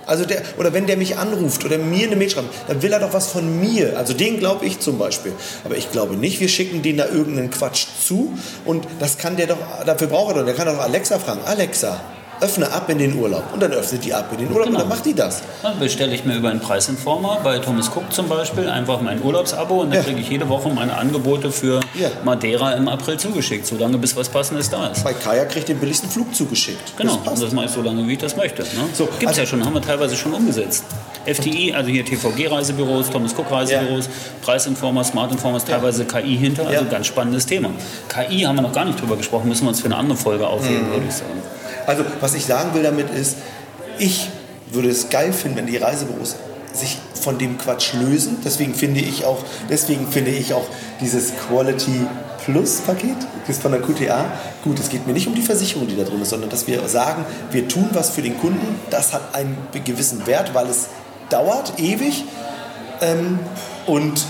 Also 0.06 0.24
der, 0.24 0.42
oder 0.58 0.72
wenn 0.72 0.86
der 0.86 0.96
mich 0.96 1.16
anruft 1.16 1.64
oder 1.64 1.78
mir 1.78 2.06
eine 2.06 2.16
Mail 2.16 2.30
schreibt, 2.30 2.48
dann 2.68 2.82
will 2.82 2.92
er 2.92 3.00
doch 3.00 3.12
was 3.12 3.28
von 3.28 3.60
mir. 3.60 3.96
Also 3.96 4.14
den 4.14 4.38
glaube 4.38 4.66
ich 4.66 4.80
zum 4.80 4.98
Beispiel. 4.98 5.32
Aber 5.64 5.76
ich 5.76 5.90
glaube 5.90 6.16
nicht, 6.16 6.40
wir 6.40 6.48
schicken 6.48 6.82
den 6.82 6.96
da 6.96 7.06
irgendeinen 7.06 7.50
Quatsch 7.50 7.86
zu 8.04 8.36
und 8.64 8.86
das 8.98 9.18
kann 9.18 9.36
der 9.36 9.48
doch, 9.48 9.58
dafür 9.84 10.08
braucht 10.08 10.34
er 10.34 10.40
doch, 10.40 10.46
der 10.46 10.54
kann 10.54 10.66
doch 10.66 10.78
Alexa 10.78 11.18
fragen. 11.18 11.40
Alexa, 11.44 12.00
öffne 12.40 12.70
ab 12.70 12.88
in 12.88 12.98
den 12.98 13.16
Urlaub. 13.16 13.44
Und 13.52 13.62
dann 13.62 13.72
öffnet 13.72 14.04
die 14.04 14.12
ab 14.12 14.28
in 14.32 14.38
den 14.38 14.48
Urlaub 14.48 14.66
genau. 14.66 14.78
und 14.78 14.82
dann 14.82 14.88
macht 14.88 15.06
die 15.06 15.14
das. 15.14 15.42
Dann 15.62 15.78
bestelle 15.78 16.14
ich 16.14 16.24
mir 16.24 16.36
über 16.36 16.50
einen 16.50 16.60
Preisinformer 16.60 17.40
bei 17.42 17.58
Thomas 17.58 17.88
Cook 17.94 18.12
zum 18.12 18.28
Beispiel 18.28 18.68
einfach 18.68 19.00
mein 19.00 19.22
Urlaubsabo 19.22 19.82
und 19.82 19.90
dann 19.90 19.98
ja. 19.98 20.04
kriege 20.04 20.20
ich 20.20 20.28
jede 20.28 20.48
Woche 20.48 20.68
meine 20.68 20.96
Angebote 20.96 21.50
für 21.50 21.80
ja. 21.94 22.08
Madeira 22.24 22.72
im 22.72 22.88
April 22.88 23.18
zugeschickt, 23.18 23.66
solange 23.66 23.98
bis 23.98 24.16
was 24.16 24.28
Passendes 24.28 24.70
da 24.70 24.88
ist. 24.88 25.04
Bei 25.04 25.12
Kaya 25.12 25.44
kriege 25.44 25.60
ich 25.60 25.64
den 25.66 25.78
billigsten 25.78 26.10
Flug 26.10 26.34
zugeschickt. 26.34 26.96
Genau, 26.96 27.18
das 27.24 27.34
und 27.34 27.42
das 27.42 27.52
mache 27.52 27.66
ich 27.66 27.70
so 27.70 27.82
lange, 27.82 28.06
wie 28.06 28.12
ich 28.12 28.18
das 28.18 28.36
möchte. 28.36 28.62
Ne? 28.62 28.68
So, 28.92 29.06
Gibt 29.06 29.22
es 29.22 29.28
also, 29.28 29.40
ja 29.40 29.46
schon, 29.46 29.64
haben 29.64 29.74
wir 29.74 29.82
teilweise 29.82 30.16
schon 30.16 30.32
umgesetzt. 30.32 30.84
FTI, 31.26 31.72
also 31.74 31.90
hier 31.90 32.04
TVG-Reisebüros, 32.04 33.10
Thomas 33.10 33.32
Cook-Reisebüros, 33.32 34.06
ja. 34.06 34.12
Preisinformer, 34.42 35.04
Smart 35.04 35.32
Informers, 35.32 35.64
teilweise 35.64 36.04
KI 36.04 36.36
hinter, 36.36 36.66
also 36.66 36.84
ganz 36.90 37.06
spannendes 37.06 37.46
Thema. 37.46 37.70
KI 38.08 38.42
haben 38.42 38.56
wir 38.56 38.62
noch 38.62 38.72
gar 38.72 38.84
nicht 38.84 39.00
drüber 39.00 39.16
gesprochen, 39.16 39.48
müssen 39.48 39.64
wir 39.64 39.70
uns 39.70 39.80
für 39.80 39.86
eine 39.86 39.96
andere 39.96 40.18
Folge 40.18 40.46
aufheben, 40.46 40.88
mhm. 40.88 40.92
würde 40.92 41.06
ich 41.08 41.14
sagen. 41.14 41.42
Also, 41.86 42.04
was 42.20 42.34
ich 42.34 42.46
sagen 42.46 42.74
will 42.74 42.82
damit 42.82 43.10
ist, 43.10 43.36
ich 43.98 44.28
würde 44.70 44.88
es 44.88 45.08
geil 45.08 45.32
finden, 45.32 45.58
wenn 45.58 45.66
die 45.66 45.76
Reisebüros 45.76 46.36
sich 46.72 46.98
von 47.20 47.38
dem 47.38 47.58
Quatsch 47.58 47.94
lösen. 47.94 48.38
Deswegen 48.44 48.74
finde 48.74 49.00
ich 49.00 49.24
auch, 49.24 49.38
deswegen 49.68 50.08
finde 50.08 50.30
ich 50.32 50.52
auch 50.52 50.66
dieses 51.00 51.32
Quality 51.48 52.06
Plus 52.44 52.80
Paket, 52.80 53.16
das 53.46 53.58
von 53.58 53.72
der 53.72 53.80
QTA, 53.80 54.26
gut, 54.62 54.78
es 54.78 54.90
geht 54.90 55.06
mir 55.06 55.14
nicht 55.14 55.26
um 55.26 55.34
die 55.34 55.40
Versicherung, 55.40 55.86
die 55.88 55.96
da 55.96 56.04
drin 56.04 56.20
ist, 56.20 56.28
sondern 56.28 56.50
dass 56.50 56.66
wir 56.66 56.86
sagen, 56.88 57.24
wir 57.50 57.68
tun 57.68 57.88
was 57.92 58.10
für 58.10 58.20
den 58.20 58.38
Kunden, 58.38 58.80
das 58.90 59.14
hat 59.14 59.34
einen 59.34 59.56
gewissen 59.84 60.26
Wert, 60.26 60.52
weil 60.52 60.66
es 60.66 60.88
dauert 61.30 61.78
ewig. 61.78 62.24
Ähm, 63.00 63.38
und 63.86 64.26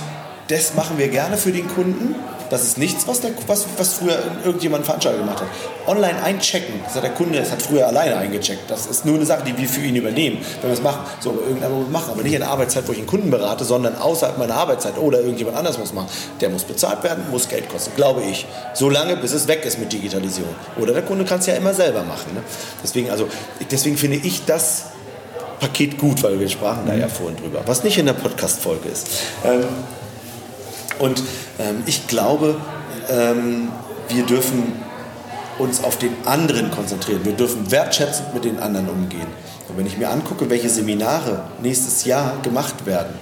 das 0.48 0.74
machen 0.74 0.96
wir 0.98 1.08
gerne 1.08 1.36
für 1.36 1.50
den 1.50 1.66
Kunden 1.68 2.14
das 2.50 2.62
ist 2.62 2.78
nichts, 2.78 3.06
was, 3.06 3.20
der, 3.20 3.30
was, 3.46 3.66
was 3.76 3.94
früher 3.94 4.18
irgendjemand 4.44 4.84
Veranstalter 4.84 5.18
gemacht 5.18 5.40
hat. 5.40 5.48
Online 5.86 6.22
einchecken, 6.22 6.80
das 6.84 6.94
hat 6.94 7.02
der 7.02 7.10
Kunde, 7.10 7.38
das 7.38 7.50
hat 7.50 7.62
früher 7.62 7.86
alleine 7.86 8.16
eingecheckt. 8.16 8.70
Das 8.70 8.86
ist 8.86 9.04
nur 9.04 9.16
eine 9.16 9.26
Sache, 9.26 9.44
die 9.44 9.56
wir 9.56 9.68
für 9.68 9.80
ihn 9.80 9.96
übernehmen. 9.96 10.38
Wenn 10.60 10.70
wir 10.70 10.74
es 10.74 10.82
machen, 10.82 11.00
so 11.20 11.30
irgendjemand 11.30 11.90
machen, 11.90 12.12
aber 12.12 12.22
nicht 12.22 12.34
in 12.34 12.40
der 12.40 12.50
Arbeitszeit, 12.50 12.86
wo 12.86 12.92
ich 12.92 12.98
einen 12.98 13.06
Kunden 13.06 13.30
berate, 13.30 13.64
sondern 13.64 13.96
außerhalb 13.96 14.38
meiner 14.38 14.54
Arbeitszeit 14.54 14.98
oder 14.98 15.20
irgendjemand 15.20 15.56
anders 15.56 15.78
muss 15.78 15.92
machen. 15.92 16.08
Der 16.40 16.50
muss 16.50 16.64
bezahlt 16.64 17.02
werden, 17.02 17.24
muss 17.30 17.48
Geld 17.48 17.68
kosten, 17.68 17.92
glaube 17.96 18.22
ich. 18.22 18.46
So 18.74 18.88
lange, 18.88 19.16
bis 19.16 19.32
es 19.32 19.48
weg 19.48 19.64
ist 19.64 19.78
mit 19.78 19.92
Digitalisierung. 19.92 20.54
Oder 20.80 20.92
der 20.92 21.02
Kunde 21.02 21.24
kann 21.24 21.40
es 21.40 21.46
ja 21.46 21.54
immer 21.54 21.74
selber 21.74 22.02
machen. 22.02 22.34
Ne? 22.34 22.42
Deswegen, 22.82 23.10
also, 23.10 23.28
deswegen 23.70 23.96
finde 23.96 24.16
ich 24.16 24.44
das 24.44 24.86
Paket 25.60 25.98
gut, 25.98 26.22
weil 26.22 26.38
wir 26.38 26.48
sprachen 26.48 26.86
da 26.86 26.94
ja 26.94 27.08
vorhin 27.08 27.36
drüber, 27.36 27.62
was 27.66 27.84
nicht 27.84 27.96
in 27.98 28.06
der 28.06 28.12
Podcast-Folge 28.12 28.88
ist. 28.88 29.08
Ähm, 29.44 29.64
und 30.98 31.22
ähm, 31.58 31.82
ich 31.86 32.06
glaube, 32.06 32.56
ähm, 33.08 33.68
wir 34.08 34.24
dürfen 34.24 34.74
uns 35.58 35.84
auf 35.84 35.98
den 35.98 36.14
anderen 36.24 36.70
konzentrieren. 36.70 37.24
Wir 37.24 37.32
dürfen 37.32 37.70
wertschätzend 37.70 38.32
mit 38.34 38.44
den 38.44 38.58
anderen 38.58 38.88
umgehen. 38.88 39.26
Und 39.68 39.78
wenn 39.78 39.86
ich 39.86 39.96
mir 39.96 40.10
angucke, 40.10 40.50
welche 40.50 40.68
Seminare 40.68 41.44
nächstes 41.62 42.04
Jahr 42.04 42.34
gemacht 42.42 42.86
werden. 42.86 43.14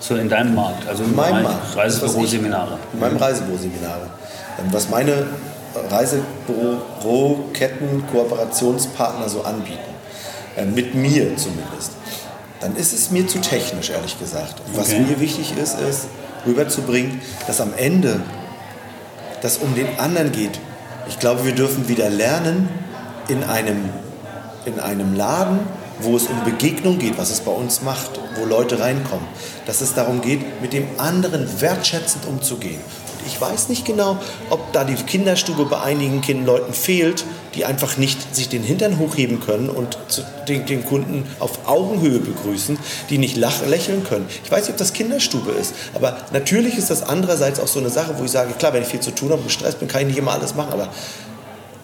So 0.00 0.16
in 0.16 0.28
deinem 0.28 0.54
Markt, 0.54 0.86
also 0.88 1.04
in 1.04 1.14
meinem 1.14 1.44
Markt. 1.44 1.76
Reisebüro-Seminare. 1.76 2.78
In 2.92 3.00
meinem 3.00 3.16
Reisebüro-Seminare. 3.16 4.10
Ähm, 4.58 4.66
was 4.72 4.88
meine 4.88 5.26
Reisebüro-Ketten, 5.90 8.04
Kooperationspartner 8.10 9.28
so 9.28 9.42
anbieten. 9.42 9.78
Ähm, 10.56 10.74
mit 10.74 10.94
mir 10.94 11.36
zumindest. 11.36 11.92
Dann 12.60 12.76
ist 12.76 12.92
es 12.92 13.10
mir 13.10 13.26
zu 13.26 13.40
technisch, 13.40 13.90
ehrlich 13.90 14.18
gesagt. 14.18 14.54
Was 14.74 14.88
okay. 14.88 15.00
mir 15.00 15.20
wichtig 15.20 15.56
ist, 15.56 15.78
ist, 15.78 16.06
rüberzubringen, 16.48 17.20
dass 17.46 17.60
am 17.60 17.72
Ende 17.76 18.20
das 19.42 19.58
um 19.58 19.74
den 19.74 19.98
anderen 19.98 20.32
geht. 20.32 20.58
Ich 21.08 21.18
glaube, 21.18 21.44
wir 21.44 21.54
dürfen 21.54 21.88
wieder 21.88 22.10
lernen, 22.10 22.68
in 23.28 23.44
einem, 23.44 23.90
in 24.64 24.80
einem 24.80 25.14
Laden, 25.14 25.60
wo 26.00 26.16
es 26.16 26.26
um 26.26 26.44
Begegnung 26.44 26.98
geht, 26.98 27.18
was 27.18 27.30
es 27.30 27.40
bei 27.40 27.52
uns 27.52 27.82
macht, 27.82 28.18
wo 28.36 28.44
Leute 28.44 28.80
reinkommen, 28.80 29.26
dass 29.66 29.80
es 29.80 29.94
darum 29.94 30.20
geht, 30.20 30.62
mit 30.62 30.72
dem 30.72 30.86
anderen 30.98 31.60
wertschätzend 31.60 32.24
umzugehen 32.26 32.80
ich 33.28 33.40
weiß 33.40 33.68
nicht 33.68 33.84
genau, 33.84 34.16
ob 34.50 34.72
da 34.72 34.84
die 34.84 34.94
Kinderstube 34.94 35.66
bei 35.66 35.80
einigen 35.80 36.46
Leuten 36.46 36.72
fehlt, 36.72 37.24
die 37.54 37.64
einfach 37.64 37.96
nicht 37.96 38.34
sich 38.34 38.48
den 38.48 38.62
Hintern 38.62 38.98
hochheben 38.98 39.40
können 39.40 39.68
und 39.68 39.98
den, 40.48 40.66
den 40.66 40.84
Kunden 40.84 41.24
auf 41.38 41.66
Augenhöhe 41.66 42.18
begrüßen, 42.18 42.78
die 43.10 43.18
nicht 43.18 43.36
lächeln 43.36 44.04
können. 44.04 44.26
Ich 44.44 44.50
weiß 44.50 44.62
nicht, 44.62 44.70
ob 44.70 44.76
das 44.76 44.92
Kinderstube 44.92 45.52
ist, 45.52 45.74
aber 45.94 46.18
natürlich 46.32 46.76
ist 46.76 46.90
das 46.90 47.02
andererseits 47.02 47.60
auch 47.60 47.68
so 47.68 47.80
eine 47.80 47.90
Sache, 47.90 48.14
wo 48.18 48.24
ich 48.24 48.30
sage, 48.30 48.52
klar, 48.58 48.72
wenn 48.72 48.82
ich 48.82 48.88
viel 48.88 49.00
zu 49.00 49.10
tun 49.10 49.30
habe, 49.30 49.42
gestresst 49.42 49.78
bin, 49.78 49.88
kann 49.88 50.02
ich 50.02 50.08
nicht 50.08 50.18
immer 50.18 50.32
alles 50.32 50.54
machen, 50.54 50.72
aber 50.72 50.88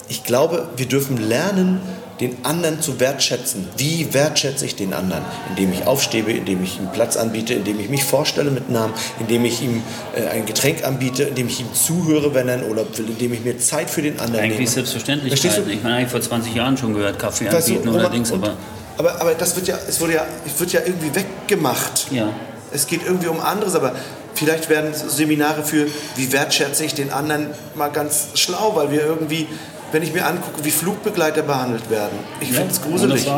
ich 0.08 0.24
glaube, 0.24 0.68
wir 0.76 0.86
dürfen 0.86 1.16
lernen, 1.16 1.80
den 2.20 2.44
anderen 2.44 2.80
zu 2.80 3.00
wertschätzen. 3.00 3.68
Wie 3.76 4.14
wertschätze 4.14 4.64
ich 4.64 4.76
den 4.76 4.92
anderen? 4.94 5.24
Indem 5.50 5.72
ich 5.72 5.86
aufstebe, 5.86 6.32
indem 6.32 6.62
ich 6.62 6.78
ihm 6.78 6.88
Platz 6.92 7.16
anbiete, 7.16 7.54
indem 7.54 7.80
ich 7.80 7.88
mich 7.88 8.04
vorstelle 8.04 8.50
mit 8.50 8.70
Namen, 8.70 8.94
indem 9.18 9.44
ich 9.44 9.62
ihm 9.62 9.82
äh, 10.14 10.28
ein 10.28 10.46
Getränk 10.46 10.84
anbiete, 10.84 11.24
indem 11.24 11.48
ich 11.48 11.60
ihm 11.60 11.72
zuhöre, 11.74 12.34
wenn 12.34 12.48
er 12.48 12.62
in 12.62 12.70
Urlaub 12.70 12.96
will, 12.98 13.06
indem 13.08 13.32
ich 13.32 13.44
mir 13.44 13.58
Zeit 13.58 13.90
für 13.90 14.02
den 14.02 14.20
anderen 14.20 14.44
eigentlich 14.44 14.58
nehme. 14.58 14.70
Selbstverständlich. 14.70 15.32
Ich 15.34 15.82
meine, 15.82 15.96
eigentlich 15.96 16.10
vor 16.10 16.20
20 16.20 16.54
Jahren 16.54 16.76
schon 16.76 16.94
gehört, 16.94 17.18
Kaffee 17.18 17.46
weißt 17.46 17.68
anbieten 17.68 17.92
du, 17.92 17.98
allerdings, 17.98 18.32
aber... 18.32 18.56
Aber, 18.96 19.20
aber 19.20 19.34
das 19.34 19.56
wird 19.56 19.66
ja, 19.66 19.76
es 19.88 20.00
wurde 20.00 20.14
ja, 20.14 20.26
wird 20.56 20.72
ja 20.72 20.80
irgendwie 20.86 21.12
weggemacht. 21.12 22.12
Ja. 22.12 22.28
Es 22.72 22.86
geht 22.86 23.04
irgendwie 23.04 23.26
um 23.26 23.40
anderes, 23.40 23.74
aber 23.74 23.92
vielleicht 24.34 24.68
werden 24.68 24.92
Seminare 24.94 25.64
für, 25.64 25.86
wie 26.14 26.32
wertschätze 26.32 26.84
ich 26.84 26.94
den 26.94 27.10
anderen, 27.10 27.48
mal 27.74 27.88
ganz 27.88 28.28
schlau, 28.34 28.76
weil 28.76 28.92
wir 28.92 29.04
irgendwie 29.04 29.48
wenn 29.94 30.02
ich 30.02 30.12
mir 30.12 30.26
angucke, 30.26 30.64
wie 30.64 30.72
Flugbegleiter 30.72 31.42
behandelt 31.42 31.88
werden. 31.88 32.18
Ich 32.40 32.50
ja, 32.50 32.56
finde 32.56 32.72
es 32.72 32.82
gruselig, 32.82 33.30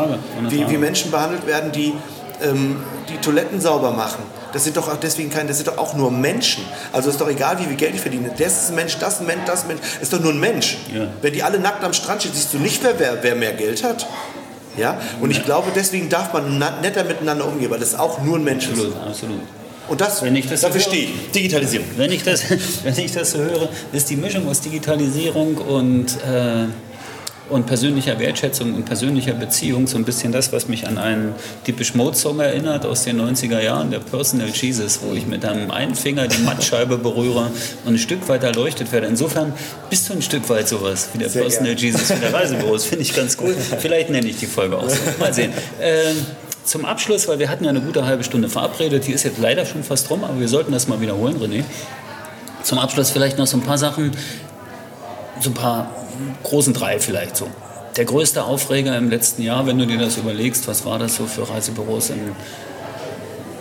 wie, 0.49 0.67
wie, 0.67 0.77
Menschen 0.77 1.11
behandelt 1.11 1.45
werden, 1.45 1.71
die 1.71 1.93
ähm, 2.41 2.77
die 3.09 3.17
Toiletten 3.17 3.61
sauber 3.61 3.91
machen. 3.91 4.23
Das 4.53 4.63
sind 4.63 4.75
doch 4.75 4.87
auch 4.87 4.97
deswegen 4.97 5.29
keine, 5.29 5.49
das 5.49 5.57
sind 5.57 5.67
doch 5.67 5.77
auch 5.77 5.93
nur 5.93 6.09
Menschen. 6.09 6.63
Also 6.91 7.11
ist 7.11 7.21
doch 7.21 7.29
egal, 7.29 7.59
wie 7.59 7.65
viel 7.65 7.75
Geld 7.75 7.93
ich 7.93 8.01
verdiene. 8.01 8.31
Das 8.35 8.63
ist 8.63 8.69
ein 8.69 8.75
Mensch, 8.75 8.97
das 8.97 9.15
ist 9.15 9.19
ein 9.19 9.27
Mensch, 9.27 9.45
das 9.45 9.59
ist 9.59 9.65
ein 9.65 9.67
Mensch. 9.67 9.81
Das 9.81 10.01
ist 10.01 10.13
doch 10.13 10.19
nur 10.19 10.31
ein 10.33 10.39
Mensch. 10.39 10.77
Ja. 10.91 11.07
Wenn 11.21 11.33
die 11.33 11.43
alle 11.43 11.59
nackt 11.59 11.83
am 11.83 11.93
Strand 11.93 12.23
stehen, 12.23 12.33
siehst 12.33 12.53
du 12.53 12.57
nicht, 12.57 12.83
wer, 12.83 12.97
wer, 12.97 13.21
wer 13.21 13.35
mehr 13.35 13.53
Geld 13.53 13.83
hat. 13.83 14.07
Ja? 14.77 14.99
Und 15.21 15.29
ich 15.29 15.45
glaube, 15.45 15.71
deswegen 15.75 16.09
darf 16.09 16.33
man 16.33 16.57
netter 16.57 17.03
miteinander 17.03 17.45
umgehen, 17.45 17.69
weil 17.69 17.79
das 17.79 17.93
auch 17.93 18.23
nur 18.23 18.37
ein 18.37 18.43
Mensch 18.43 18.67
absolut, 18.67 18.93
ist. 18.93 19.01
Absolut. 19.07 19.41
Und 19.87 20.01
das, 20.01 20.21
wenn 20.21 20.35
ich 20.35 20.47
das 20.47 20.61
dafür 20.61 20.81
so 20.81 20.89
stehe 20.89 21.09
Digitalisierung. 21.33 21.87
Wenn 21.95 22.11
ich, 22.11 22.23
das, 22.23 22.43
wenn 22.83 22.97
ich 22.97 23.11
das 23.11 23.31
so 23.31 23.39
höre, 23.39 23.69
ist 23.93 24.09
die 24.09 24.15
Mischung 24.15 24.47
aus 24.47 24.61
Digitalisierung 24.61 25.57
und, 25.57 26.07
äh, 26.23 26.65
und 27.49 27.65
persönlicher 27.65 28.19
Wertschätzung 28.19 28.73
und 28.73 28.83
persönlicher 28.83 29.33
Beziehung 29.33 29.87
so 29.87 29.97
ein 29.97 30.03
bisschen 30.03 30.33
das, 30.33 30.51
was 30.51 30.67
mich 30.67 30.85
an 30.85 30.97
einen 30.97 31.33
typisch 31.63 31.95
Mode-Song 31.95 32.41
erinnert 32.41 32.85
aus 32.85 33.05
den 33.05 33.21
90er 33.21 33.61
Jahren, 33.61 33.89
der 33.89 33.99
Personal 33.99 34.49
Jesus, 34.49 34.99
wo 35.01 35.13
ich 35.13 35.25
mit 35.25 35.45
einem 35.45 35.71
einen 35.71 35.95
Finger 35.95 36.27
die 36.27 36.41
Mattscheibe 36.41 36.97
berühre 36.97 37.49
und 37.85 37.93
ein 37.93 37.97
Stück 37.97 38.27
weit 38.27 38.43
erleuchtet 38.43 38.91
werde. 38.91 39.07
Insofern 39.07 39.53
bist 39.89 40.09
du 40.09 40.13
ein 40.13 40.21
Stück 40.21 40.49
weit 40.49 40.67
sowas 40.67 41.09
wie 41.13 41.19
der 41.19 41.29
Sehr 41.29 41.43
Personal 41.43 41.75
gern. 41.75 41.85
Jesus 41.85 42.09
wie 42.09 42.19
der 42.19 42.33
Reisebüro. 42.33 42.73
Das 42.73 42.85
finde 42.85 43.03
ich 43.03 43.15
ganz 43.15 43.37
cool. 43.41 43.55
Vielleicht 43.79 44.09
nenne 44.09 44.27
ich 44.27 44.35
die 44.35 44.47
Folge 44.47 44.77
auch 44.77 44.89
so. 44.89 44.97
Mal 45.19 45.33
sehen. 45.33 45.53
Äh, 45.79 46.13
zum 46.67 46.85
Abschluss, 46.85 47.27
weil 47.27 47.39
wir 47.39 47.49
hatten 47.49 47.63
ja 47.63 47.69
eine 47.69 47.81
gute 47.81 48.05
halbe 48.05 48.23
Stunde 48.23 48.49
verabredet, 48.49 49.07
die 49.07 49.13
ist 49.13 49.23
jetzt 49.23 49.39
leider 49.39 49.65
schon 49.65 49.83
fast 49.83 50.09
rum, 50.09 50.23
aber 50.23 50.39
wir 50.39 50.47
sollten 50.47 50.71
das 50.71 50.87
mal 50.87 50.99
wiederholen, 50.99 51.37
René. 51.37 51.63
Zum 52.63 52.77
Abschluss 52.77 53.09
vielleicht 53.09 53.37
noch 53.37 53.47
so 53.47 53.57
ein 53.57 53.63
paar 53.63 53.77
Sachen, 53.77 54.11
so 55.39 55.49
ein 55.49 55.53
paar 55.53 55.89
großen 56.43 56.73
drei 56.73 56.99
vielleicht 56.99 57.37
so. 57.37 57.47
Der 57.95 58.05
größte 58.05 58.43
Aufreger 58.43 58.97
im 58.97 59.09
letzten 59.09 59.41
Jahr, 59.41 59.65
wenn 59.65 59.77
du 59.77 59.87
dir 59.87 59.97
das 59.97 60.17
überlegst, 60.17 60.67
was 60.67 60.85
war 60.85 60.99
das 60.99 61.15
so 61.15 61.25
für 61.25 61.49
Reisebüros 61.49 62.09
im, 62.09 62.35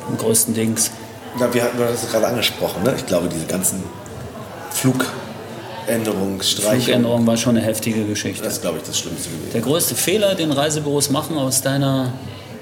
im 0.09 0.19
größten 0.19 0.53
Dings? 0.53 0.91
Ja, 1.39 1.53
wir 1.55 1.63
hatten 1.63 1.79
das 1.79 2.11
gerade 2.11 2.27
angesprochen, 2.27 2.83
ne? 2.83 2.95
ich 2.97 3.07
glaube, 3.07 3.29
diese 3.29 3.47
ganzen 3.47 3.85
Flugänderungen, 4.71 6.43
Streichungen. 6.43 6.83
Flugänderung 6.83 7.27
war 7.27 7.37
schon 7.37 7.57
eine 7.57 7.65
heftige 7.65 8.05
Geschichte. 8.05 8.43
Das 8.43 8.55
ist, 8.55 8.63
glaube 8.63 8.79
ich, 8.79 8.83
das 8.83 8.99
Schlimmste 8.99 9.31
gewesen. 9.31 9.53
Der 9.53 9.61
größte 9.61 9.95
Fehler, 9.95 10.35
den 10.35 10.51
Reisebüros 10.51 11.11
machen 11.11 11.39
aus 11.39 11.63
deiner 11.63 12.13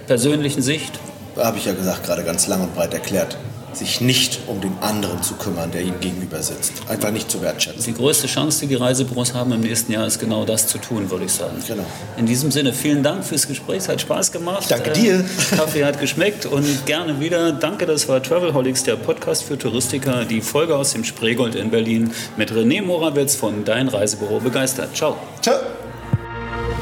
persönlichen 0.07 0.63
Sicht? 0.63 0.99
Habe 1.37 1.59
ich 1.59 1.65
ja 1.65 1.73
gesagt, 1.73 2.05
gerade 2.05 2.23
ganz 2.23 2.47
lang 2.47 2.61
und 2.63 2.75
breit 2.75 2.95
erklärt. 2.95 3.37
Sich 3.73 4.01
nicht 4.01 4.39
um 4.47 4.61
den 4.61 4.79
anderen 4.81 5.21
zu 5.25 5.35
kümmern, 5.35 5.73
der 5.73 5.83
ihm 5.83 5.99
gegenüber 5.99 6.41
sitzt. 6.41 6.75
Einfach 6.89 7.11
nicht 7.11 7.29
zu 7.29 7.43
wertschätzen. 7.43 7.83
Die 7.83 7.95
größte 7.95 8.29
Chance, 8.29 8.61
die 8.61 8.67
die 8.69 8.77
Reisebüros 8.77 9.35
haben 9.35 9.51
im 9.51 9.63
nächsten 9.63 9.91
Jahr, 9.91 10.07
ist 10.07 10.21
genau 10.21 10.45
das 10.45 10.69
zu 10.69 10.79
tun, 10.79 11.11
würde 11.11 11.25
ich 11.25 11.33
sagen. 11.33 11.57
Genau. 11.67 11.85
In 12.17 12.25
diesem 12.25 12.53
Sinne, 12.53 12.73
vielen 12.73 13.03
Dank 13.03 13.25
fürs 13.25 13.49
Gespräch. 13.49 13.79
Es 13.79 13.89
hat 13.89 14.01
Spaß 14.01 14.31
gemacht. 14.31 14.61
Ich 14.61 14.69
danke 14.69 14.93
dir. 14.93 15.19
Äh, 15.19 15.57
Kaffee 15.57 15.85
hat 15.85 15.99
geschmeckt 15.99 16.47
und 16.47 16.87
gerne 16.87 17.19
wieder. 17.19 17.51
Danke, 17.51 17.85
das 17.85 18.09
war 18.09 18.23
Travelholics, 18.23 18.85
der 18.85 18.95
Podcast 18.95 19.43
für 19.43 19.59
Touristiker. 19.59 20.25
Die 20.25 20.41
Folge 20.41 20.77
aus 20.77 20.93
dem 20.93 21.03
Spreegold 21.03 21.57
in 21.57 21.71
Berlin 21.71 22.13
mit 22.37 22.53
René 22.53 22.81
Morawitz 22.81 23.35
von 23.35 23.65
Dein 23.65 23.89
Reisebüro 23.89 24.39
begeistert. 24.39 24.95
Ciao. 24.95 25.17
Ciao. 25.43 25.59